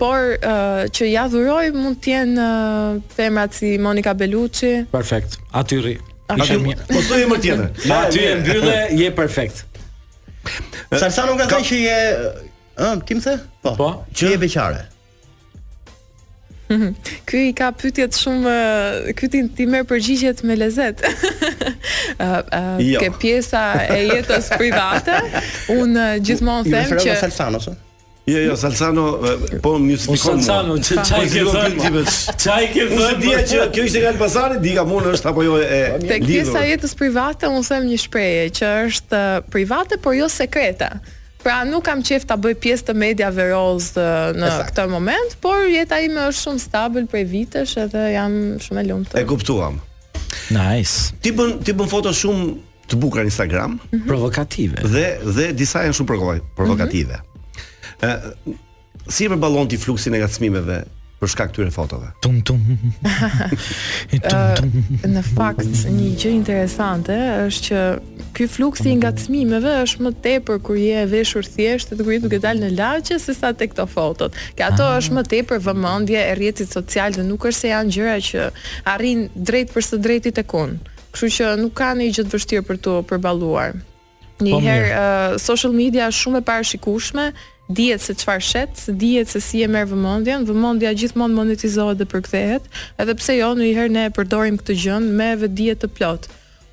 por 0.00 0.16
uh, 0.16 0.88
që 0.96 1.02
ja 1.12 1.26
dhuroj 1.30 1.66
mund 1.76 1.98
të 2.02 2.10
jenë 2.14 2.38
uh, 2.40 2.92
femrat 3.16 3.52
si 3.56 3.68
Monica 3.82 4.12
Bellucci. 4.16 4.70
Perfekt. 4.92 5.30
Atyri. 5.60 5.98
Po 6.30 6.36
thuaj 6.38 7.24
më 7.26 7.38
tjetër. 7.42 7.68
Ma 7.90 7.96
aty 8.06 8.20
e 8.30 8.36
mbyllë, 8.38 8.74
je 9.02 9.10
perfekt. 9.16 9.56
Sarsa 10.94 11.26
nuk 11.26 11.36
ka 11.42 11.48
thënë 11.50 11.66
që 11.68 11.76
je, 11.82 11.98
ë, 12.80 12.88
kim 13.08 13.18
the? 13.24 13.34
Po. 13.66 13.72
Po. 13.76 13.88
Që 14.16 14.24
je 14.36 14.40
beqare. 14.46 14.82
Ky 17.26 17.40
i 17.50 17.52
ka 17.58 17.72
pyetjet 17.74 18.14
shumë, 18.14 18.46
uh, 18.46 19.10
ky 19.18 19.26
ti 19.34 19.42
ti 19.58 19.66
merr 19.66 19.82
përgjigjet 19.90 20.44
me 20.46 20.54
lezet. 20.56 21.02
Ë, 21.02 21.02
uh, 22.30 22.46
uh, 22.46 22.78
jo. 22.80 23.02
ke 23.02 23.10
pjesa 23.20 23.66
e 23.90 24.00
jetës 24.14 24.52
private? 24.56 25.18
Un 25.76 25.98
gjithmonë 26.22 26.62
them 26.70 26.94
që 26.94 27.10
Jo, 28.30 28.40
jo, 28.46 28.56
Salsano, 28.56 29.04
po 29.64 29.74
më 29.80 29.96
justifikon 29.96 30.38
mua. 30.38 30.76
çaj 30.80 31.30
ke 31.30 31.44
thënë? 31.50 32.02
Çaj 32.38 32.66
ke 32.74 32.84
thënë 32.92 33.18
dia 33.22 33.38
që 33.50 33.58
kjo 33.74 33.86
ishte 33.88 34.02
nga 34.04 34.12
Elbasani, 34.14 34.60
di 34.62 34.74
ka 34.76 34.84
mund 34.88 35.08
është 35.10 35.30
apo 35.32 35.46
jo 35.46 35.56
e 35.58 35.80
lidhur. 35.96 36.10
Te 36.10 36.18
pjesa 36.26 36.62
jetës 36.70 36.94
private 37.00 37.50
un 37.50 37.64
them 37.70 37.88
një 37.90 37.98
shprehje 38.04 38.44
që 38.60 38.68
është 38.90 39.22
private 39.50 39.98
por 40.02 40.14
jo 40.18 40.28
sekrete. 40.30 40.92
Pra 41.40 41.62
nuk 41.64 41.82
kam 41.88 42.02
qef 42.04 42.26
ta 42.28 42.36
bëj 42.36 42.54
pjesë 42.62 42.90
të 42.90 42.94
media 43.02 43.30
veroz 43.34 43.90
në 43.96 44.48
këtë 44.70 44.84
moment, 44.92 45.34
por 45.42 45.66
jeta 45.72 45.98
ime 46.04 46.28
është 46.28 46.44
shumë 46.44 46.62
stabil 46.66 47.06
për 47.10 47.24
vitesh 47.32 47.78
edhe 47.86 48.04
jam 48.14 48.34
shumë 48.62 48.82
e 48.84 48.88
lumtur. 48.90 49.18
E 49.18 49.24
kuptuam. 49.26 49.80
Nice. 50.54 51.10
Ti 51.24 51.32
bën 51.34 51.56
ti 51.64 51.72
bën 51.74 51.88
foto 51.90 52.12
shumë 52.14 52.52
të 52.90 52.98
bukura 53.00 53.22
në 53.24 53.30
Instagram, 53.32 53.80
mhm. 53.90 54.06
provokative. 54.06 54.84
Dhe 54.86 55.06
dhe 55.36 55.50
disa 55.56 55.82
janë 55.86 55.96
shumë 55.98 56.10
provokative. 56.56 57.16
Mm 57.16 57.18
-hmm 57.18 57.28
ë 58.00 58.34
si 59.10 59.26
e 59.26 59.30
përballon 59.32 59.68
ti 59.72 59.78
fluksin 59.80 60.14
e 60.14 60.20
ngacmimeve 60.22 60.78
për 61.20 61.28
shkak 61.34 61.50
të 61.52 61.58
këtyre 61.58 61.72
fotove. 61.74 62.06
Tum 62.24 62.36
tum. 62.48 62.60
në 65.02 65.22
fakt 65.34 65.68
një 65.68 66.06
gjë 66.20 66.30
interesante 66.32 67.16
është 67.44 67.62
që 67.66 67.82
ky 68.38 68.46
fluks 68.48 68.86
i 68.88 68.94
ngacmimeve 69.02 69.74
është 69.82 70.06
më 70.06 70.12
tepër 70.24 70.62
kur 70.64 70.78
je 70.80 71.02
e 71.02 71.10
veshur 71.12 71.44
thjesht 71.44 71.92
dhe 71.92 72.00
kur 72.06 72.14
je 72.16 72.22
duke 72.24 72.40
dalë 72.40 72.62
në 72.62 72.70
lagje 72.78 73.18
sesa 73.20 73.52
tek 73.52 73.74
këto 73.74 73.86
fotot. 73.92 74.38
Që 74.56 74.70
ato 74.70 74.86
ah. 74.86 74.96
është 75.00 75.18
më 75.18 75.26
tepër 75.34 75.62
vëmendje 75.68 76.22
e 76.24 76.32
rrjetit 76.38 76.72
social 76.72 77.18
dhe 77.18 77.26
nuk 77.28 77.44
është 77.50 77.58
se 77.66 77.74
janë 77.74 77.94
gjëra 77.98 78.16
që 78.30 78.48
arrin 78.96 79.26
drejt 79.36 79.76
për 79.76 79.88
së 79.90 80.00
drejti 80.08 80.32
tek 80.40 80.56
unë. 80.62 80.80
Kështu 81.12 81.32
që 81.36 81.52
nuk 81.60 81.76
ka 81.82 81.92
një 81.98 82.08
gjë 82.16 82.28
të 82.30 82.36
vështirë 82.38 82.68
për 82.70 82.80
tu 82.84 82.96
përballuar. 83.12 83.76
Po, 84.40 84.44
Njëherë, 84.46 84.92
uh, 84.96 85.36
social 85.42 85.76
media 85.76 86.06
është 86.08 86.22
shumë 86.24 86.38
e 86.40 86.46
parashikushme, 86.48 87.26
dihet 87.74 88.02
se 88.02 88.14
çfarë 88.14 88.44
shet, 88.44 88.82
dihet 89.00 89.30
se 89.32 89.40
si 89.42 89.62
e 89.64 89.68
merr 89.70 89.88
vëmendjen, 89.90 90.44
vëmendja 90.48 90.92
gjithmonë 90.98 91.36
monetizohet 91.36 91.98
dhe 92.00 92.08
përkthehet, 92.12 92.66
edhe 93.02 93.16
pse 93.20 93.36
jo, 93.38 93.52
në 93.58 93.66
një 93.70 93.78
herë 93.78 93.94
ne 93.96 94.04
e 94.08 94.12
përdorim 94.16 94.58
këtë 94.60 94.78
gjë 94.84 94.98
me 95.06 95.30
vetdije 95.44 95.76
të 95.84 95.90
plot. 95.98 96.28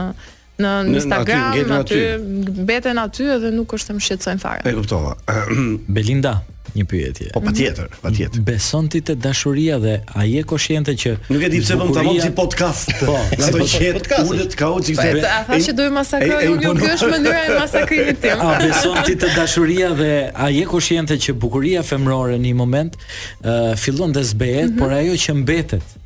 në 0.54 0.70
Instagram 0.94 1.56
në 1.66 1.76
aty, 1.82 1.96
aty, 2.06 2.60
mbeten 2.62 3.00
aty 3.02 3.24
edhe 3.34 3.48
nuk 3.50 3.72
është 3.74 3.90
se 3.90 3.94
më 3.96 4.02
shqetësojnë 4.06 4.38
fare. 4.44 4.62
E 4.62 4.72
kuptova. 4.76 5.16
Belinda, 5.96 6.36
një 6.74 6.84
pyetje. 6.90 7.26
Po 7.34 7.40
patjetër, 7.42 7.88
patjetër. 8.02 8.42
Beson 8.42 8.88
ti 8.90 9.00
te 9.06 9.14
dashuria 9.16 9.76
dhe 9.82 9.94
a 10.14 10.24
je 10.26 10.42
koshiente 10.48 10.94
që 10.98 11.12
Nuk 11.30 11.44
e 11.46 11.50
di 11.52 11.60
pse 11.62 11.76
vëm 11.78 11.88
po 11.90 11.96
tamam 11.96 12.18
si 12.22 12.30
podcast. 12.34 12.92
Po, 13.04 13.14
të 13.30 13.66
qet, 13.70 14.10
ulët 14.26 14.56
ka 14.58 14.72
se. 14.82 15.08
A 15.22 15.40
tha 15.48 15.60
që 15.68 15.74
do 15.78 15.86
të 15.86 15.94
masakroj 15.94 16.48
unë 16.54 16.70
nuk 16.72 16.86
është 16.90 17.10
mënyra 17.14 17.42
e 17.48 17.54
masakrimit 17.62 18.20
tim. 18.24 18.42
A 18.44 18.56
beson 18.64 19.00
ti 19.06 19.16
te 19.22 19.30
dashuria 19.36 19.92
dhe 19.98 20.10
a 20.34 20.50
je 20.54 20.66
koshiente 20.70 21.16
që 21.26 21.36
bukuria 21.40 21.84
femërore 21.86 22.36
në 22.40 22.48
një 22.50 22.58
moment 22.62 22.98
eh, 22.98 23.74
fillon 23.80 24.14
të 24.14 24.26
zbehet, 24.34 24.72
mhm. 24.72 24.80
por 24.82 24.96
ajo 24.98 25.16
që 25.26 25.38
mbetet 25.44 25.98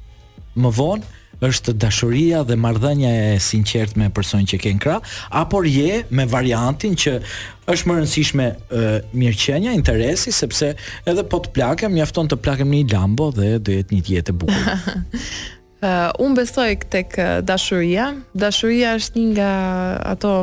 më 0.59 0.75
vonë 0.79 1.17
është 1.45 1.73
dashuria 1.79 2.41
dhe 2.47 2.57
marrëdhënia 2.59 3.11
e 3.25 3.39
sinqert 3.43 3.97
me 4.01 4.09
personin 4.15 4.47
që 4.51 4.59
ke 4.65 4.73
në 4.75 4.81
krah, 4.83 5.13
apo 5.41 5.61
je 5.67 6.01
me 6.11 6.27
variantin 6.31 6.97
që 6.99 7.15
është 7.69 7.91
më 7.91 7.97
rëndësishme 7.99 8.47
e, 8.49 8.87
mirqenja, 9.21 9.75
interesi, 9.77 10.33
sepse 10.33 10.73
edhe 11.09 11.27
po 11.33 11.41
të 11.45 11.53
plakem, 11.59 11.95
mjafton 11.99 12.31
të 12.33 12.41
plakem 12.45 12.73
një 12.73 12.83
lambo 12.95 13.31
dhe 13.37 13.57
do 13.59 13.77
jetë 13.77 13.99
një 13.99 14.05
jetë 14.17 14.35
e 14.35 14.39
bukur. 14.41 14.71
uh, 14.71 16.09
unë 16.27 16.39
besoj 16.41 16.71
tek 16.91 17.19
dashuria. 17.47 18.11
Dashuria 18.35 18.97
është 18.99 19.23
një 19.23 19.29
nga 19.37 19.53
ato 20.17 20.35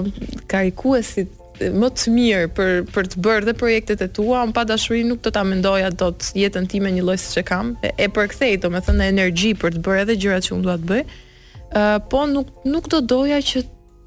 karikuesit 0.51 1.33
më 1.61 1.89
të 1.95 2.11
mirë 2.15 2.47
për 2.57 2.71
për 2.95 3.09
të 3.13 3.21
bërë 3.25 3.47
dhe 3.47 3.53
projektet 3.59 4.01
e 4.03 4.07
tua, 4.13 4.41
un 4.43 4.51
pa 4.55 4.63
dashuri 4.67 5.03
nuk 5.07 5.21
do 5.23 5.31
ta 5.31 5.43
mendoja 5.47 5.89
dot 5.91 6.31
jetën 6.35 6.67
time 6.71 6.91
një 6.91 7.05
lloj 7.05 7.17
siç 7.21 7.37
e 7.41 7.45
kam. 7.47 7.73
E 7.83 8.07
përkthej 8.11 8.57
domethënë 8.65 8.97
në 9.01 9.07
energji 9.13 9.53
për 9.61 9.77
të 9.77 9.85
bërë 9.85 10.03
edhe 10.05 10.17
gjërat 10.25 10.49
që 10.49 10.55
un 10.57 10.65
dua 10.65 10.75
të 10.81 10.89
bëj. 10.91 11.03
Ë 11.05 11.85
uh, 11.85 12.03
po 12.11 12.25
nuk 12.31 12.51
nuk 12.67 12.91
do 12.91 12.99
doja 13.01 13.39
që 13.41 13.65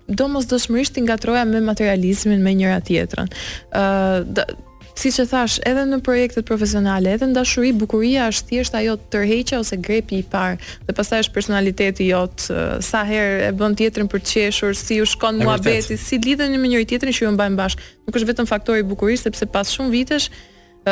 domosdoshmërisht 0.09 0.97
të 0.97 1.05
ngatroja 1.09 1.45
me 1.51 1.61
materializmin 1.65 2.45
me 2.45 2.55
njëra 2.57 2.81
tjetrën. 2.87 3.33
Ë 3.77 4.47
uh, 4.47 4.65
si 4.99 5.11
që 5.15 5.25
thash, 5.31 5.57
edhe 5.67 5.85
në 5.87 6.01
projektet 6.05 6.45
profesionale, 6.49 7.13
edhe 7.15 7.29
në 7.31 7.37
dashuri, 7.37 7.71
bukuria 7.79 8.27
është 8.33 8.49
thjesht 8.51 8.75
ajo 8.79 8.97
tërheqja 9.13 9.61
ose 9.63 9.79
grepi 9.81 10.19
i 10.21 10.27
parë, 10.31 10.57
dhe 10.89 10.97
pastaj 10.99 11.23
është 11.27 11.37
personaliteti 11.37 12.09
jot, 12.11 12.49
sa 12.85 13.05
herë 13.09 13.47
e 13.49 13.53
bën 13.61 13.77
tjetrin 13.79 14.11
për 14.11 14.25
të 14.25 14.31
qeshur, 14.35 14.75
si 14.77 14.99
u 15.03 15.07
shkon 15.09 15.39
muhabeti, 15.45 15.97
si 16.01 16.19
lidheni 16.25 16.59
me 16.59 16.71
njëri 16.73 16.89
tjetrin 16.93 17.15
që 17.17 17.25
ju 17.29 17.33
mbajnë 17.37 17.61
bashkë. 17.61 17.87
Nuk 18.09 18.19
është 18.21 18.31
vetëm 18.33 18.51
faktori 18.51 18.83
i 18.85 18.89
bukurisë, 18.91 19.29
sepse 19.29 19.49
pas 19.55 19.73
shumë 19.77 19.95
vitesh 19.95 20.29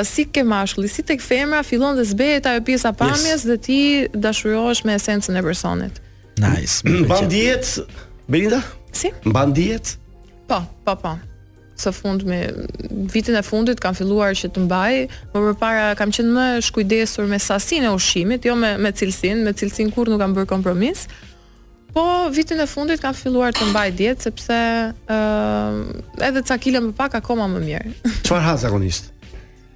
si 0.04 0.26
ke 0.28 0.42
mashkulli, 0.44 0.90
si 0.92 1.00
tek 1.08 1.22
femra 1.24 1.62
fillon 1.64 1.96
dhe 1.96 2.02
zbehet 2.04 2.44
ajo 2.50 2.60
pjesa 2.66 2.90
pamjes 3.00 3.44
yes. 3.46 3.46
dhe 3.48 3.54
ti 3.64 3.78
dashurohesh 4.12 4.82
me 4.84 4.92
esencën 4.98 5.32
e 5.32 5.42
personit. 5.46 6.02
Nice. 6.42 6.84
Mban 7.06 7.28
diet 7.32 7.78
Belinda? 8.28 8.60
Si? 8.92 9.08
Mban 9.24 9.56
diet? 9.56 9.94
Po, 10.50 10.60
po, 10.84 10.98
po 11.00 11.14
së 11.80 11.92
fund 11.92 12.22
me 12.24 12.40
vitin 13.12 13.36
e 13.36 13.42
fundit 13.42 13.80
kam 13.82 13.94
filluar 13.94 14.34
që 14.36 14.48
të 14.54 14.62
mbaj, 14.64 14.96
më 15.34 15.40
përpara 15.50 15.88
kam 15.98 16.12
qenë 16.14 16.34
më 16.36 16.46
shkujdesur 16.68 17.28
me 17.30 17.38
sasinë 17.40 17.90
e 17.90 17.94
ushqimit, 17.96 18.46
jo 18.48 18.56
me 18.56 18.74
me 18.80 18.92
cilësinë, 18.92 19.44
me 19.46 19.52
cilësinë 19.54 19.94
kur 19.94 20.08
nuk 20.10 20.20
kam 20.22 20.34
bërë 20.36 20.46
kompromis. 20.52 21.06
Po 21.96 22.02
vitin 22.32 22.60
e 22.60 22.66
fundit 22.68 23.00
kam 23.00 23.14
filluar 23.16 23.52
të 23.56 23.68
mbaj 23.70 23.90
dietë 23.96 24.26
sepse 24.28 24.56
ë 24.56 25.18
uh, 25.18 26.26
edhe 26.28 26.42
ca 26.44 26.56
kilo 26.60 26.80
më 26.88 26.96
pak 26.98 27.20
akoma 27.22 27.48
më 27.52 27.62
mirë. 27.64 27.94
Çfarë 28.24 28.46
ha 28.48 28.56
zakonisht? 28.64 29.12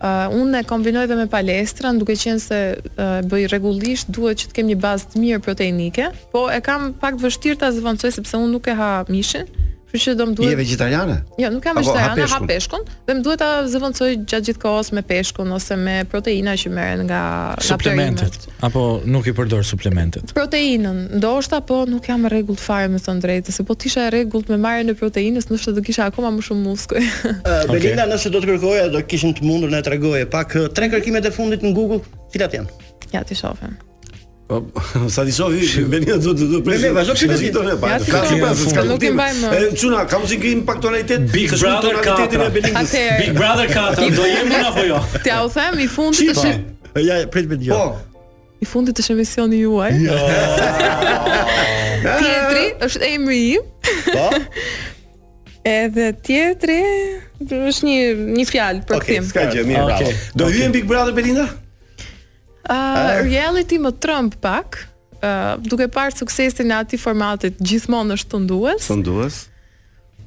ë 0.00 0.08
uh, 0.26 0.32
unë 0.32 0.62
e 0.62 0.64
kombinoj 0.64 1.04
dhe 1.10 1.16
me 1.18 1.26
palestrën, 1.28 1.98
duke 2.00 2.14
qenë 2.16 2.40
se 2.40 2.60
uh, 2.72 3.18
bëj 3.28 3.42
rregullisht, 3.52 4.08
duhet 4.08 4.38
që 4.40 4.46
të 4.48 4.54
kem 4.56 4.70
një 4.70 4.76
bazë 4.80 5.10
të 5.12 5.20
mirë 5.20 5.42
proteinike, 5.44 6.06
po 6.32 6.46
e 6.48 6.56
kam 6.64 6.94
pak 7.00 7.18
vështirë 7.20 7.58
ta 7.60 7.68
zëvendësoj 7.76 8.14
sepse 8.16 8.40
unë 8.40 8.52
nuk 8.54 8.70
e 8.72 8.78
ha 8.78 8.88
mishin. 9.12 9.44
Kështu 9.90 10.12
që 10.12 10.14
do 10.18 10.26
më 10.30 10.34
duhet. 10.38 10.52
Je 10.52 10.58
vegetariane? 10.58 11.14
Jo, 11.42 11.48
nuk 11.50 11.64
jam 11.66 11.78
vegetariane, 11.80 12.26
ha 12.30 12.38
peshkun, 12.48 12.84
dhe 13.08 13.16
më 13.18 13.22
duhet 13.26 13.40
ta 13.42 13.48
zëvendësoj 13.72 14.10
gjatë 14.30 14.46
gjithkohës 14.50 14.90
me 14.94 15.02
peshkun 15.08 15.50
ose 15.56 15.76
me 15.78 15.94
proteina 16.12 16.54
që 16.62 16.70
merren 16.76 17.02
nga 17.08 17.20
suplementet, 17.66 18.44
apo 18.68 18.84
nuk 19.10 19.26
i 19.26 19.34
përdor 19.40 19.66
suplementet. 19.66 20.30
Proteinën, 20.38 21.02
ndoshta 21.18 21.62
po, 21.70 21.80
nuk 21.90 22.06
jam 22.10 22.28
rregullt 22.30 22.62
fare 22.62 22.90
me 22.92 23.02
të 23.02 23.16
drejtë, 23.26 23.56
se 23.58 23.66
po 23.66 23.74
tisha 23.74 24.06
e 24.06 24.14
rregullt 24.14 24.52
me 24.52 24.60
marrjen 24.62 24.94
e 24.94 24.96
proteinës, 25.02 25.50
ndoshta 25.50 25.74
do 25.76 25.82
kisha 25.90 26.06
akoma 26.14 26.30
më 26.38 26.46
shumë 26.48 26.66
muskuj. 26.70 27.02
Belinda, 27.72 28.06
nëse 28.14 28.30
do 28.34 28.44
të 28.44 28.52
kërkoja, 28.54 28.86
do 28.94 29.02
kishim 29.10 29.34
të 29.38 29.46
mundur 29.48 29.74
na 29.74 29.82
tregoje 29.86 30.22
pak 30.30 30.54
tre 30.78 30.90
kërkimet 30.94 31.26
e 31.26 31.34
fundit 31.34 31.66
në 31.66 31.74
Google, 31.76 32.02
cilat 32.30 32.60
janë? 32.62 32.88
Ja, 33.10 33.26
ti 33.26 33.34
shofim. 33.34 33.74
Po, 34.50 34.66
sa 35.14 35.22
di 35.22 35.30
sovi, 35.30 35.62
bëni 35.62 36.10
do 36.18 36.34
do 36.34 36.58
do 36.58 36.58
presi. 36.66 36.90
Ne 36.90 36.90
vazhdo 36.90 37.14
pyetje 37.14 37.54
do 37.54 37.62
ne 37.62 37.76
bajmë. 37.78 38.02
Ka 38.10 38.26
si 38.26 38.34
pas, 38.42 38.58
eh, 38.58 38.72
ka 38.74 38.82
nuk 38.82 39.02
i 39.06 39.12
bajmë. 39.14 39.46
E 39.54 39.58
çuna, 39.78 40.02
ka 40.10 40.18
mos 40.18 40.34
i 40.34 40.38
grim 40.42 40.66
pak 40.66 40.82
Big 41.30 41.46
Brother 41.62 41.94
4. 41.94 42.18
Atëherë 42.82 43.18
Big 43.22 43.32
Brother 43.38 43.66
4 43.70 44.10
do 44.18 44.24
jemi 44.26 44.50
na 44.50 44.74
apo 44.74 44.82
jo? 44.90 44.98
Ti 45.22 45.30
u 45.38 45.46
them 45.54 45.78
i 45.78 45.86
fundit 45.94 46.34
të 46.34 46.34
shi. 46.40 46.50
Eh, 46.98 47.02
ja, 47.06 47.20
prit 47.30 47.46
me 47.46 47.60
dëgjoj. 47.62 47.70
Po. 47.70 47.94
I 48.58 48.66
fundit 48.66 48.98
të 48.98 49.06
emisioni 49.14 49.60
juaj. 49.62 49.94
Jo. 50.02 50.18
Tjetri 52.18 52.64
është 52.90 53.06
emri 53.14 53.38
im. 53.54 53.70
Po. 54.10 54.26
Edhe 55.78 56.10
tjetri 56.26 56.80
është 57.46 57.82
një 57.86 57.96
një 58.34 58.48
fjalë 58.50 58.82
për 58.88 58.94
tim. 58.98 59.22
Okej, 59.22 59.26
s'ka 59.30 59.46
gjë, 59.54 59.68
mirë. 59.70 60.10
Do 60.34 60.50
hyjem 60.50 60.74
Big 60.74 60.90
Brother 60.90 61.14
Belinda? 61.16 61.46
reality 63.22 63.78
më 63.78 63.90
trëmb 63.98 64.34
pak, 64.40 64.86
Uh, 65.20 65.52
duke 65.60 65.84
parë 65.92 66.16
suksesin 66.16 66.70
e 66.70 66.72
ati 66.80 66.96
formatit 66.96 67.58
gjithmonë 67.60 68.14
është 68.16 68.30
të 68.32 68.38
ndues 68.46 68.86
të 68.88 69.26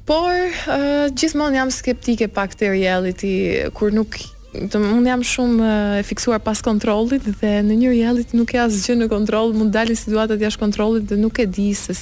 por 0.06 0.30
uh, 0.70 1.08
gjithmonë 1.10 1.58
jam 1.58 1.72
skeptike 1.74 2.28
pak 2.30 2.54
të 2.54 2.68
reality 2.76 3.32
kur 3.74 3.90
nuk 3.90 4.14
të, 4.54 4.78
unë 4.78 5.08
jam 5.10 5.24
shumë 5.26 5.64
e 5.66 5.74
uh, 5.96 6.04
fiksuar 6.06 6.38
pas 6.46 6.62
kontrollit 6.62 7.26
dhe 7.26 7.52
në 7.66 7.80
një 7.80 7.90
reality 7.96 8.38
nuk 8.38 8.54
e 8.54 8.62
asë 8.68 8.84
gjë 8.92 8.96
në 9.00 9.10
kontroll 9.16 9.50
mund 9.58 9.74
dalin 9.74 9.98
situatet 9.98 10.46
jashtë 10.46 10.62
kontrollit 10.62 11.10
dhe 11.10 11.18
nuk 11.18 11.42
e 11.42 11.48
di 11.50 11.72
se 11.74 11.98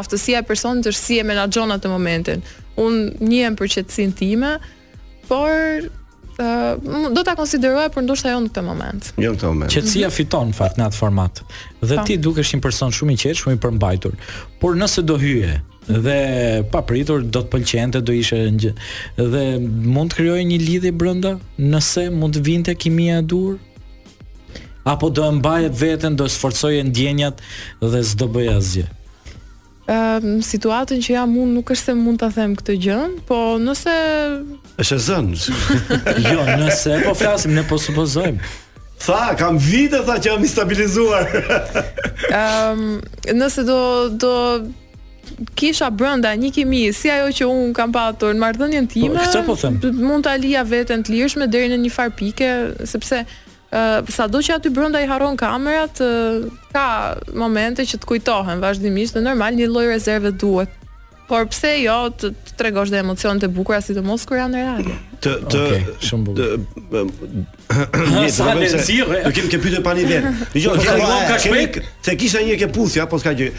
aftësia 0.00 0.40
e 0.40 0.48
personit 0.48 0.88
është 0.88 1.02
si 1.10 1.20
e 1.20 1.28
menagjonat 1.28 1.84
të 1.84 1.92
momentin 1.92 2.40
unë 2.80 3.20
njëm 3.20 3.60
për 3.60 3.74
qëtësin 3.76 4.16
time 4.16 4.56
por 5.28 5.84
uh, 6.40 7.12
do 7.14 7.22
ta 7.22 7.34
konsideroja 7.36 7.88
por 7.92 8.02
ndoshta 8.04 8.32
jo 8.34 8.40
në 8.42 8.50
këtë 8.50 8.64
moment. 8.66 9.08
Jo 9.20 9.32
në 9.34 9.38
këtë 9.38 9.50
moment. 9.54 9.74
Qetësia 9.74 10.10
fiton 10.14 10.50
në 10.52 10.56
fakt 10.58 10.78
në 10.80 10.86
atë 10.88 10.98
format. 10.98 11.42
Dhe 11.80 11.94
pa. 11.94 12.02
Po. 12.02 12.06
ti 12.08 12.16
dukesh 12.18 12.54
një 12.56 12.62
person 12.64 12.92
shumë 12.94 13.14
i 13.16 13.20
qetë, 13.22 13.38
shumë 13.42 13.58
i 13.58 13.60
përmbajtur. 13.60 14.14
Por 14.62 14.76
nëse 14.80 15.02
do 15.06 15.18
hyje 15.20 15.58
dhe 15.90 16.20
pa 16.70 16.82
pritur 16.86 17.24
do 17.24 17.40
të 17.42 17.50
pëlqente, 17.52 18.00
do 18.04 18.12
ishe 18.14 18.38
një, 18.56 18.72
dhe 19.18 19.42
mund 19.90 20.12
të 20.12 20.20
krijojë 20.20 20.44
një 20.46 20.58
lidhje 20.62 20.92
brenda, 20.94 21.34
nëse 21.58 22.08
mund 22.14 22.38
të 22.38 22.44
vinte 22.46 22.74
kimia 22.78 23.18
e 23.20 23.26
dur 23.26 23.58
apo 24.86 25.10
do 25.12 25.24
e 25.26 25.32
mbaje 25.38 25.68
veten, 25.76 26.14
do 26.16 26.28
sforcoje 26.30 26.82
ndjenjat 26.88 27.42
dhe 27.82 28.00
s'do 28.06 28.28
bëj 28.32 28.46
asgjë. 28.56 28.86
Ëm 29.90 30.28
situatën 30.46 31.02
që 31.02 31.14
jam 31.18 31.34
unë 31.42 31.56
nuk 31.58 31.72
është 31.74 31.90
se 31.90 31.96
mund 31.98 32.20
ta 32.22 32.30
them 32.32 32.54
këtë 32.58 32.76
gjë, 32.86 33.00
po 33.28 33.38
nëse 33.60 33.94
Është 34.80 34.98
zën. 35.04 35.26
jo, 36.32 36.40
nëse 36.60 37.00
po 37.04 37.12
flasim 37.16 37.52
ne 37.54 37.64
po 37.68 37.76
supozojm. 37.78 38.38
Tha, 39.00 39.34
kam 39.40 39.56
vite 39.60 40.00
tha 40.06 40.16
që 40.20 40.32
jam 40.34 40.44
i 40.44 40.48
stabilizuar. 40.48 41.26
Ëm, 42.28 42.38
um, 42.40 42.86
nëse 43.40 43.64
do 43.68 43.78
do 44.22 44.32
kisha 45.56 45.90
brenda 45.94 46.32
një 46.36 46.50
kimi 46.54 46.84
si 46.96 47.12
ajo 47.12 47.28
që 47.36 47.46
un 47.48 47.74
kam 47.76 47.92
patur 47.94 48.32
në 48.34 48.42
marrëdhënien 48.44 48.88
po, 48.88 48.96
time. 48.96 49.20
Po 49.20 49.28
çfarë 49.28 49.46
po 49.46 49.58
them? 49.60 49.78
Mund 50.00 50.26
ta 50.28 50.34
lija 50.42 50.64
veten 50.68 51.04
të 51.06 51.14
lirshme 51.16 51.48
deri 51.52 51.70
në 51.74 51.80
një 51.84 51.94
far 51.96 52.08
pike, 52.18 52.50
sepse 52.88 53.22
sado 54.10 54.40
që 54.42 54.56
aty 54.56 54.70
brenda 54.74 54.98
i 55.00 55.06
harron 55.06 55.36
kamerat, 55.38 56.00
uh, 56.02 56.48
ka 56.74 56.88
momente 57.38 57.84
që 57.86 58.00
të 58.02 58.08
kujtohen 58.08 58.58
vazhdimisht, 58.64 59.14
dhe 59.14 59.22
normal 59.28 59.54
një 59.60 59.68
lloj 59.70 59.90
rezerve 59.92 60.32
duhet 60.32 60.76
por 61.30 61.46
pse 61.50 61.70
jo 61.86 61.94
të 62.18 62.30
tregosh 62.58 62.90
dhe 62.90 62.98
emocionet 63.04 63.44
e 63.46 63.50
bukura 63.54 63.78
si 63.84 63.94
të 63.94 64.02
mos 64.04 64.24
kur 64.26 64.40
janë 64.40 64.58
reale. 64.64 64.96
Të 65.22 65.34
të 65.54 65.62
shumë 66.08 66.26
bukur. 66.26 66.56
Ne 66.58 68.24
do 68.24 68.24
të 68.34 68.48
bëjmë 68.50 68.82
si. 68.88 68.96
Ne 69.12 69.30
kemi 69.36 69.52
kapur 69.54 69.76
të 69.76 69.84
pani 69.86 70.08
vet. 70.10 70.26
Dgjoj, 70.56 70.82
ke 70.82 70.96
rregull 70.96 71.22
ka 71.30 71.38
shpejt, 71.46 71.78
se 72.02 72.16
kisha 72.22 72.42
një 72.50 72.58
kepucja 72.64 73.06
apo 73.06 73.22
s'ka 73.22 73.36
gjë. 73.38 73.50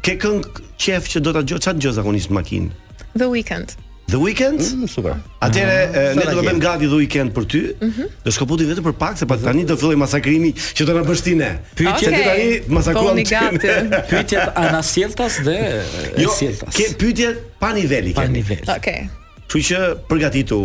Ke 0.00 0.16
këngë 0.24 0.64
qef 0.86 1.12
që 1.12 1.22
do 1.26 1.36
ta 1.36 1.44
djoj 1.44 1.60
çat 1.68 1.80
djoj 1.82 1.98
zakonisht 2.00 2.32
makinë. 2.32 2.72
The 3.20 3.28
weekend. 3.28 3.76
The 4.12 4.18
Weekend? 4.20 4.60
Mm, 4.76 4.86
super. 4.88 5.14
Atëre 5.40 5.86
mm, 5.88 5.94
eh, 5.96 6.10
ne 6.18 6.24
do 6.28 6.34
të 6.36 6.42
bëjmë 6.44 6.60
gati 6.60 6.84
The 6.90 6.96
Weekend 7.00 7.32
për 7.32 7.44
ty. 7.48 7.60
Mm 7.80 7.92
-hmm. 7.98 8.44
Do 8.46 8.56
vetëm 8.56 8.84
për 8.88 8.94
pak 8.98 9.14
se 9.18 9.26
pa 9.26 9.36
tani 9.40 9.64
do 9.64 9.76
filloj 9.76 9.96
masakrimi 9.96 10.50
që 10.52 10.84
do 10.84 10.92
na 10.98 11.02
bësh 11.02 11.22
ti 11.24 11.34
ne. 11.34 11.48
Pyetja 11.76 12.08
okay. 12.10 12.24
tani 12.24 12.60
masakron 12.68 13.16
po, 13.16 13.22
ti. 13.22 13.70
Pyetja 14.10 14.52
anasjeltas 14.54 15.40
dhe 15.46 15.56
eh, 15.56 16.22
jo, 16.22 16.30
sjeltas. 16.38 16.74
Ke 16.76 16.90
pyetje 16.98 17.30
pa 17.58 17.72
niveli 17.72 18.10
i 18.10 18.12
ke. 18.12 18.20
Pa 18.20 18.26
nivel. 18.28 18.60
Okej. 18.62 18.76
Okay. 18.76 19.00
Kështu 19.48 19.64
që 19.68 19.78
përgatitu. 20.08 20.58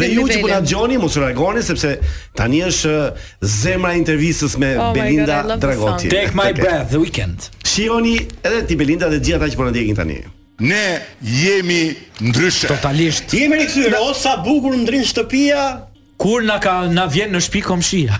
dhe 0.00 0.06
ju 0.16 0.22
që 0.32 0.40
po 0.42 0.48
na 0.48 0.58
dëgjoni 0.60 0.98
mos 0.98 1.16
reagoni 1.16 1.62
sepse 1.62 1.98
tani 2.36 2.64
është 2.68 2.92
eh, 3.10 3.22
zemra 3.60 3.92
e 3.92 3.96
intervistës 4.02 4.56
me 4.56 4.70
oh 4.78 4.92
Belinda 4.96 5.44
Dragoti. 5.60 6.08
Take 6.08 6.32
my 6.32 6.48
okay. 6.48 6.62
breath 6.62 6.88
The 6.90 6.98
Weekend. 7.04 7.38
Shironi 7.70 8.16
edhe 8.48 8.60
ti 8.68 8.74
Belinda 8.80 9.06
dhe 9.12 9.20
gjithë 9.20 9.48
që 9.52 9.56
po 9.56 9.64
na 9.68 9.70
ndjekin 9.70 9.96
tani 9.96 10.39
ne 10.60 11.00
jemi 11.22 11.94
ndryshe. 12.20 12.68
Totalisht. 12.68 13.32
Jemi 13.34 13.56
rikthyer. 13.56 13.94
Osa 14.00 14.20
sa 14.36 14.36
bukur 14.44 14.76
ndrin 14.76 15.02
shtëpia, 15.04 15.86
Kur 16.20 16.42
na 16.44 16.58
ka 16.60 16.82
na 16.92 17.06
vjen 17.08 17.30
në 17.32 17.38
shtëpi 17.40 17.60
komshia. 17.64 18.18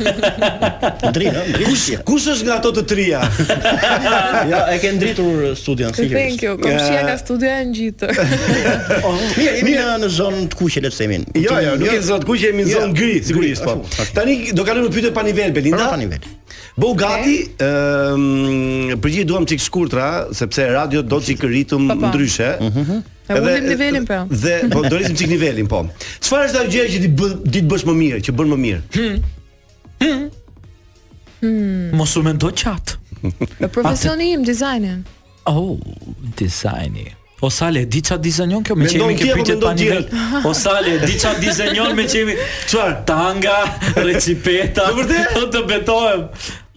Ndri, 1.10 1.26
Kush 1.66 1.88
kush 2.06 2.28
është 2.30 2.46
nga 2.46 2.58
ato 2.60 2.70
të 2.76 2.84
trija? 2.86 3.24
jo, 4.52 4.60
e 4.60 4.78
ke 4.78 4.92
ndritur 4.94 5.42
studion 5.58 5.90
sigurisht. 5.90 6.38
Thank 6.38 6.46
you. 6.46 6.54
Komshia 6.62 7.02
ka 7.08 7.16
studioja 7.18 7.56
e 7.64 7.68
ngjitur. 7.72 8.14
Oh, 9.00 9.16
mirë, 9.34 9.58
jemi 9.58 9.74
në 9.74 9.84
zonë 10.04 10.12
zonën 10.20 10.46
të 10.54 10.60
kuqe 10.60 10.84
le 10.84 10.94
të 10.94 11.00
themin. 11.00 11.26
Jo, 11.34 11.58
jo, 11.64 11.74
nuk 11.80 11.90
jemi 11.90 11.90
jo. 11.98 12.06
zonë 12.12 12.24
të 12.24 12.30
kuqe, 12.30 12.44
jemi 12.46 12.68
në 12.68 12.70
jo. 12.76 12.84
zonë 12.84 12.98
gri 13.02 13.18
sigurisht 13.32 13.66
po. 13.66 13.74
Tani 14.14 14.38
do 14.54 14.66
kalojmë 14.70 14.92
në 14.92 14.96
pyetje 15.00 15.12
pa 15.18 15.26
nivel 15.26 15.56
Belinda. 15.58 15.90
Pa 15.90 15.98
nivel. 15.98 16.30
Bëu 16.78 16.94
gati, 16.94 17.34
ëm 17.46 17.64
ehm, 17.66 18.26
okay. 18.30 18.98
përgjigj 19.02 19.26
duam 19.28 19.46
çik 19.48 19.60
shkurtra 19.64 20.06
sepse 20.36 20.62
radio 20.72 21.02
do 21.02 21.18
çik 21.26 21.42
ritëm 21.42 21.88
po, 21.90 21.96
po. 22.00 22.08
ndryshe. 22.12 22.50
Mm 22.60 22.72
-hmm. 22.72 23.00
Edhe 23.28 23.50
ulim 23.50 23.66
nivelin 23.68 24.06
po. 24.06 24.18
Dhe 24.30 24.54
po 24.70 24.82
do 24.90 24.98
rrisim 24.98 25.14
çik 25.18 25.28
nivelin 25.30 25.66
po. 25.70 25.80
Çfarë 26.22 26.44
është 26.46 26.58
ajo 26.60 26.70
gjë 26.72 26.86
që 26.94 26.98
ti 27.02 27.08
bën 27.18 27.32
ditë 27.56 27.68
bësh 27.74 27.84
më 27.88 27.94
mirë, 28.02 28.20
që 28.26 28.30
bën 28.38 28.48
më 28.52 28.58
mirë? 28.64 28.82
Hm. 28.94 29.16
me 30.02 30.04
hmm. 30.04 30.28
hmm. 31.40 31.40
hmm. 31.40 31.96
qatë. 31.98 32.18
u 32.18 32.22
mendo 32.22 32.48
Në 33.62 33.68
profesionin 33.68 34.42
dizajnin. 34.44 35.04
Oh, 35.46 35.78
dizajni. 36.38 37.06
O 37.40 37.48
po, 37.48 37.50
sale, 37.50 37.88
di 37.92 38.02
çat 38.02 38.20
dizenjon 38.24 38.60
kjo 38.62 38.74
me 38.76 38.88
çemi 38.88 39.14
ke 39.16 39.30
pritje 39.32 39.54
pa 39.62 39.70
një 39.72 39.84
vet. 39.90 40.10
O 40.44 40.50
sale, 40.54 40.98
di 41.06 41.14
çat 41.18 41.38
dizenjon 41.42 41.94
me 41.96 42.04
çemi. 42.08 42.34
Çfarë? 42.68 42.98
Tanga, 43.08 43.60
recipeta. 44.04 44.90
Do 45.36 45.46
të 45.54 45.62
betohem. 45.70 46.26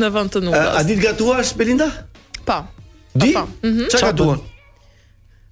në 0.00 0.08
vend 0.18 0.36
të 0.36 0.44
nudos. 0.48 0.74
A 0.80 0.82
ditë 0.88 1.02
gatuash 1.10 1.54
Belinda? 1.56 1.90
Po. 2.48 2.60
Di? 3.16 3.30
Po, 3.32 3.46
mhm. 3.64 3.88
Çka 3.92 4.10
gatuan? 4.12 4.40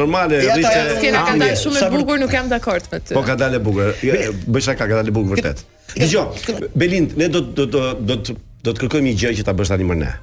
normale 0.00 0.40
rishte. 0.46 0.72
Ja, 0.80 0.98
kena 1.04 1.24
ka 1.28 1.36
dalë 1.44 1.60
shumë 1.64 1.82
e 1.84 1.90
bukur, 1.98 2.22
nuk 2.24 2.36
jam 2.38 2.48
dakord 2.54 2.88
me 2.94 3.02
ty. 3.04 3.18
Po 3.18 3.24
ka 3.28 3.36
dalë 3.42 3.60
e 3.60 3.64
bukur. 3.68 4.04
Bësha 4.48 4.78
ka 4.80 4.88
dalë 4.94 5.12
e 5.12 5.18
bukur 5.18 5.36
vërtet. 5.36 5.60
Dgjoj, 5.92 6.72
Belind, 6.72 7.18
ne 7.20 7.28
do 7.34 7.44
do 7.44 7.66
do 7.68 8.22
do 8.24 8.72
të 8.72 8.80
kërkojmë 8.80 9.12
një 9.12 9.20
gjë 9.22 9.34
që 9.42 9.46
ta 9.50 9.54
bësh 9.56 9.74
tani 9.76 9.86
më 9.90 10.00
ne. 10.04 10.14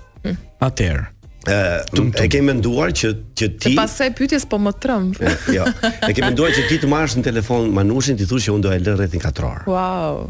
Atëherë. 0.65 1.13
Ë, 1.45 1.83
uh, 1.93 2.07
e 2.25 2.27
kemi 2.31 2.47
menduar 2.49 2.89
që 2.95 3.09
që 3.37 3.49
ti 3.61 3.73
Të 3.75 3.77
pasaj 3.77 4.07
pyetjes 4.17 4.47
po 4.49 4.57
më 4.61 4.71
trëmb. 4.81 5.19
jo. 5.53 5.67
E 6.09 6.13
kemi 6.13 6.31
menduar 6.31 6.53
që 6.55 6.65
ti 6.69 6.79
të 6.81 6.89
marrësh 6.89 7.19
në 7.19 7.23
telefon 7.27 7.69
Manushin 7.75 8.17
ti 8.17 8.25
thua 8.25 8.41
që 8.41 8.55
unë 8.55 8.65
do 8.65 8.73
e 8.73 8.79
lë 8.81 8.95
rrethin 8.97 9.21
katror. 9.21 9.65
Wow. 9.69 10.25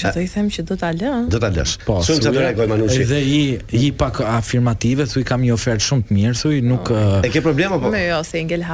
Që 0.00 0.14
të 0.16 0.22
i 0.24 0.28
them 0.32 0.46
që 0.48 0.62
do 0.70 0.74
t'a 0.80 0.90
lë? 0.96 1.12
Do 1.28 1.38
t'a 1.42 1.50
lësh. 1.52 1.74
Po, 1.84 1.98
shumë 2.04 2.24
të 2.24 2.32
rekoj 2.38 2.68
Manushin 2.70 3.04
Dhe 3.10 3.18
i 3.40 3.42
i 3.82 3.92
pak 4.00 4.22
afirmative, 4.24 5.04
thui 5.10 5.24
kam 5.28 5.44
një 5.44 5.52
ofertë 5.58 5.84
shumë 5.90 6.08
të 6.08 6.16
mirë, 6.16 6.38
thui 6.40 6.62
nuk 6.64 6.88
oh. 6.96 7.18
uh, 7.20 7.26
E 7.26 7.32
ke 7.34 7.44
problem 7.44 7.76
apo? 7.76 7.92
Me 7.92 8.06
jo, 8.08 8.22
se 8.24 8.40
i 8.40 8.48
ngel 8.48 8.64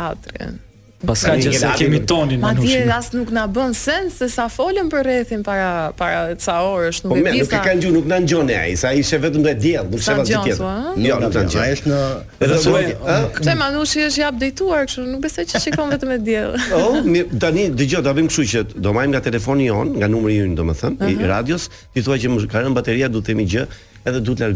Paska 1.05 1.35
që 1.37 1.51
se 1.61 1.69
kemi 1.77 1.99
tonin 2.09 2.41
Ma 2.41 2.55
dje 2.57 2.87
as 2.95 3.11
nuk 3.13 3.29
na 3.35 3.45
bën 3.53 3.75
sens 3.77 4.17
Se 4.23 4.31
sa 4.33 4.47
folën 4.53 4.89
për 4.91 5.03
rethin 5.05 5.43
para, 5.45 5.91
para 5.99 6.23
ca 6.41 6.55
orësh 6.73 7.03
Po 7.05 7.13
me, 7.13 7.35
nuk 7.37 7.53
e 7.53 7.61
kanë 7.67 7.83
gju, 7.83 7.91
nuk 7.99 8.07
në 8.09 8.19
në 8.25 8.31
gjone 8.31 8.55
aji 8.63 8.79
Sa 8.81 8.93
ishe 8.97 9.19
vetëm 9.21 9.45
dhe 9.45 9.53
djel 9.61 9.91
Nuk 9.93 10.01
shëva 10.07 10.25
që 10.25 10.41
tjetë 10.47 10.57
Jo, 10.57 11.19
nuk 11.21 11.37
në 11.37 11.43
gjone 11.53 11.67
në... 11.91 12.01
Edhe 12.47 12.59
së 12.65 12.73
vërë 12.77 13.57
manushi 13.61 14.07
është 14.07 14.23
jap 14.23 14.39
dejtuar 14.41 14.89
Kështu 14.89 15.05
nuk 15.11 15.21
besoj 15.27 15.45
që 15.51 15.63
shikon 15.67 15.93
vetëm 15.93 16.15
e 16.17 16.21
djel 16.25 16.57
O, 16.81 16.83
tani, 17.45 17.67
dhe 17.77 17.89
gjo, 17.93 18.01
do 18.01 18.15
abim 18.17 18.31
këshu 18.33 18.47
që 18.55 18.63
Do 18.81 18.95
majmë 18.97 19.13
nga 19.19 19.23
telefoni 19.29 19.69
jon, 19.69 19.93
nga 20.01 20.09
numëri 20.09 20.39
jun, 20.41 20.57
do 20.57 20.65
më 20.71 20.79
thëm 20.81 20.97
I 21.11 21.19
radios, 21.29 21.69
ti 21.93 22.07
thua 22.07 22.17
që 22.23 22.33
më 22.39 22.73
bateria 22.81 23.13
Du 23.13 23.21
të 23.21 23.35
temi 23.35 23.45
gjë, 23.45 23.67
edhe 24.09 24.25
du 24.25 24.33
të 24.41 24.55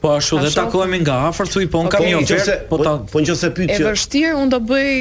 Po 0.00 0.16
ashtu 0.16 0.38
dhe 0.38 0.50
takohemi 0.54 0.98
nga 1.04 1.16
afër 1.28 1.46
thui 1.52 1.66
po 1.68 1.78
un 1.84 1.90
kam 1.92 2.00
po, 2.00 2.06
një 2.08 2.14
po, 2.16 2.24
ofertë 2.24 2.54
po, 2.70 2.76
po 2.76 2.84
ta 2.86 2.94
po 3.12 3.20
nëse 3.20 3.50
pyet 3.56 3.74
që 3.76 3.82
E 3.84 3.90
vështirë 3.90 4.32
un 4.40 4.52
do 4.54 4.60
bëj 4.70 4.94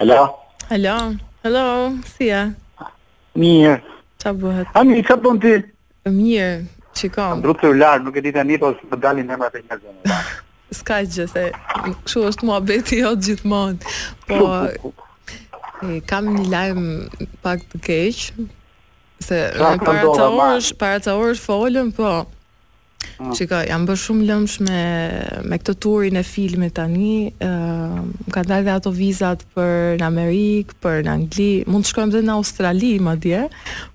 Hello. 0.01 0.35
Hello. 0.69 1.13
Hello. 1.45 1.91
Si 2.17 2.25
ja? 2.27 2.39
Mirë. 3.37 3.73
Çfarë 4.23 4.39
bëhet? 4.41 4.71
A 4.73 4.81
mirë, 4.87 5.03
çfarë 5.05 5.21
bën 5.27 5.37
ti? 5.43 5.51
Mirë. 6.07 6.55
Çiko. 6.97 7.27
Ndrutë 7.37 7.67
celular, 7.67 8.01
nuk 8.01 8.17
e 8.17 8.23
di 8.25 8.31
tani 8.33 8.57
po 8.63 8.71
të 8.79 8.97
dalin 9.03 9.29
emrat 9.35 9.59
e 9.59 9.61
njerëzve. 9.61 10.15
Ska 10.79 10.97
gjë 11.05 11.27
se 11.35 11.43
kështu 11.83 12.23
është 12.31 12.49
muhabeti 12.49 13.03
jo 13.03 13.11
gjithmonë. 13.27 13.93
Po 14.25 14.47
e, 14.73 15.99
kam 16.09 16.31
një 16.33 16.47
lajm 16.55 16.83
pak 17.45 17.61
të 17.75 17.83
keq 17.85 18.25
se 19.27 19.43
Kla, 19.53 19.75
para 19.85 20.07
ca 20.17 20.27
orësh, 20.31 20.71
para 20.81 20.97
ca 21.05 21.13
orësh 21.21 21.45
folëm, 21.45 21.93
po 21.99 22.23
Ah. 23.21 23.21
shumë. 23.21 23.37
Çiko, 23.37 23.59
jam 23.67 23.85
bërë 23.87 24.01
shumë 24.01 24.27
lëmsh 24.29 24.57
me 24.65 24.83
me 25.49 25.57
këtë 25.57 25.73
turin 25.83 26.15
e 26.17 26.23
filmit 26.23 26.73
tani. 26.75 27.31
Ëm 27.41 28.11
uh, 28.27 28.31
ka 28.33 28.43
dalë 28.43 28.65
dhe 28.67 28.73
ato 28.75 28.91
vizat 28.91 29.45
për 29.55 29.99
në 30.01 30.05
Amerikë, 30.07 30.73
për 30.83 31.03
në 31.05 31.09
Angli, 31.15 31.51
mund 31.67 31.85
të 31.85 31.91
shkojmë 31.93 32.15
edhe 32.15 32.25
në 32.29 32.37
Australi 32.39 32.93
madje 32.99 33.45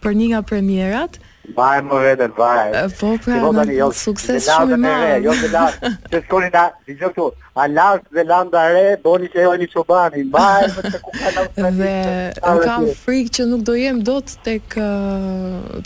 për 0.03 0.13
një 0.19 0.29
nga 0.33 0.43
premierat. 0.49 1.19
Vaj 1.57 1.79
më 1.87 1.99
vetën, 2.03 2.33
vaj. 2.35 2.73
Po 2.99 3.13
pra, 3.23 3.37
në, 3.55 3.67
jo, 3.77 3.87
sukses 3.95 4.49
shumë 4.51 4.75
i 4.75 4.81
marë. 4.85 5.11
Jo 5.25 5.31
jo, 5.31 5.51
jo, 5.53 5.93
që 6.11 6.21
shkoni 6.25 6.49
na, 6.51 6.65
di 6.89 6.97
që 6.99 7.05
këtu, 7.13 7.27
a 7.63 7.69
lasë 7.71 8.17
dhe 8.17 8.25
landa 8.27 8.65
re, 8.75 8.87
boni 9.05 9.29
që 9.31 9.45
jo 9.45 9.53
e 9.55 9.61
një 9.63 9.69
qobani, 9.77 10.25
vaj 10.35 10.67
më 10.75 10.85
që 10.91 11.01
ku 11.05 11.15
ka 11.15 11.35
në 11.39 11.71
Dhe, 11.79 11.95
në 12.43 12.57
kam 12.67 12.89
frikë 13.05 13.35
që 13.39 13.47
nuk 13.53 13.63
do 13.71 13.79
jem 13.79 14.03
do 14.09 14.19
të 14.19 14.41
tek, 14.51 14.81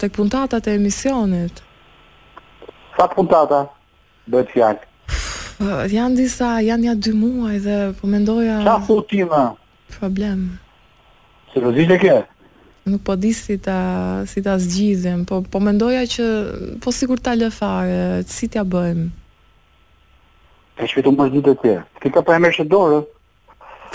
tek 0.01 0.17
puntatat 0.17 0.71
e 0.73 0.79
emisionit. 0.81 1.61
Sa 3.01 3.07
puntata, 3.09 3.63
punë 4.29 4.43
të 4.45 4.53
fjallë? 4.53 4.83
Uh, 5.61 5.85
janë 5.89 6.19
disa, 6.21 6.51
janë 6.61 6.85
një 6.85 6.93
dy 7.01 7.13
muaj 7.17 7.55
dhe 7.65 7.77
po 7.97 8.05
mendoja... 8.13 8.59
Qa 8.67 8.75
fu 8.85 8.99
ti 9.09 9.23
Problem. 9.95 10.43
Se 11.53 11.63
të 11.65 11.87
e 11.95 11.97
ke? 12.03 12.17
Nuk 12.93 13.01
po 13.09 13.17
di 13.17 13.33
si 13.33 13.57
ta, 13.57 14.21
si 14.29 14.43
ta 14.45 14.59
zgjizim, 14.61 15.25
po, 15.25 15.41
po 15.41 15.59
mendoja 15.65 16.05
që... 16.13 16.27
Po 16.85 16.93
sikur 16.93 17.25
ta 17.25 17.33
le 17.41 17.49
fare, 17.49 18.21
si 18.29 18.53
tja 18.53 18.67
bëjmë? 18.69 19.07
E 20.77 20.85
që 20.85 21.01
fitu 21.01 21.15
më 21.17 21.31
zhjit 21.33 21.49
e 21.49 21.57
tje? 21.63 21.75
Ti 22.05 22.13
ka 22.13 22.21
për 22.21 22.37
e 22.37 22.43
mërshet 22.45 22.69
dorë? 22.69 23.01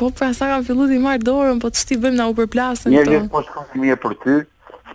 Po 0.01 0.10
pra 0.18 0.32
sa 0.34 0.49
ka 0.49 0.58
fillu 0.66 0.89
di 0.89 0.97
marrë 1.01 1.22
dorën, 1.30 1.62
po 1.62 1.70
ç'ti 1.70 1.84
shti 1.93 2.01
bëjmë 2.08 2.18
na 2.24 2.32
u 2.32 2.34
përplasën 2.41 2.89
të... 2.89 2.97
Një 2.97 3.22
një 3.22 3.30
po 3.36 3.45
shkojnë 3.45 3.86
mirë 3.86 4.01
për 4.06 4.18
ty, 4.26 4.39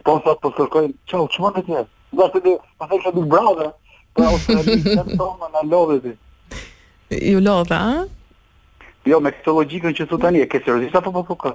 po 0.03 0.19
sa 0.27 0.35
të 0.43 0.55
shkojnë... 0.59 0.95
Qa 1.15 1.23
u 1.23 1.31
që 1.31 1.47
më 1.47 1.55
në 1.61 1.67
tje? 1.71 1.87
të 2.11 3.15
du 3.15 3.23
brave? 3.31 3.71
për 4.15 4.29
Australinë, 4.31 5.05
në 5.57 5.67
lodhe 5.71 5.99
ti. 6.05 6.15
Ju 7.33 7.41
lodhe, 7.43 7.75
a? 7.75 8.87
Jo, 9.09 9.21
me 9.25 9.33
këtë 9.35 9.55
logikën 9.57 9.95
që 9.97 10.07
thotë 10.11 10.25
tani, 10.27 10.43
e 10.45 10.49
ke 10.51 10.61
seriozisht 10.63 10.97
apo 11.01 11.13
po 11.15 11.23
po 11.31 11.37
ka? 11.41 11.53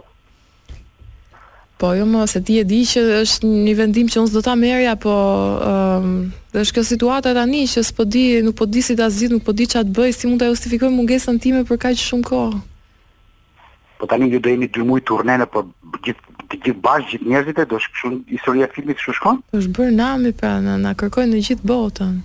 Po 1.76 1.89
jo 1.97 2.06
më, 2.08 2.22
se 2.32 2.39
ti 2.47 2.56
e 2.62 2.64
di 2.64 2.82
që 2.88 3.01
është 3.22 3.45
një 3.51 3.74
vendim 3.78 4.08
që 4.08 4.22
unë 4.22 4.32
do 4.34 4.41
ta 4.41 4.53
merja, 4.56 4.93
po 4.99 5.12
ëm 5.12 6.06
um, 6.06 6.22
dhe 6.56 6.64
është 6.64 6.78
kjo 6.78 6.84
situata 6.89 7.34
tani 7.36 7.66
që 7.68 7.84
s'po 7.84 8.06
di, 8.08 8.24
nuk 8.45 8.56
po 8.62 8.66
di 8.72 8.82
si 8.86 8.95
ta 8.95 9.10
zgjidh, 9.12 9.36
nuk 9.36 9.43
po 9.43 9.51
di 9.60 9.68
çfarë 9.68 9.89
të 9.89 9.97
bëj, 9.97 10.14
si 10.16 10.30
mund 10.30 10.39
ta 10.43 10.47
justifikoj 10.53 10.91
mungesën 10.95 11.41
time 11.43 11.66
për 11.68 11.82
kaq 11.84 11.99
shumë 11.99 12.30
kohë. 12.32 12.62
Po 13.99 14.08
tani 14.12 14.32
ju 14.32 14.39
do 14.43 14.49
jeni 14.53 14.72
2 14.76 14.88
muaj 14.88 15.03
turnene, 15.08 15.45
po 15.51 15.66
gjithë 16.03 16.32
gjith 16.64 16.80
bashkë 16.86 17.10
gjithë 17.18 17.32
njerëzit 17.34 17.60
e 17.60 17.68
do 17.72 17.80
shkëshun 17.84 18.16
historia 18.32 18.72
filmit 18.76 19.01
shkon? 19.03 19.41
Është 19.60 19.76
bërë 19.76 19.95
nami 19.99 20.32
pra 20.38 20.56
në, 20.64 20.78
në 20.86 20.95
kërkojnë 21.01 21.34
në 21.36 21.43
gjithë 21.49 21.70
botën. 21.72 22.16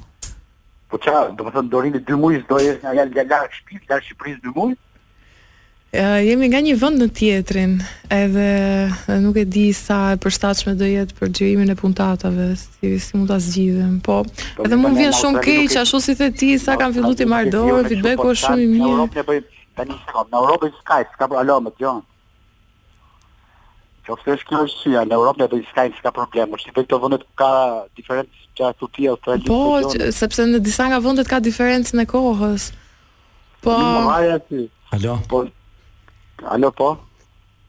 Po 0.90 0.98
qa, 0.98 1.28
do 1.30 1.46
më 1.46 1.52
thëmë 1.54 1.70
dorin 1.70 1.94
e 1.96 2.02
dy 2.02 2.16
mujës, 2.18 2.42
do 2.50 2.56
e 2.58 2.70
nga 2.82 2.92
jalë 2.98 3.14
gjallar 3.14 3.52
shpit, 3.54 3.82
gjallar 3.86 4.02
Shqipërisë 4.08 4.40
dy 4.46 4.54
mujës? 4.56 4.78
Uh, 5.90 6.16
jemi 6.22 6.46
nga 6.50 6.60
një 6.62 6.74
vënd 6.78 7.00
në 7.02 7.06
tjetrin, 7.18 7.72
edhe 8.14 8.44
nuk 9.22 9.38
e 9.42 9.42
di 9.50 9.64
sa 9.74 9.96
e 10.14 10.18
përstatshme 10.22 10.76
do 10.78 10.86
jetë 10.86 11.16
për 11.18 11.32
gjërimin 11.34 11.72
e 11.74 11.76
puntatave, 11.78 12.48
si, 12.58 12.92
si 13.02 13.16
mund 13.18 13.30
të 13.30 13.36
asgjidhem, 13.38 13.96
po, 14.06 14.18
po, 14.26 14.66
edhe 14.66 14.76
po, 14.78 14.82
mund 14.84 14.98
po, 14.98 15.02
vjen 15.02 15.16
shumë 15.18 15.42
keq, 15.46 15.78
a 15.82 15.84
si 15.90 16.14
të 16.20 16.28
ti, 16.42 16.50
sa 16.62 16.76
kam 16.78 16.94
fillu 16.94 17.10
të 17.18 17.26
marrë 17.30 17.52
dorë, 17.54 17.80
feedback 17.90 18.22
është 18.34 18.44
shumë 18.44 18.62
i 18.62 18.68
mirë. 18.74 18.82
Në 18.82 18.92
Europë 18.94 19.18
në 19.22 19.26
bëjmë, 19.30 19.64
të 19.80 19.88
një 19.90 19.98
shumë, 20.04 20.26
në 20.30 20.42
Europë 20.42 20.70
në 20.70 20.78
Skype, 20.82 21.14
s'ka 21.16 21.30
për 21.34 21.42
alo 21.42 21.58
me 21.66 21.74
t'jonë. 21.74 22.06
Që 24.06 24.14
ofte 24.16 24.36
është 24.36 24.46
kjo 24.52 24.62
është 24.68 24.94
në 25.10 25.18
Europë 25.18 25.42
në 25.46 25.50
bëjmë 25.56 25.70
Skype, 25.74 25.98
s'ka 25.98 26.14
problem, 26.20 26.54
është 26.58 26.86
të 26.90 27.02
vëndet 27.06 27.26
ka 27.42 27.52
diferentë 27.98 28.39
që 28.60 28.68
ashtu 28.70 28.86
ti 28.94 29.06
Australisë 29.08 29.48
po, 29.48 29.62
Po, 29.80 30.10
sepse 30.14 30.44
në 30.48 30.60
disa 30.64 30.88
nga 30.90 30.98
vëndet 31.04 31.28
ka 31.30 31.40
diferencën 31.44 32.00
e 32.00 32.06
kohës. 32.10 32.68
Po... 33.64 33.72
mamaja 33.76 34.38
ti. 34.40 34.68
Alo. 34.94 35.18
Po, 35.28 35.44
alo, 36.48 36.70
po. 36.80 36.92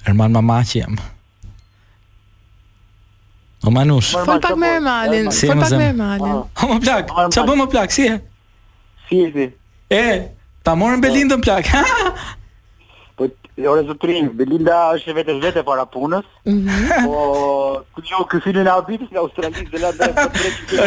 Erman 0.07 0.31
mama 0.31 0.61
që 0.65 0.85
O 3.63 3.69
manush. 3.69 4.15
Fol 4.17 4.25
po. 4.25 4.39
pak 4.47 4.57
me 4.57 4.69
Ermanin. 4.79 5.27
fol 5.31 5.59
pak 5.61 5.71
me 5.77 5.87
Ermanin. 5.93 6.41
Ah. 6.55 6.65
O 6.65 6.71
më 6.73 6.79
plak, 6.81 7.09
që 7.33 7.41
bë 7.41 7.47
po, 7.51 7.55
më 7.59 7.67
plak, 7.73 7.91
si 7.93 8.07
e? 8.09 8.15
Si 9.07 9.19
e 9.25 9.29
si. 9.35 9.45
E, 9.93 10.07
ta 10.65 10.73
morën 10.73 10.97
po. 10.97 11.05
Belindën 11.07 11.43
plak. 11.45 11.69
Ha, 11.69 11.83
ha, 11.87 12.13
ha. 12.15 12.31
Lorenz 13.63 13.89
Utrin, 13.93 14.29
Belinda 14.33 14.77
është 14.95 15.13
vetë 15.17 15.35
vetë 15.43 15.63
para 15.67 15.85
punës. 15.93 16.25
Mhm. 16.45 17.05
Po, 17.05 17.83
ku 17.95 18.03
jo 18.11 18.23
që 18.31 18.41
fillin 18.45 18.65
në 18.67 18.73
Arabi, 18.73 18.99
në 19.11 19.21
Australi, 19.21 19.65
në 19.65 19.71
Zelandë. 19.75 20.29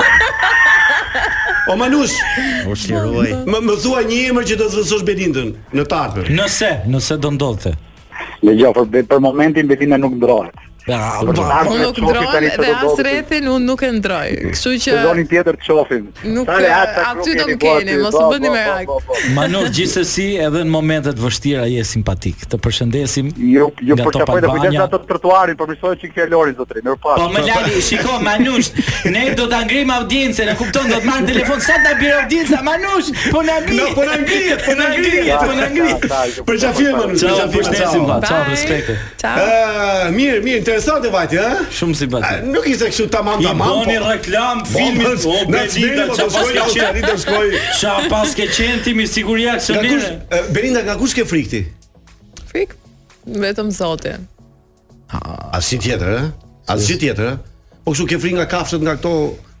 O 1.68 1.76
Manush, 1.76 2.14
u 2.66 2.72
Më 3.50 3.58
më 3.68 3.74
thua 3.82 4.00
një 4.08 4.16
emër 4.30 4.46
që 4.48 4.56
do 4.62 4.68
të 4.70 4.80
vësosh 4.80 5.04
Belindën 5.06 5.50
në 5.76 5.84
tartë. 5.92 6.24
Nëse, 6.38 6.70
nëse 6.90 7.18
do 7.20 7.30
ndodhte. 7.34 7.74
Me 8.42 8.56
gjë 8.58 8.72
për, 8.78 8.88
për 9.10 9.20
momentin 9.22 9.68
Belinda 9.70 9.98
nuk 10.00 10.16
ndrohet. 10.16 10.56
Ja, 10.86 11.16
po 11.26 11.32
nuk 11.32 11.98
ndron 12.00 12.28
dhe 12.40 12.70
as 12.72 13.00
rrethin 13.04 13.44
unë 13.52 13.66
nuk 13.68 13.82
e 13.84 13.88
ndroj. 13.92 14.30
Kështu 14.54 14.70
që 14.84 14.92
zonin 15.04 15.26
tjetër 15.28 15.58
të 15.60 15.66
shohim. 15.66 16.06
Nuk 16.32 16.48
aty 16.56 17.34
do 17.36 17.44
të 17.50 17.56
keni, 17.60 17.98
mos 18.00 18.16
u 18.16 18.22
bëni 18.32 18.52
me 18.54 18.62
rak. 18.64 18.92
Manor 19.36 19.68
gjithsesi 19.76 20.26
edhe 20.40 20.62
në 20.64 20.72
momentet 20.72 21.20
vështira 21.20 21.66
je 21.70 21.84
simpatik. 21.86 22.46
Të 22.50 22.60
përshëndesim. 22.64 23.28
Jo, 23.52 23.68
jo 23.90 23.98
për 23.98 24.20
çfarë 24.22 24.42
do 24.46 24.54
të 24.54 24.54
bëjmë 24.64 24.80
ato 24.86 25.02
trotuarin, 25.10 25.58
përmirësoj 25.60 25.98
çik 26.00 26.14
ke 26.16 26.26
Lori 26.32 26.56
zotri, 26.56 26.80
mirë 26.86 26.96
pas. 27.04 27.20
Po 27.20 27.28
më 27.28 27.44
lali, 27.50 27.84
shikoj 27.90 28.16
Manush, 28.24 28.72
ne 29.12 29.26
do 29.36 29.50
ta 29.52 29.60
ngrim 29.66 29.92
audiencën, 29.98 30.48
e 30.48 30.56
kupton, 30.60 30.88
do 30.88 31.02
të 31.02 31.08
marr 31.10 31.28
telefon 31.28 31.60
sa 31.60 31.76
ta 31.84 31.92
bëj 32.00 32.16
audiencën, 32.22 32.64
Manush, 32.66 33.12
po 33.28 33.44
na 33.44 33.58
bie. 33.68 33.90
Po 33.94 34.08
na 34.08 34.16
bie, 34.24 34.58
po 34.64 34.74
na 34.80 34.88
bie, 34.96 35.22
po 35.28 35.60
na 35.60 35.68
bie. 35.76 35.92
Për 36.48 36.62
çfarë 36.64 36.74
filmin? 36.80 38.18
Ciao, 38.30 38.42
respekt. 38.48 38.90
Ciao. 39.20 39.52
Mirë, 40.16 40.40
mirë, 40.46 40.66
interesante 40.80 41.10
vajtë, 41.12 41.38
ha? 41.42 41.62
Shumë 41.76 41.96
si 41.98 42.06
bëti. 42.10 42.38
Nuk 42.50 42.66
ishte 42.68 42.88
kështu 42.90 43.06
tamam 43.12 43.42
tamam. 43.42 43.82
I 43.82 43.84
bëni 43.84 43.96
po. 44.00 44.10
reklam 44.14 44.62
po, 44.64 44.72
filmit 44.72 45.06
të 45.08 45.22
po, 45.22 45.34
Obelita 45.42 46.06
që 46.16 46.26
pas 46.26 46.50
ka 46.56 46.66
qenë. 46.74 46.92
Në 46.96 47.02
të 47.04 47.16
shkoj. 47.24 47.48
Sha 47.80 47.94
pas 48.12 48.34
ke 48.38 48.48
qenë 48.58 48.82
ti 48.86 48.94
me 48.96 49.06
siguri 49.10 49.46
aq 49.52 49.64
së 49.66 49.78
mirë. 49.84 50.84
nga 50.88 50.94
kush 51.00 51.14
ke 51.16 51.24
frikti? 51.28 51.64
Frik? 52.52 52.74
Vetëm 53.26 53.70
Zoti. 53.74 54.16
Ha, 55.12 55.18
asnjë 55.58 55.78
tjetër, 55.86 56.14
ha? 56.20 56.24
Asnjë 56.72 56.98
tjetër, 57.04 57.32
ha? 57.34 57.38
po 57.90 57.94
kështu 57.96 58.06
ke 58.14 58.18
frikë 58.22 58.38
nga 58.38 58.46
kafshët 58.46 58.82
nga 58.86 58.92
këto 58.98 59.12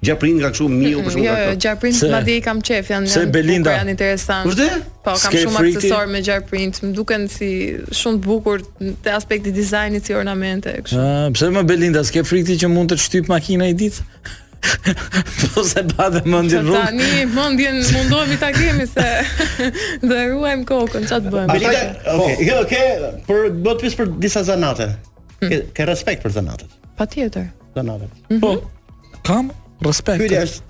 gjaprin 0.06 0.36
nga 0.38 0.50
kështu 0.52 0.66
miu 0.70 1.00
për 1.02 1.14
shkak 1.14 1.24
të. 1.26 1.46
Jo, 1.46 1.54
gjaprin 1.64 1.96
madje 2.12 2.36
i 2.38 2.42
kam 2.44 2.60
qef, 2.64 2.90
janë 2.94 3.10
se 3.10 3.22
janë 3.24 3.32
Belinda. 3.34 3.72
janë 3.74 3.90
interesante. 3.90 4.52
Vërtet? 4.52 4.84
Po, 5.04 5.14
kam 5.24 5.34
shumë 5.34 5.62
freaky? 5.62 5.78
aksesor 5.80 6.06
me 6.14 6.20
gjaprin, 6.26 6.70
më 6.84 6.92
duken 6.96 7.26
si 7.34 7.50
shumë 8.00 8.20
të 8.20 8.28
bukur 8.28 8.62
te 9.04 9.14
aspekti 9.16 9.50
i 9.50 9.54
dizajnit 9.58 10.06
si 10.06 10.14
ornamente 10.14 10.76
kështu. 10.76 11.00
Ëh, 11.00 11.26
pse 11.34 11.50
më 11.58 11.64
Belinda, 11.72 12.04
s'ke 12.06 12.22
frikë 12.30 12.58
që 12.62 12.70
mund 12.76 12.94
të 12.94 13.00
shtyp 13.02 13.32
makina 13.34 13.66
i 13.66 13.74
ditë? 13.82 14.08
po 15.54 15.62
se 15.66 15.80
pa 15.96 16.10
dhe 16.12 16.20
mëndjen 16.30 16.66
rrugë 16.68 16.80
Tani, 16.84 17.28
mëndjen 17.34 17.78
mundohemi 17.94 18.36
ta 18.42 18.50
kemi 18.52 18.84
se 18.90 19.06
Dhe 20.10 20.18
ruajmë 20.34 20.66
kokën, 20.68 21.08
që 21.08 21.20
të 21.26 21.32
bëjmë 21.34 21.54
Belinda, 21.54 21.86
oke, 22.14 22.50
oke 22.58 22.82
po. 22.84 23.06
jo, 23.08 23.12
Për 23.30 23.48
bëtë 23.68 23.86
pisë 23.86 23.98
për 24.02 24.12
disa 24.26 24.42
zanate 24.44 24.90
ke, 25.40 25.88
respekt 25.88 26.20
për 26.28 26.36
zanatet 26.36 26.76
Pa 27.00 27.08
tjetër 27.08 27.48
zanatet. 27.76 28.08
Mhm. 28.28 28.38
Po, 28.40 28.60
kam 29.26 29.50
respekt. 29.84 30.18
Pyetja 30.24 30.44
është 30.48 30.68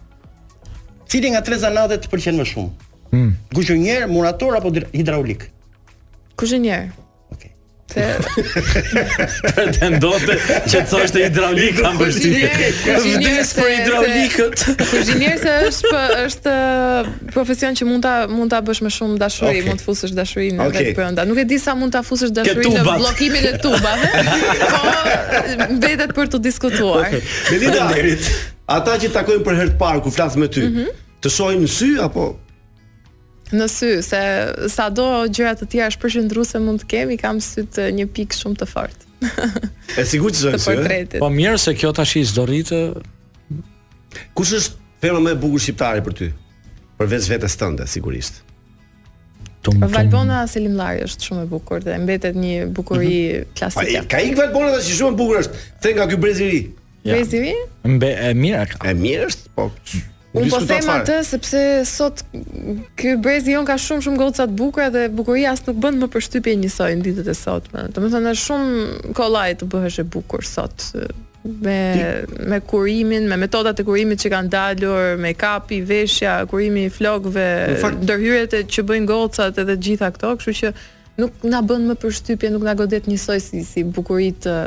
cili 1.11 1.32
nga 1.34 1.42
tre 1.42 1.59
zanatet 1.59 2.05
të 2.05 2.12
pëlqen 2.12 2.38
më 2.40 2.46
shumë? 2.53 2.88
Hmm. 3.11 3.32
Kuzhinier, 3.57 4.07
murator 4.11 4.57
apo 4.61 4.70
hidraulik? 4.94 5.48
Kuzhinier. 6.38 6.92
Pretendote 9.55 10.36
që 10.70 10.78
të 10.82 10.82
thosht 10.91 11.16
e 11.18 11.24
hidraulik 11.26 11.78
kam 11.80 11.97
bërshtype 11.99 12.99
Vdes 13.03 13.53
për 13.57 13.70
hidraulikët 13.72 14.62
Kuzhinjer 14.91 15.41
se 15.43 15.55
është, 15.68 15.91
për, 15.95 16.12
është 16.28 16.53
uh, 16.53 17.11
profesion 17.34 17.74
që 17.80 17.88
mund 17.91 18.05
ta 18.07 18.12
mund 18.30 18.53
ta 18.53 18.61
bësh 18.64 18.82
më 18.86 18.93
shumë 18.95 19.18
dashuri, 19.20 19.51
okay. 19.59 19.62
mund 19.68 19.82
të 19.82 19.86
fusësh 19.88 20.14
dashurinë 20.16 20.62
okay. 20.68 20.86
vetë 20.91 20.95
brenda. 21.01 21.26
Nuk 21.28 21.41
e 21.43 21.45
di 21.51 21.59
sa 21.62 21.74
mund 21.78 21.93
ta 21.97 22.05
fusësh 22.07 22.32
dashurinë 22.36 22.80
në 22.80 22.84
bllokimin 22.86 23.49
e 23.51 23.53
tubave. 23.62 24.09
po 25.66 25.68
mbetet 25.76 26.14
për 26.16 26.30
të 26.36 26.41
diskutuar. 26.47 27.09
Okay. 27.09 27.22
Melinda, 27.51 27.91
ata 28.80 28.97
që 29.03 29.12
takojnë 29.18 29.45
për 29.49 29.59
herë 29.64 29.74
të 29.74 29.78
parë 29.82 30.05
ku 30.07 30.14
flas 30.14 30.38
me 30.41 30.49
ty, 30.53 30.64
mm 30.68 30.76
-hmm. 30.76 31.03
të 31.24 31.34
shohim 31.38 31.66
në 31.66 31.70
sy 31.78 31.91
apo 32.07 32.28
në 33.55 33.66
sy 33.70 33.88
se 34.05 34.18
sado 34.70 35.07
gjëra 35.30 35.55
të 35.59 35.68
tjera 35.72 35.88
shpërndruese 35.94 36.61
mund 36.62 36.82
të 36.84 36.88
kemi, 36.94 37.16
kam 37.20 37.40
syt 37.42 37.78
një 37.96 38.07
pikë 38.16 38.38
shumë 38.38 38.61
të 38.62 38.68
fortë. 38.70 39.09
Është 39.90 40.07
sigurt 40.14 40.38
që 40.38 40.53
është. 40.57 40.76
Eh? 40.96 41.09
Po 41.20 41.28
mirë 41.34 41.59
se 41.61 41.74
kjo 41.76 41.90
tash 41.96 42.16
i 42.20 42.26
çdo 42.30 42.46
rritë. 42.48 42.80
Kush 44.38 44.55
është 44.59 44.78
tema 45.03 45.20
më 45.24 45.34
e 45.36 45.40
bukur 45.42 45.61
shqiptare 45.62 46.03
për 46.07 46.16
ty? 46.18 46.28
Për 47.01 47.11
vetë 47.14 47.34
vetës 47.34 47.59
tënde 47.61 47.86
sigurisht. 47.90 48.42
Tom, 49.64 49.76
Valbona 49.92 50.42
Selim 50.48 50.78
është 50.80 51.26
shumë 51.26 51.42
e 51.44 51.51
bukur 51.51 51.82
dhe 51.84 51.98
mbetet 52.01 52.36
një 52.40 52.70
bukurie 52.72 53.24
mhm. 53.24 53.34
mm 53.34 53.42
-hmm. 53.42 53.59
klasike. 53.59 53.98
Ai 53.98 54.07
ka 54.09 54.22
ikë 54.24 54.38
Valbona 54.38 54.78
që 54.78 54.96
shumë 55.01 55.12
e 55.12 55.16
bukur 55.20 55.42
është. 55.42 55.59
Thënë 55.82 55.96
nga 55.98 56.07
ky 56.12 56.16
breziri. 56.16 56.57
i 56.57 56.61
ri. 57.05 57.11
Brezi 57.11 57.36
i 57.36 57.40
ri? 57.40 57.55
e 57.84 58.32
mirë 58.44 58.64
ka. 58.72 58.90
E 58.90 58.94
mirë 59.05 59.24
është, 59.30 59.44
po 59.57 59.62
Un 60.30 60.46
po 60.46 60.60
them 60.62 60.86
atë 60.94 61.16
sepse 61.26 61.60
sot 61.90 62.20
ky 62.98 63.16
brez 63.18 63.48
jon 63.50 63.64
ka 63.66 63.74
shumë 63.82 64.04
shumë 64.06 64.20
goca 64.20 64.44
të 64.46 64.56
bukura 64.60 64.86
dhe 64.94 65.08
bukuria 65.10 65.56
as 65.56 65.64
nuk 65.66 65.80
bën 65.82 65.96
më 65.98 66.08
përshtypje 66.12 66.52
njësoj 66.60 66.90
në 67.00 67.04
ditët 67.08 67.30
e 67.32 67.34
sotme. 67.34 67.88
Do 67.90 68.04
të 68.04 68.10
thënë 68.14 68.34
është 68.34 68.44
shumë 68.44 69.10
kollaj 69.18 69.48
të 69.62 69.68
bëhesh 69.74 69.98
e 69.98 70.06
bukur 70.14 70.46
sot 70.46 70.84
me 71.64 71.74
Ti... 71.96 72.46
me 72.52 72.60
kurimin, 72.70 73.26
me 73.32 73.40
metodat 73.42 73.82
e 73.82 73.86
kurimit 73.88 74.22
që 74.22 74.30
kanë 74.36 74.52
dalur, 74.54 75.18
me 75.18 75.34
kapi, 75.34 75.80
veshja, 75.90 76.36
kurimi 76.52 76.86
i 76.86 76.94
flokëve, 76.94 77.48
fakt... 77.82 78.02
ndërhyrjet 78.06 78.54
që 78.70 78.86
bëjnë 78.86 79.10
gocat 79.10 79.58
edhe 79.64 79.78
gjitha 79.82 80.12
këto, 80.14 80.36
kështu 80.38 80.58
që 80.62 80.72
nuk 81.24 81.42
na 81.50 81.64
bën 81.66 81.90
më 81.90 81.98
përshtypje, 82.04 82.52
nuk 82.54 82.68
na 82.70 82.76
godet 82.78 83.10
njësoj 83.10 83.40
si 83.48 83.64
si 83.66 83.82
bukuritë 83.82 84.58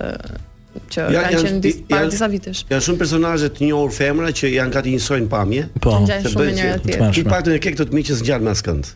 që 0.94 1.04
ja, 1.14 1.22
kanë 1.28 1.44
qenë 1.44 1.62
disa 1.64 2.02
disa 2.14 2.30
vitesh. 2.32 2.62
Janë 2.72 2.86
shumë 2.88 3.02
personazhe 3.02 3.50
të 3.54 3.68
njohur 3.70 3.94
femra 3.94 4.32
që 4.36 4.50
janë 4.56 4.74
gati 4.76 4.94
njësojnë 4.96 5.30
pamje. 5.30 5.68
Po, 5.84 5.98
janë 6.10 6.32
shumë 6.34 6.48
njëra 6.58 6.80
tjetër. 6.84 7.08
Ti 7.18 7.24
paktën 7.30 7.58
e 7.58 7.62
ke 7.64 7.74
këto 7.76 7.90
të 7.92 7.98
miqës 7.98 8.22
ngjall 8.26 8.46
me 8.48 8.54
askënd. 8.56 8.92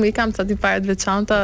Mi 0.00 0.10
kam 0.14 0.32
ca 0.34 0.42
parë 0.58 0.82
të 0.82 0.88
veçanta, 0.90 1.36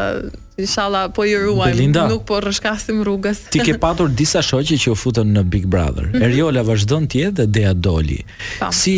inshallah 0.58 1.04
po 1.14 1.22
i 1.30 1.36
ruaj, 1.38 1.70
nuk 2.10 2.24
po 2.26 2.40
rrshkasim 2.42 3.04
rrugës. 3.06 3.44
ti 3.54 3.60
ke 3.62 3.76
patur 3.84 4.08
disa 4.10 4.42
shoqe 4.42 4.74
që 4.82 4.90
u 4.94 4.96
futën 4.98 5.28
në 5.36 5.44
Big 5.50 5.66
Brother. 5.70 6.08
Mhm. 6.10 6.22
Eriola 6.26 6.64
vazhdon 6.66 7.06
të 7.06 7.22
jetë 7.22 7.34
dhe 7.40 7.46
Dea 7.46 7.74
doli. 7.74 8.20
Pa. 8.58 8.72
Si 8.72 8.96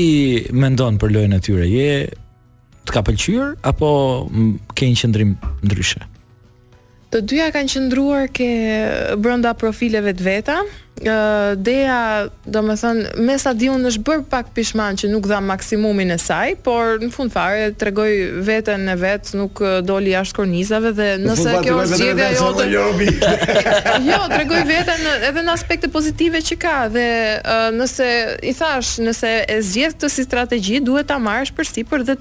mendon 0.53 0.99
për 0.99 1.15
lojën 1.17 1.35
e 1.37 1.41
tyre? 1.45 1.67
Je 1.69 1.91
të 2.89 2.95
ka 2.95 3.05
pëlqyer 3.05 3.59
apo 3.69 3.91
ke 4.75 4.89
një 4.89 4.97
qendrim 5.03 5.37
ndryshe? 5.61 6.01
Të 7.09 7.23
dyja 7.25 7.47
kanë 7.55 7.71
qëndruar 7.73 8.27
ke 8.37 8.47
brenda 9.25 9.55
profileve 9.57 10.11
të 10.19 10.25
veta. 10.27 10.59
Ë 10.99 11.07
uh, 11.09 11.55
Dea, 11.65 11.99
domethënë, 12.53 13.13
me 13.25 13.37
sa 13.41 13.53
di 13.57 13.69
unë 13.73 13.87
është 13.95 14.03
bër 14.09 14.21
pak 14.29 14.51
pishman 14.57 14.95
që 14.99 15.07
nuk 15.13 15.25
dha 15.31 15.39
maksimumin 15.41 16.11
e 16.13 16.17
saj, 16.21 16.57
por 16.67 16.99
në 17.01 17.09
fund 17.15 17.33
fare 17.33 17.71
tregoi 17.81 18.13
veten 18.45 18.85
e 18.93 18.97
vet, 19.01 19.25
nuk 19.39 19.57
doli 19.89 20.13
jashtë 20.13 20.37
kornizave 20.41 20.93
dhe 20.99 21.09
nëse 21.23 21.55
kjo 21.65 21.79
është 21.87 21.99
zgjedhja 22.03 22.29
Jo, 24.11 24.21
tregoi 24.35 24.61
veten 24.69 25.01
edhe 25.31 25.41
në 25.47 25.53
aspekte 25.55 25.89
pozitive 25.95 26.43
që 26.45 26.59
ka 26.67 26.77
dhe 26.93 27.07
uh, 27.39 27.73
nëse 27.79 28.09
i 28.43 28.53
thash, 28.59 28.97
nëse 29.07 29.31
e 29.49 29.57
zgjidh 29.65 29.97
këtë 29.97 30.09
si 30.17 30.23
strategji, 30.29 30.77
duhet 30.91 31.09
ta 31.09 31.17
marrësh 31.23 31.55
përsipër 31.57 32.01
dhe 32.11 32.15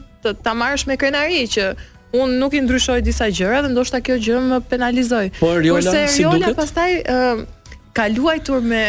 ta 0.46 0.54
marrësh 0.56 0.86
me 0.88 0.96
krenari 1.02 1.44
që 1.50 1.64
Unë 2.16 2.38
nuk 2.40 2.54
i 2.56 2.62
ndryshoj 2.64 3.02
disa 3.04 3.28
gjëra 3.36 3.62
dhe 3.66 3.74
ndoshta 3.74 4.00
kjo 4.06 4.16
gjë 4.24 4.38
më 4.48 4.62
penalizoi. 4.72 5.28
Por 5.42 5.60
Riola 5.60 5.84
Kurse, 5.84 6.06
si 6.14 6.24
Riola, 6.24 6.48
duket? 6.48 6.60
Pastaj 6.60 7.56
ka 7.98 8.06
luajtur 8.14 8.62
me 8.62 8.80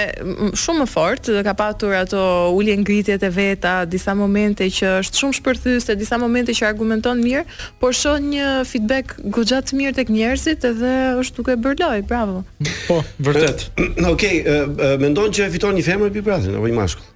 shumë 0.61 0.83
më 0.83 0.87
fort, 0.93 1.31
ka 1.47 1.55
patur 1.57 1.95
ato 1.97 2.21
ulje 2.53 2.75
ngritjet 2.77 3.23
e 3.25 3.31
veta, 3.33 3.73
disa 3.89 4.13
momente 4.15 4.69
që 4.69 4.91
është 5.01 5.23
shumë 5.23 5.37
shpërthyese, 5.39 5.97
disa 5.97 6.19
momente 6.21 6.53
që 6.55 6.67
argumenton 6.69 7.23
mirë, 7.25 7.43
por 7.81 7.97
shon 7.97 8.29
një 8.35 8.51
feedback 8.69 9.17
goxha 9.35 9.63
të 9.65 9.81
mirë 9.81 9.97
tek 9.99 10.13
njerëzit 10.13 10.69
edhe 10.71 10.93
është 11.25 11.41
duke 11.41 11.57
bër 11.65 11.81
loj, 11.83 12.05
bravo. 12.11 12.43
Po, 12.85 13.01
vërtet. 13.19 13.71
Okej, 14.13 14.45
okay, 14.45 14.97
mendon 15.01 15.33
që 15.33 15.49
e 15.49 15.53
fiton 15.57 15.75
një 15.81 15.89
femër 15.89 16.13
bi 16.19 16.23
brazin 16.29 16.61
apo 16.61 16.69
një 16.71 16.77
mashkull? 16.83 17.09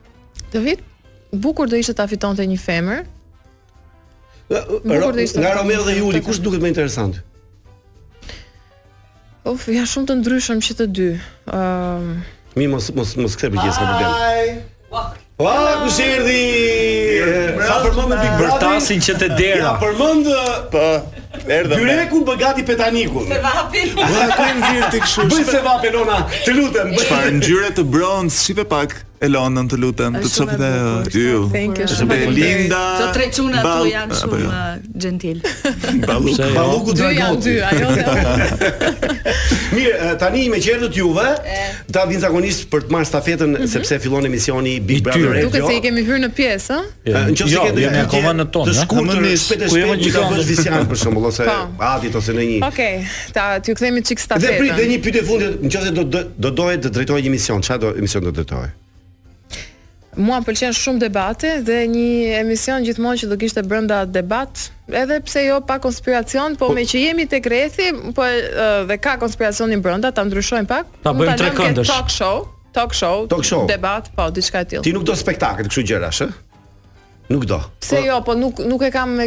Do 0.56 0.64
vit 0.64 0.80
bukur 1.30 1.68
do 1.72 1.76
ishte 1.80 1.92
ta 2.00 2.08
fitonte 2.08 2.44
një 2.48 2.58
femër, 2.60 3.04
Nga 4.84 5.52
Romeo 5.56 5.82
dhe 5.82 5.94
Juli, 5.96 6.20
kush 6.20 6.40
duket 6.42 6.60
më 6.60 6.68
interesant? 6.74 7.20
Uf, 9.48 9.66
janë 9.66 9.88
shumë 9.90 10.08
të 10.10 10.16
ndryshëm 10.20 10.60
që 10.62 10.76
të 10.80 10.86
dy. 10.96 11.06
Ëm, 11.50 12.10
mi 12.60 12.68
mos 12.70 12.90
mos 12.94 13.16
mos 13.18 13.34
kthej 13.38 13.54
për 13.56 13.62
gjithë 13.64 13.86
problem. 13.86 14.18
Ai. 14.28 14.90
Wa, 15.42 15.56
kush 15.86 15.98
erdhi? 16.04 16.40
Sa 17.22 17.76
përmend 17.82 17.98
momentin 18.00 18.38
Big 18.38 18.50
Bertasin 18.50 19.02
që 19.06 19.16
te 19.22 19.28
dera. 19.38 19.62
Ja 19.62 19.72
përmend 19.82 20.28
po 20.74 20.86
Erdhëm. 21.42 21.80
Gjyreku 21.80 22.18
me 22.28 22.34
gati 22.40 22.62
Petanikun. 22.68 23.24
Se 23.30 23.38
vapi. 23.46 23.86
ku 23.92 24.50
nxir 24.58 24.90
ti 24.96 25.04
kështu. 25.04 25.30
Bëj 25.30 25.46
se 25.48 25.62
vapi 25.64 25.88
Lona, 25.94 26.18
të 26.44 26.52
lutem. 26.58 26.90
Çfarë 26.98 27.30
ngjyre 27.38 27.70
të 27.78 27.86
bronz, 27.96 28.42
shipe 28.44 28.66
pak. 28.74 28.98
Elonën 29.22 29.68
të 29.70 29.76
lutem, 29.78 30.16
të 30.18 30.28
çop 30.34 30.48
po 30.56 30.68
jo. 30.68 31.02
jo? 31.22 31.42
dhe 31.50 31.60
ty. 31.76 31.84
Është 31.84 32.06
be 32.10 32.16
linda. 32.34 32.80
Të 32.98 33.06
tre 33.14 33.26
çuna 33.36 33.60
tu 33.70 33.84
janë 33.92 34.16
shumë 34.18 34.62
gentil. 35.04 35.44
Balluk, 36.02 36.40
balluku 36.56 36.94
do 36.98 37.06
të 37.06 37.12
jetë. 37.20 38.96
Mirë, 39.76 40.08
tani 40.18 40.48
me 40.50 40.58
qerdut 40.64 40.98
juve, 40.98 41.28
ta 41.94 42.02
vin 42.10 42.18
zakonisht 42.24 42.66
për 42.72 42.88
të 42.88 42.96
marrë 42.96 43.10
stafetën 43.12 43.54
mhm. 43.60 43.70
sepse 43.76 44.00
fillon 44.02 44.26
emisioni 44.26 44.80
Big 44.82 45.04
Brother 45.06 45.36
Radio. 45.38 45.52
Duket 45.54 45.70
se 45.70 45.78
i 45.78 45.84
kemi 45.86 46.02
hyrë 46.10 46.20
në 46.26 46.32
pjesë, 46.40 46.80
ëh? 47.04 47.11
Nëse 47.12 47.48
jo, 47.52 47.62
ke 47.66 47.72
të 47.76 47.82
jam 47.84 47.96
akoma 48.02 48.32
në 48.38 48.46
tonë. 48.54 48.68
Të 48.68 48.84
skuqur 48.86 49.20
më 49.22 49.32
shpejtë 49.42 49.70
ku 49.72 49.80
jemi 49.80 49.96
gjithë 50.02 50.20
kanë 50.24 50.44
vizion 50.50 50.86
për 50.92 51.00
shembull 51.02 51.28
ose 51.30 51.48
ati 51.90 52.12
ose 52.20 52.36
në 52.36 52.46
një. 52.50 52.58
Okej, 52.70 53.00
ta 53.36 53.46
ti 53.62 53.74
u 53.74 53.78
kthemi 53.78 54.04
çik 54.06 54.22
stafetën. 54.22 54.54
Dhe 54.54 54.60
prit 54.60 54.78
dhe 54.80 54.86
një 54.92 55.00
pyetje 55.04 55.26
fundit, 55.26 55.66
nëse 55.66 55.94
do 55.96 56.22
do 56.46 56.54
doje 56.62 56.80
të 56.86 56.92
drejtoj 56.96 57.20
një 57.26 57.34
mision, 57.36 57.64
çfarë 57.64 57.84
do 57.84 57.92
mision 58.06 58.24
do 58.28 58.32
të 58.32 58.40
drejtoj? 58.44 58.70
Mua 60.22 60.42
pëlqen 60.44 60.74
shumë 60.76 61.00
debati 61.06 61.50
dhe 61.64 61.78
një 61.88 62.40
emision 62.42 62.84
gjithmonë 62.84 63.22
që 63.22 63.28
do 63.30 63.38
kishte 63.40 63.62
brenda 63.64 64.02
debat, 64.04 64.66
edhe 64.92 65.20
pse 65.24 65.46
jo 65.46 65.62
pa 65.64 65.78
konspiracion, 65.80 66.58
po, 66.60 66.68
po 66.68 66.76
me 66.76 66.84
që 66.88 67.00
jemi 67.06 67.24
tek 67.32 67.48
rrethi, 67.48 67.86
po 68.12 68.26
dhe 68.90 68.98
ka 69.00 69.14
konspiracionin 69.22 69.80
brenda, 69.84 70.12
ta 70.12 70.24
ndryshojmë 70.28 70.68
pak. 70.68 70.92
Ta 71.06 71.16
bëjmë 71.16 71.38
tre 71.40 71.48
këndësh. 71.56 71.88
Talk 71.94 72.12
show, 72.12 72.44
talk 72.76 72.92
show, 72.96 73.24
talk 73.24 73.48
show. 73.48 73.64
debat, 73.72 74.12
po 74.18 74.28
diçka 74.36 74.60
e 74.60 74.68
tillë. 74.74 74.84
Ti 74.84 74.92
nuk 74.98 75.08
do 75.08 75.16
spektakle 75.16 75.64
kështu 75.64 75.86
gjërash, 75.94 76.26
a? 76.28 76.50
Nuk 77.32 77.46
do. 77.48 77.60
Pse 77.80 77.96
po- 77.96 78.04
jo, 78.06 78.20
po 78.24 78.34
nuk 78.36 78.58
nuk 78.66 78.82
e 78.82 78.88
kam 78.90 79.14
me, 79.16 79.26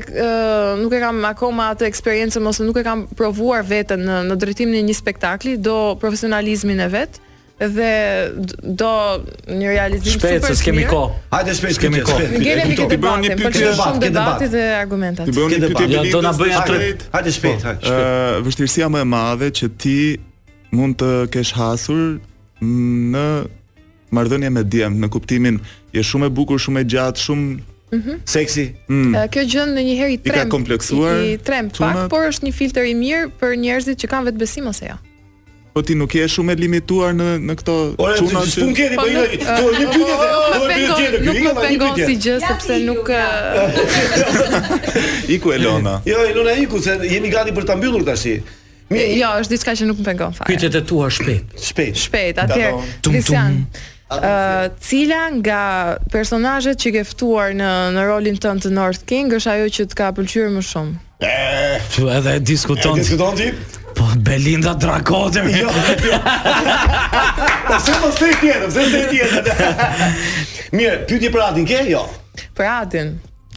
nuk 0.81 0.93
e 0.93 0.99
kam 1.03 1.17
akoma 1.31 1.69
atë 1.75 1.87
eksperiencë 1.89 2.41
ose 2.51 2.65
nuk 2.67 2.77
e 2.77 2.83
kam 2.85 3.05
provuar 3.17 3.65
veten 3.67 4.05
në 4.05 4.19
në 4.29 4.37
drejtimin 4.41 4.79
e 4.79 4.87
një 4.91 4.97
spektakli, 4.99 5.55
do 5.67 5.95
profesionalizmin 6.01 6.83
e 6.85 6.89
vet 6.97 7.19
dhe 7.55 7.91
do 8.81 8.89
një 9.47 9.73
realizim 9.73 10.15
super. 10.17 10.35
Shpejt 10.41 10.59
se 10.59 10.65
kemi 10.67 10.83
kohë. 10.91 11.11
Hajde 11.33 11.55
shpejt 11.59 11.81
kemi 11.85 12.03
kohë. 12.05 12.29
Ne 12.45 12.55
këtë 12.75 12.89
debat, 12.93 13.19
ne 13.23 13.33
kemi 13.33 13.51
këtë 13.57 14.09
debat 14.11 14.47
dhe 14.55 14.63
argumenta. 14.83 15.25
Ti 15.27 15.35
bën 15.35 15.53
këtë 15.55 15.69
debat. 15.69 15.93
Ja 15.95 16.03
do 16.11 16.21
na 16.27 16.33
bëjë 16.39 16.55
atë. 16.61 16.79
Hajde 17.15 17.33
shpejt, 17.39 17.65
hajde 17.69 17.79
po, 17.79 17.85
shpejt. 17.87 18.07
Ëh, 18.07 18.47
vështirsia 18.47 18.91
më 18.91 19.01
e 19.05 19.09
madhe 19.15 19.49
që 19.61 19.71
ti 19.81 19.97
mund 20.75 20.99
të 20.99 21.11
kesh 21.33 21.53
hasur 21.57 22.19
në 22.19 23.25
marrëdhënie 24.15 24.51
me 24.55 24.61
Diem 24.67 24.93
në 25.01 25.07
kuptimin 25.15 25.55
je 25.95 26.03
shumë 26.03 26.27
e 26.29 26.35
bukur, 26.37 26.59
shumë 26.59 26.83
e 26.83 26.89
gjatë, 26.91 27.23
shumë 27.29 27.73
-hmm. 27.95 28.21
Seksi. 28.29 28.69
Mm. 28.89 29.15
kjo 29.33 29.43
gjë 29.49 29.65
në 29.75 29.81
një 29.87 29.95
herë 29.99 30.13
i 30.15 30.19
trem. 30.19 30.33
I 30.33 30.37
ka 30.37 30.45
kompleksuar. 30.51 31.17
I, 31.21 31.33
i 31.35 31.41
trem 31.41 31.69
pak, 31.73 32.05
por 32.11 32.27
është 32.29 32.47
një 32.49 32.53
filtr 32.55 32.87
i 32.91 32.95
mirë 32.97 33.27
për 33.39 33.55
njerëzit 33.63 34.01
që 34.03 34.09
kanë 34.11 34.29
vetbesim 34.31 34.67
ose 34.71 34.89
jo. 34.91 34.97
Po 35.75 35.81
ti 35.83 35.91
nuk 35.99 36.13
je 36.15 36.23
shumë 36.31 36.53
e 36.53 36.57
limituar 36.61 37.11
në 37.17 37.25
në 37.43 37.53
këto 37.59 37.73
çuna 38.15 38.43
që 38.47 38.59
po 38.59 38.75
keni 38.77 38.95
po 38.99 39.07
i 39.11 39.15
vëni. 39.15 39.39
Do 39.47 39.71
të 39.71 40.67
bëj 40.69 40.77
një 40.81 40.99
gjë. 40.99 41.23
Nuk 41.25 41.41
më 41.47 41.55
pengon 41.59 41.97
si 42.07 42.15
gjë 42.15 42.37
sepse 42.45 42.77
nuk 42.89 43.09
Iku 45.35 45.51
Elona. 45.57 45.97
Jo, 46.07 46.21
Elona 46.31 46.55
Iku, 46.63 46.79
se 46.83 46.95
jemi 47.09 47.31
gati 47.33 47.51
për 47.55 47.67
ta 47.67 47.75
mbyllur 47.75 48.07
tashi. 48.07 48.37
Jo, 48.93 49.33
është 49.41 49.51
diçka 49.51 49.75
që 49.81 49.89
nuk 49.89 49.99
më 49.99 50.07
pengon 50.13 50.31
fare. 50.37 50.47
Pyetjet 50.47 50.79
e 50.79 50.83
tua 50.87 51.11
shpejt. 51.11 51.59
Shpejt. 51.59 51.99
Shpejt, 52.05 52.39
atëherë. 52.45 52.87
Tum 53.03 53.19
tum 53.27 53.59
uh, 54.11 54.67
cila 54.81 55.21
nga 55.41 55.61
personazhet 56.11 56.77
që 56.79 56.89
ke 56.97 57.03
ftuar 57.13 57.55
në 57.57 57.69
në 57.95 58.05
rolin 58.07 58.37
tënd 58.41 58.65
të 58.65 58.73
North 58.75 59.05
King 59.09 59.33
është 59.37 59.51
ajo 59.55 59.69
që 59.77 59.87
të 59.91 59.97
ka 59.99 60.09
pëlqyer 60.17 60.51
më 60.53 60.63
shumë? 60.69 60.93
Ëh, 61.25 61.97
edhe 62.17 62.35
diskuton. 62.45 62.97
Diskuton 62.99 63.37
ti? 63.39 63.49
Po 63.95 64.07
Belinda 64.19 64.73
Drakote. 64.75 65.45
Jo. 65.55 65.69
Ta 66.25 67.77
jo. 67.79 67.79
sem 67.81 68.01
mos 68.03 68.19
e 68.27 68.33
di, 68.41 68.51
mos 68.65 68.75
e 68.75 68.85
di. 68.91 69.21
Mirë, 70.75 70.99
pyeti 71.07 71.31
për 71.31 71.45
Adin 71.49 71.69
ke? 71.69 71.79
Jo. 71.89 72.03
Për 72.57 72.71
Adin 72.81 73.15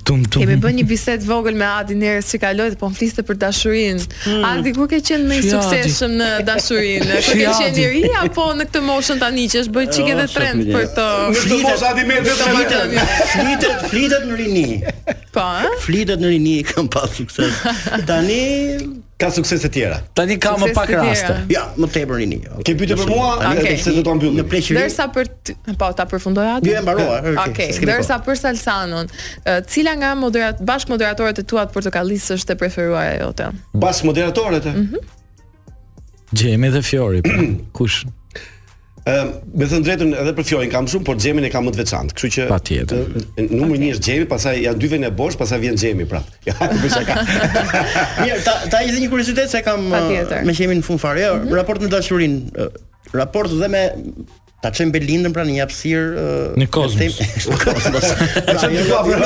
tum 0.08 0.20
tum. 0.32 0.42
Kemi 0.42 0.56
bën 0.62 0.76
një 0.78 0.84
bisedë 0.88 1.28
vogël 1.28 1.56
me 1.60 1.66
Adi 1.68 1.96
njerëz 2.00 2.30
që 2.32 2.38
kaloi 2.44 2.68
po 2.80 2.88
mfliste 2.92 3.24
për 3.28 3.38
dashurinë. 3.42 4.04
Mm. 4.04 4.44
Adi 4.50 4.72
ku 4.76 4.86
ke 4.90 5.00
qenë 5.08 5.26
më 5.28 5.38
i 5.40 5.42
suksesshëm 5.46 6.14
në 6.20 6.28
dashurinë? 6.48 7.20
Ku 7.26 7.36
ke 7.36 7.56
qenë 7.58 7.82
i 7.84 7.88
ri 7.92 8.12
apo 8.22 8.46
në 8.58 8.68
këtë 8.70 8.82
moshën 8.88 9.20
tani 9.22 9.44
që 9.52 9.60
është 9.66 9.74
bërë 9.76 9.90
çike 9.98 10.16
dhe 10.22 10.26
trend 10.36 10.70
për 10.72 10.88
të? 10.96 11.08
Në 11.34 11.58
këtë 11.66 11.90
Adi 11.92 12.06
më 12.12 12.20
vetë 12.28 12.46
flitet, 12.46 13.12
flitet, 13.34 13.84
flitet 13.92 14.30
në 14.30 14.40
rini. 14.40 14.66
Po, 15.34 15.44
ë? 15.44 15.74
Flitet 15.84 16.24
në 16.24 16.32
rini 16.32 16.56
kam 16.72 16.88
pas 16.94 17.12
sukses. 17.20 17.60
Tani 18.08 18.40
Ka 19.18 19.30
sukses 19.34 19.58
të 19.64 19.68
tjera. 19.74 19.96
Tani 20.14 20.36
ka 20.38 20.52
më 20.60 20.68
pak 20.76 20.92
raste. 20.94 21.32
Ja, 21.50 21.64
më 21.74 21.88
tepër 21.90 22.20
rini. 22.20 22.36
Ke 22.62 22.74
pyetë 22.78 22.94
për 23.00 23.08
mua, 23.10 23.32
a 23.48 23.50
ke 23.58 23.72
se 23.82 23.90
do 23.96 24.04
ta 24.06 24.12
mbyll 24.14 24.36
në 24.38 24.44
pleqëri? 24.46 24.76
Derisa 24.78 25.08
për 25.14 25.32
po 25.80 25.88
ta 25.98 26.06
përfundoj 26.06 26.46
atë. 26.60 26.68
Ju 26.70 26.82
mbaroa. 26.86 27.16
Okej. 27.48 27.72
Derisa 27.82 28.20
për 28.22 28.38
Salsanon, 28.38 29.10
cila 29.66 29.96
nga 29.98 30.12
moderat 30.18 30.62
bashkë 30.62 30.94
moderatorët 30.94 31.42
e 31.42 31.46
tua 31.54 31.66
të 31.66 31.88
është 32.36 32.54
e 32.54 32.58
preferuara 32.62 33.16
jote? 33.24 33.50
Bashkë 33.74 34.06
moderatorët 34.12 34.66
e? 34.66 34.72
Mhm. 34.82 34.96
Gjemi 36.34 36.70
dhe 36.70 36.82
Fiori, 36.84 37.22
po. 37.26 37.50
kush 37.78 38.04
Ehm, 39.08 39.30
me 39.56 39.64
të 39.64 39.78
drejtën 39.86 40.10
edhe 40.20 40.32
për 40.36 40.44
fjojnë 40.50 40.70
kam 40.72 40.86
shumë, 40.90 41.06
por 41.06 41.18
xhemin 41.22 41.44
e 41.48 41.50
kam 41.52 41.64
më 41.66 41.72
të 41.74 41.80
veçantë. 41.80 42.14
Kështu 42.18 42.30
që 42.34 42.46
patjetër. 42.50 43.14
Numri 43.56 43.78
1 43.80 43.92
është 43.94 44.04
xhemi, 44.10 44.26
pastaj 44.28 44.56
janë 44.60 44.80
dy 44.82 44.90
vjen 44.92 45.06
e 45.08 45.10
bosh, 45.20 45.36
pastaj 45.40 45.60
vjen 45.62 45.78
xhemi 45.80 46.04
prapë. 46.08 46.34
Mirë, 48.22 48.42
ta 48.44 48.56
ta 48.74 48.82
jeni 48.84 49.06
një 49.06 49.10
kuriozitet 49.12 49.52
se 49.54 49.62
kam 49.64 49.86
me 49.88 50.56
xhemin 50.56 50.82
në 50.82 50.86
fund 50.90 51.00
fare, 51.00 51.22
jo, 51.24 51.38
mhm. 51.40 51.54
raport 51.56 51.84
me 51.84 51.88
dashurinë, 51.94 52.68
raport 53.20 53.54
dhe 53.62 53.72
me 53.76 53.86
Ta 54.58 54.72
çem 54.74 54.90
Belindën 54.90 55.30
pra 55.30 55.44
një 55.46 55.52
një 55.54 55.60
hapësir 55.62 56.06
në 56.58 56.66
kozmos. 56.74 57.18
Në 57.46 57.58
kozmos. 57.62 58.06
Ta 58.48 58.56
çem 58.58 58.74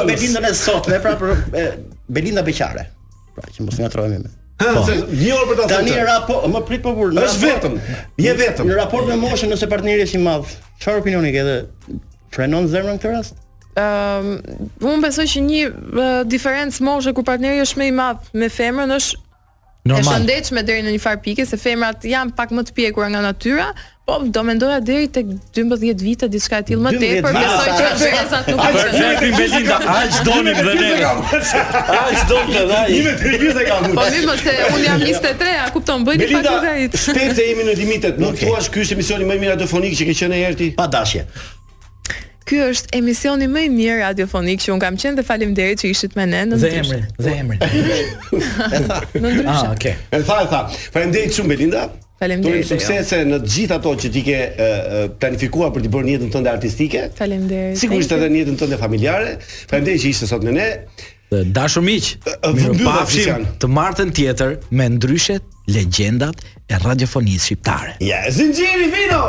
Belindën 0.04 0.44
e 0.44 0.50
sotme 0.60 0.98
pra 1.00 1.14
për 1.16 1.74
Belinda 2.12 2.44
Beqare. 2.44 2.84
Pra 3.32 3.48
që 3.48 3.64
mos 3.64 3.80
ngatrohemi 3.80 4.18
me. 4.26 4.32
Po. 4.62 4.84
Një 5.10 5.30
orë 5.36 5.46
për 5.50 5.58
ta 5.62 5.66
thënë. 5.70 5.90
Tani 5.92 6.04
rapo, 6.06 6.36
më 6.52 6.62
prit 6.68 6.82
po 6.84 6.92
kur. 6.96 7.12
Është 7.12 7.42
vetëm. 7.42 7.76
Je 8.22 8.34
vetëm. 8.40 8.68
Në 8.70 8.78
raport 8.78 9.08
me 9.08 9.16
moshën 9.22 9.50
nëse 9.52 9.68
partneri 9.70 10.04
është 10.06 10.20
i 10.20 10.22
madh, 10.26 10.54
çfarë 10.82 11.02
opinioni 11.02 11.32
ke 11.34 11.44
dhe 11.46 11.56
frenon 12.34 12.68
zemrën 12.72 13.00
këtë 13.00 13.14
rast? 13.16 13.38
Ëm, 13.72 13.82
ehm, 13.82 14.32
um, 14.84 14.88
unë 14.94 15.04
besoj 15.06 15.26
që 15.34 15.42
një 15.48 15.60
uh, 15.66 16.22
diferencë 16.28 16.84
moshe 16.86 17.14
kur 17.16 17.24
partneri 17.26 17.62
është 17.64 17.80
më 17.82 17.88
i 17.88 17.94
madh 17.98 18.32
me 18.42 18.50
femrën 18.52 18.96
është 18.98 19.20
Normal. 19.82 20.04
E 20.04 20.06
shëndetshme 20.12 20.62
deri 20.62 20.82
në 20.86 20.92
një 20.94 21.00
far 21.02 21.16
pike 21.24 21.42
se 21.42 21.56
femrat 21.58 22.04
janë 22.06 22.36
pak 22.38 22.52
më 22.54 22.62
të 22.68 22.74
pjekura 22.76 23.08
nga 23.10 23.18
natyra, 23.24 23.64
Po, 24.06 24.20
do 24.34 24.42
mendoja 24.42 24.86
deri 24.86 25.10
tek 25.12 25.26
12 25.56 26.02
vite 26.04 26.28
diçka 26.32 26.58
e 26.58 26.64
tillë 26.72 26.82
më 26.88 26.90
tepër, 27.02 27.36
besoj 27.36 27.68
që 27.78 27.92
shkencat 28.00 28.48
nuk 28.50 28.58
kanë. 28.58 28.82
Ne 28.82 29.04
jemi 29.04 29.30
Belinda, 29.40 29.76
aq 29.98 30.16
donim 30.26 30.58
dhe 30.58 30.74
ne. 30.80 30.90
Aq 31.06 32.24
donim 32.32 32.66
dhe 32.72 32.78
ai. 32.80 32.96
Ime 32.96 33.12
tre 33.20 33.38
vite 33.44 33.66
kam. 33.70 33.86
Po 33.94 34.06
më 34.16 34.24
po 34.26 34.34
se 34.42 34.56
un 34.74 34.82
jam 34.82 35.04
23, 35.06 35.54
a 35.54 35.68
kupton, 35.76 36.06
bëni 36.10 36.28
pak 36.34 36.46
të 36.48 36.56
drejtë. 36.66 37.02
Shpejt 37.04 37.38
se 37.38 37.46
jemi 37.52 37.68
në 37.70 37.76
limitet, 37.84 38.18
nuk 38.22 38.42
thua 38.42 38.58
ky 38.72 38.72
është 38.74 38.98
emisioni 38.98 39.22
më 39.24 39.30
i 39.30 39.36
mirë 39.40 39.52
radiofonik 39.54 39.94
që 40.00 40.08
ke 40.10 40.16
qenë 40.22 40.40
herti? 40.42 40.70
Pa 40.82 40.88
dashje. 40.90 41.22
Ky 42.50 42.58
është 42.72 42.98
emisioni 42.98 43.46
më 43.48 43.62
i 43.68 43.72
mirë 43.78 43.96
radiofonik 44.02 44.66
që 44.66 44.74
un 44.74 44.82
kam 44.82 44.98
qenë 44.98 45.20
dhe 45.22 45.28
faleminderit 45.30 45.84
që 45.86 45.92
ishit 45.94 46.18
me 46.18 46.26
ne 46.26 46.42
në 46.50 46.58
ndryshë. 46.58 46.98
Dhe 47.22 47.34
emrin, 47.38 47.62
dhe 47.62 47.70
emrin. 47.70 48.46
Në 49.22 49.22
ndryshë. 49.22 49.52
Ah, 49.54 49.68
okay. 49.70 49.94
E 50.10 50.20
tha, 50.26 50.42
tha. 50.50 50.64
Faleminderit 50.90 51.38
shumë 51.38 51.54
Belinda. 51.54 51.86
Faleminderit. 52.22 52.62
Tu 52.62 52.68
suksese 52.76 53.18
në 53.26 53.40
të 53.42 53.50
gjitha 53.50 53.78
ato 53.80 53.92
që 53.98 54.10
ti 54.14 54.22
ke 54.26 54.38
planifikuar 55.20 55.72
për 55.74 55.84
të 55.86 55.90
bërë 55.94 56.08
një 56.08 56.14
jetën 56.16 56.30
tënde 56.36 56.52
artistike. 56.52 57.06
Faleminderit. 57.18 57.78
Sigurisht 57.80 58.14
edhe 58.14 58.28
një 58.30 58.44
jetën 58.44 58.58
tënde 58.62 58.78
familjare. 58.80 59.32
Faleminderit 59.70 60.04
që 60.04 60.12
ishte 60.14 60.28
sot 60.30 60.46
me 60.46 60.54
ne. 60.58 60.68
Dashur 61.32 61.80
miq, 61.80 62.10
ju 62.44 62.74
falem 62.84 63.46
të 63.62 63.68
martën 63.72 64.10
tjetër 64.14 64.58
me 64.76 64.84
ndryshet 64.98 65.44
legjendat 65.72 66.42
e 66.68 66.78
radiofonisë 66.82 67.46
shqiptare. 67.48 67.94
Ja, 68.04 68.18
zinxhiri 68.34 68.90
vino. 68.92 69.22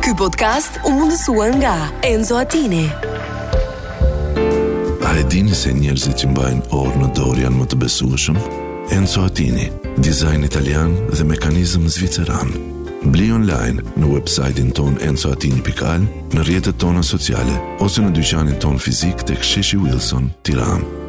Ky 0.00 0.14
podcast 0.16 0.80
u 0.88 0.94
mundësuar 0.96 1.52
nga 1.60 1.74
Enzo 2.08 2.40
Attini. 2.40 2.86
A 5.08 5.12
e 5.20 5.26
dini 5.32 5.54
se 5.56 5.72
njerëzit 5.76 6.16
që 6.22 6.32
mbajnë 6.32 6.64
orë 6.80 7.02
në 7.04 7.10
dorë 7.18 7.44
janë 7.44 7.58
më 7.62 7.68
të 7.72 7.82
besueshëm? 7.84 8.40
Enzo 8.96 9.24
Attini 9.28 9.68
dizajn 9.96 10.44
italian 10.44 10.90
dhe 11.16 11.24
mekanizm 11.24 11.88
zviceran. 11.88 12.52
Bli 13.14 13.30
online 13.32 13.84
në 13.96 14.10
websajtin 14.14 14.72
ton 14.74 14.96
encoatini.al, 15.08 16.04
në 16.34 16.46
rjetët 16.50 16.80
tona 16.82 17.02
sociale, 17.06 17.54
ose 17.80 18.02
në 18.04 18.12
dyqanin 18.18 18.58
ton 18.64 18.78
fizik 18.78 19.24
të 19.28 19.38
ksheshi 19.42 19.80
Wilson, 19.84 20.28
tiranë. 20.42 21.07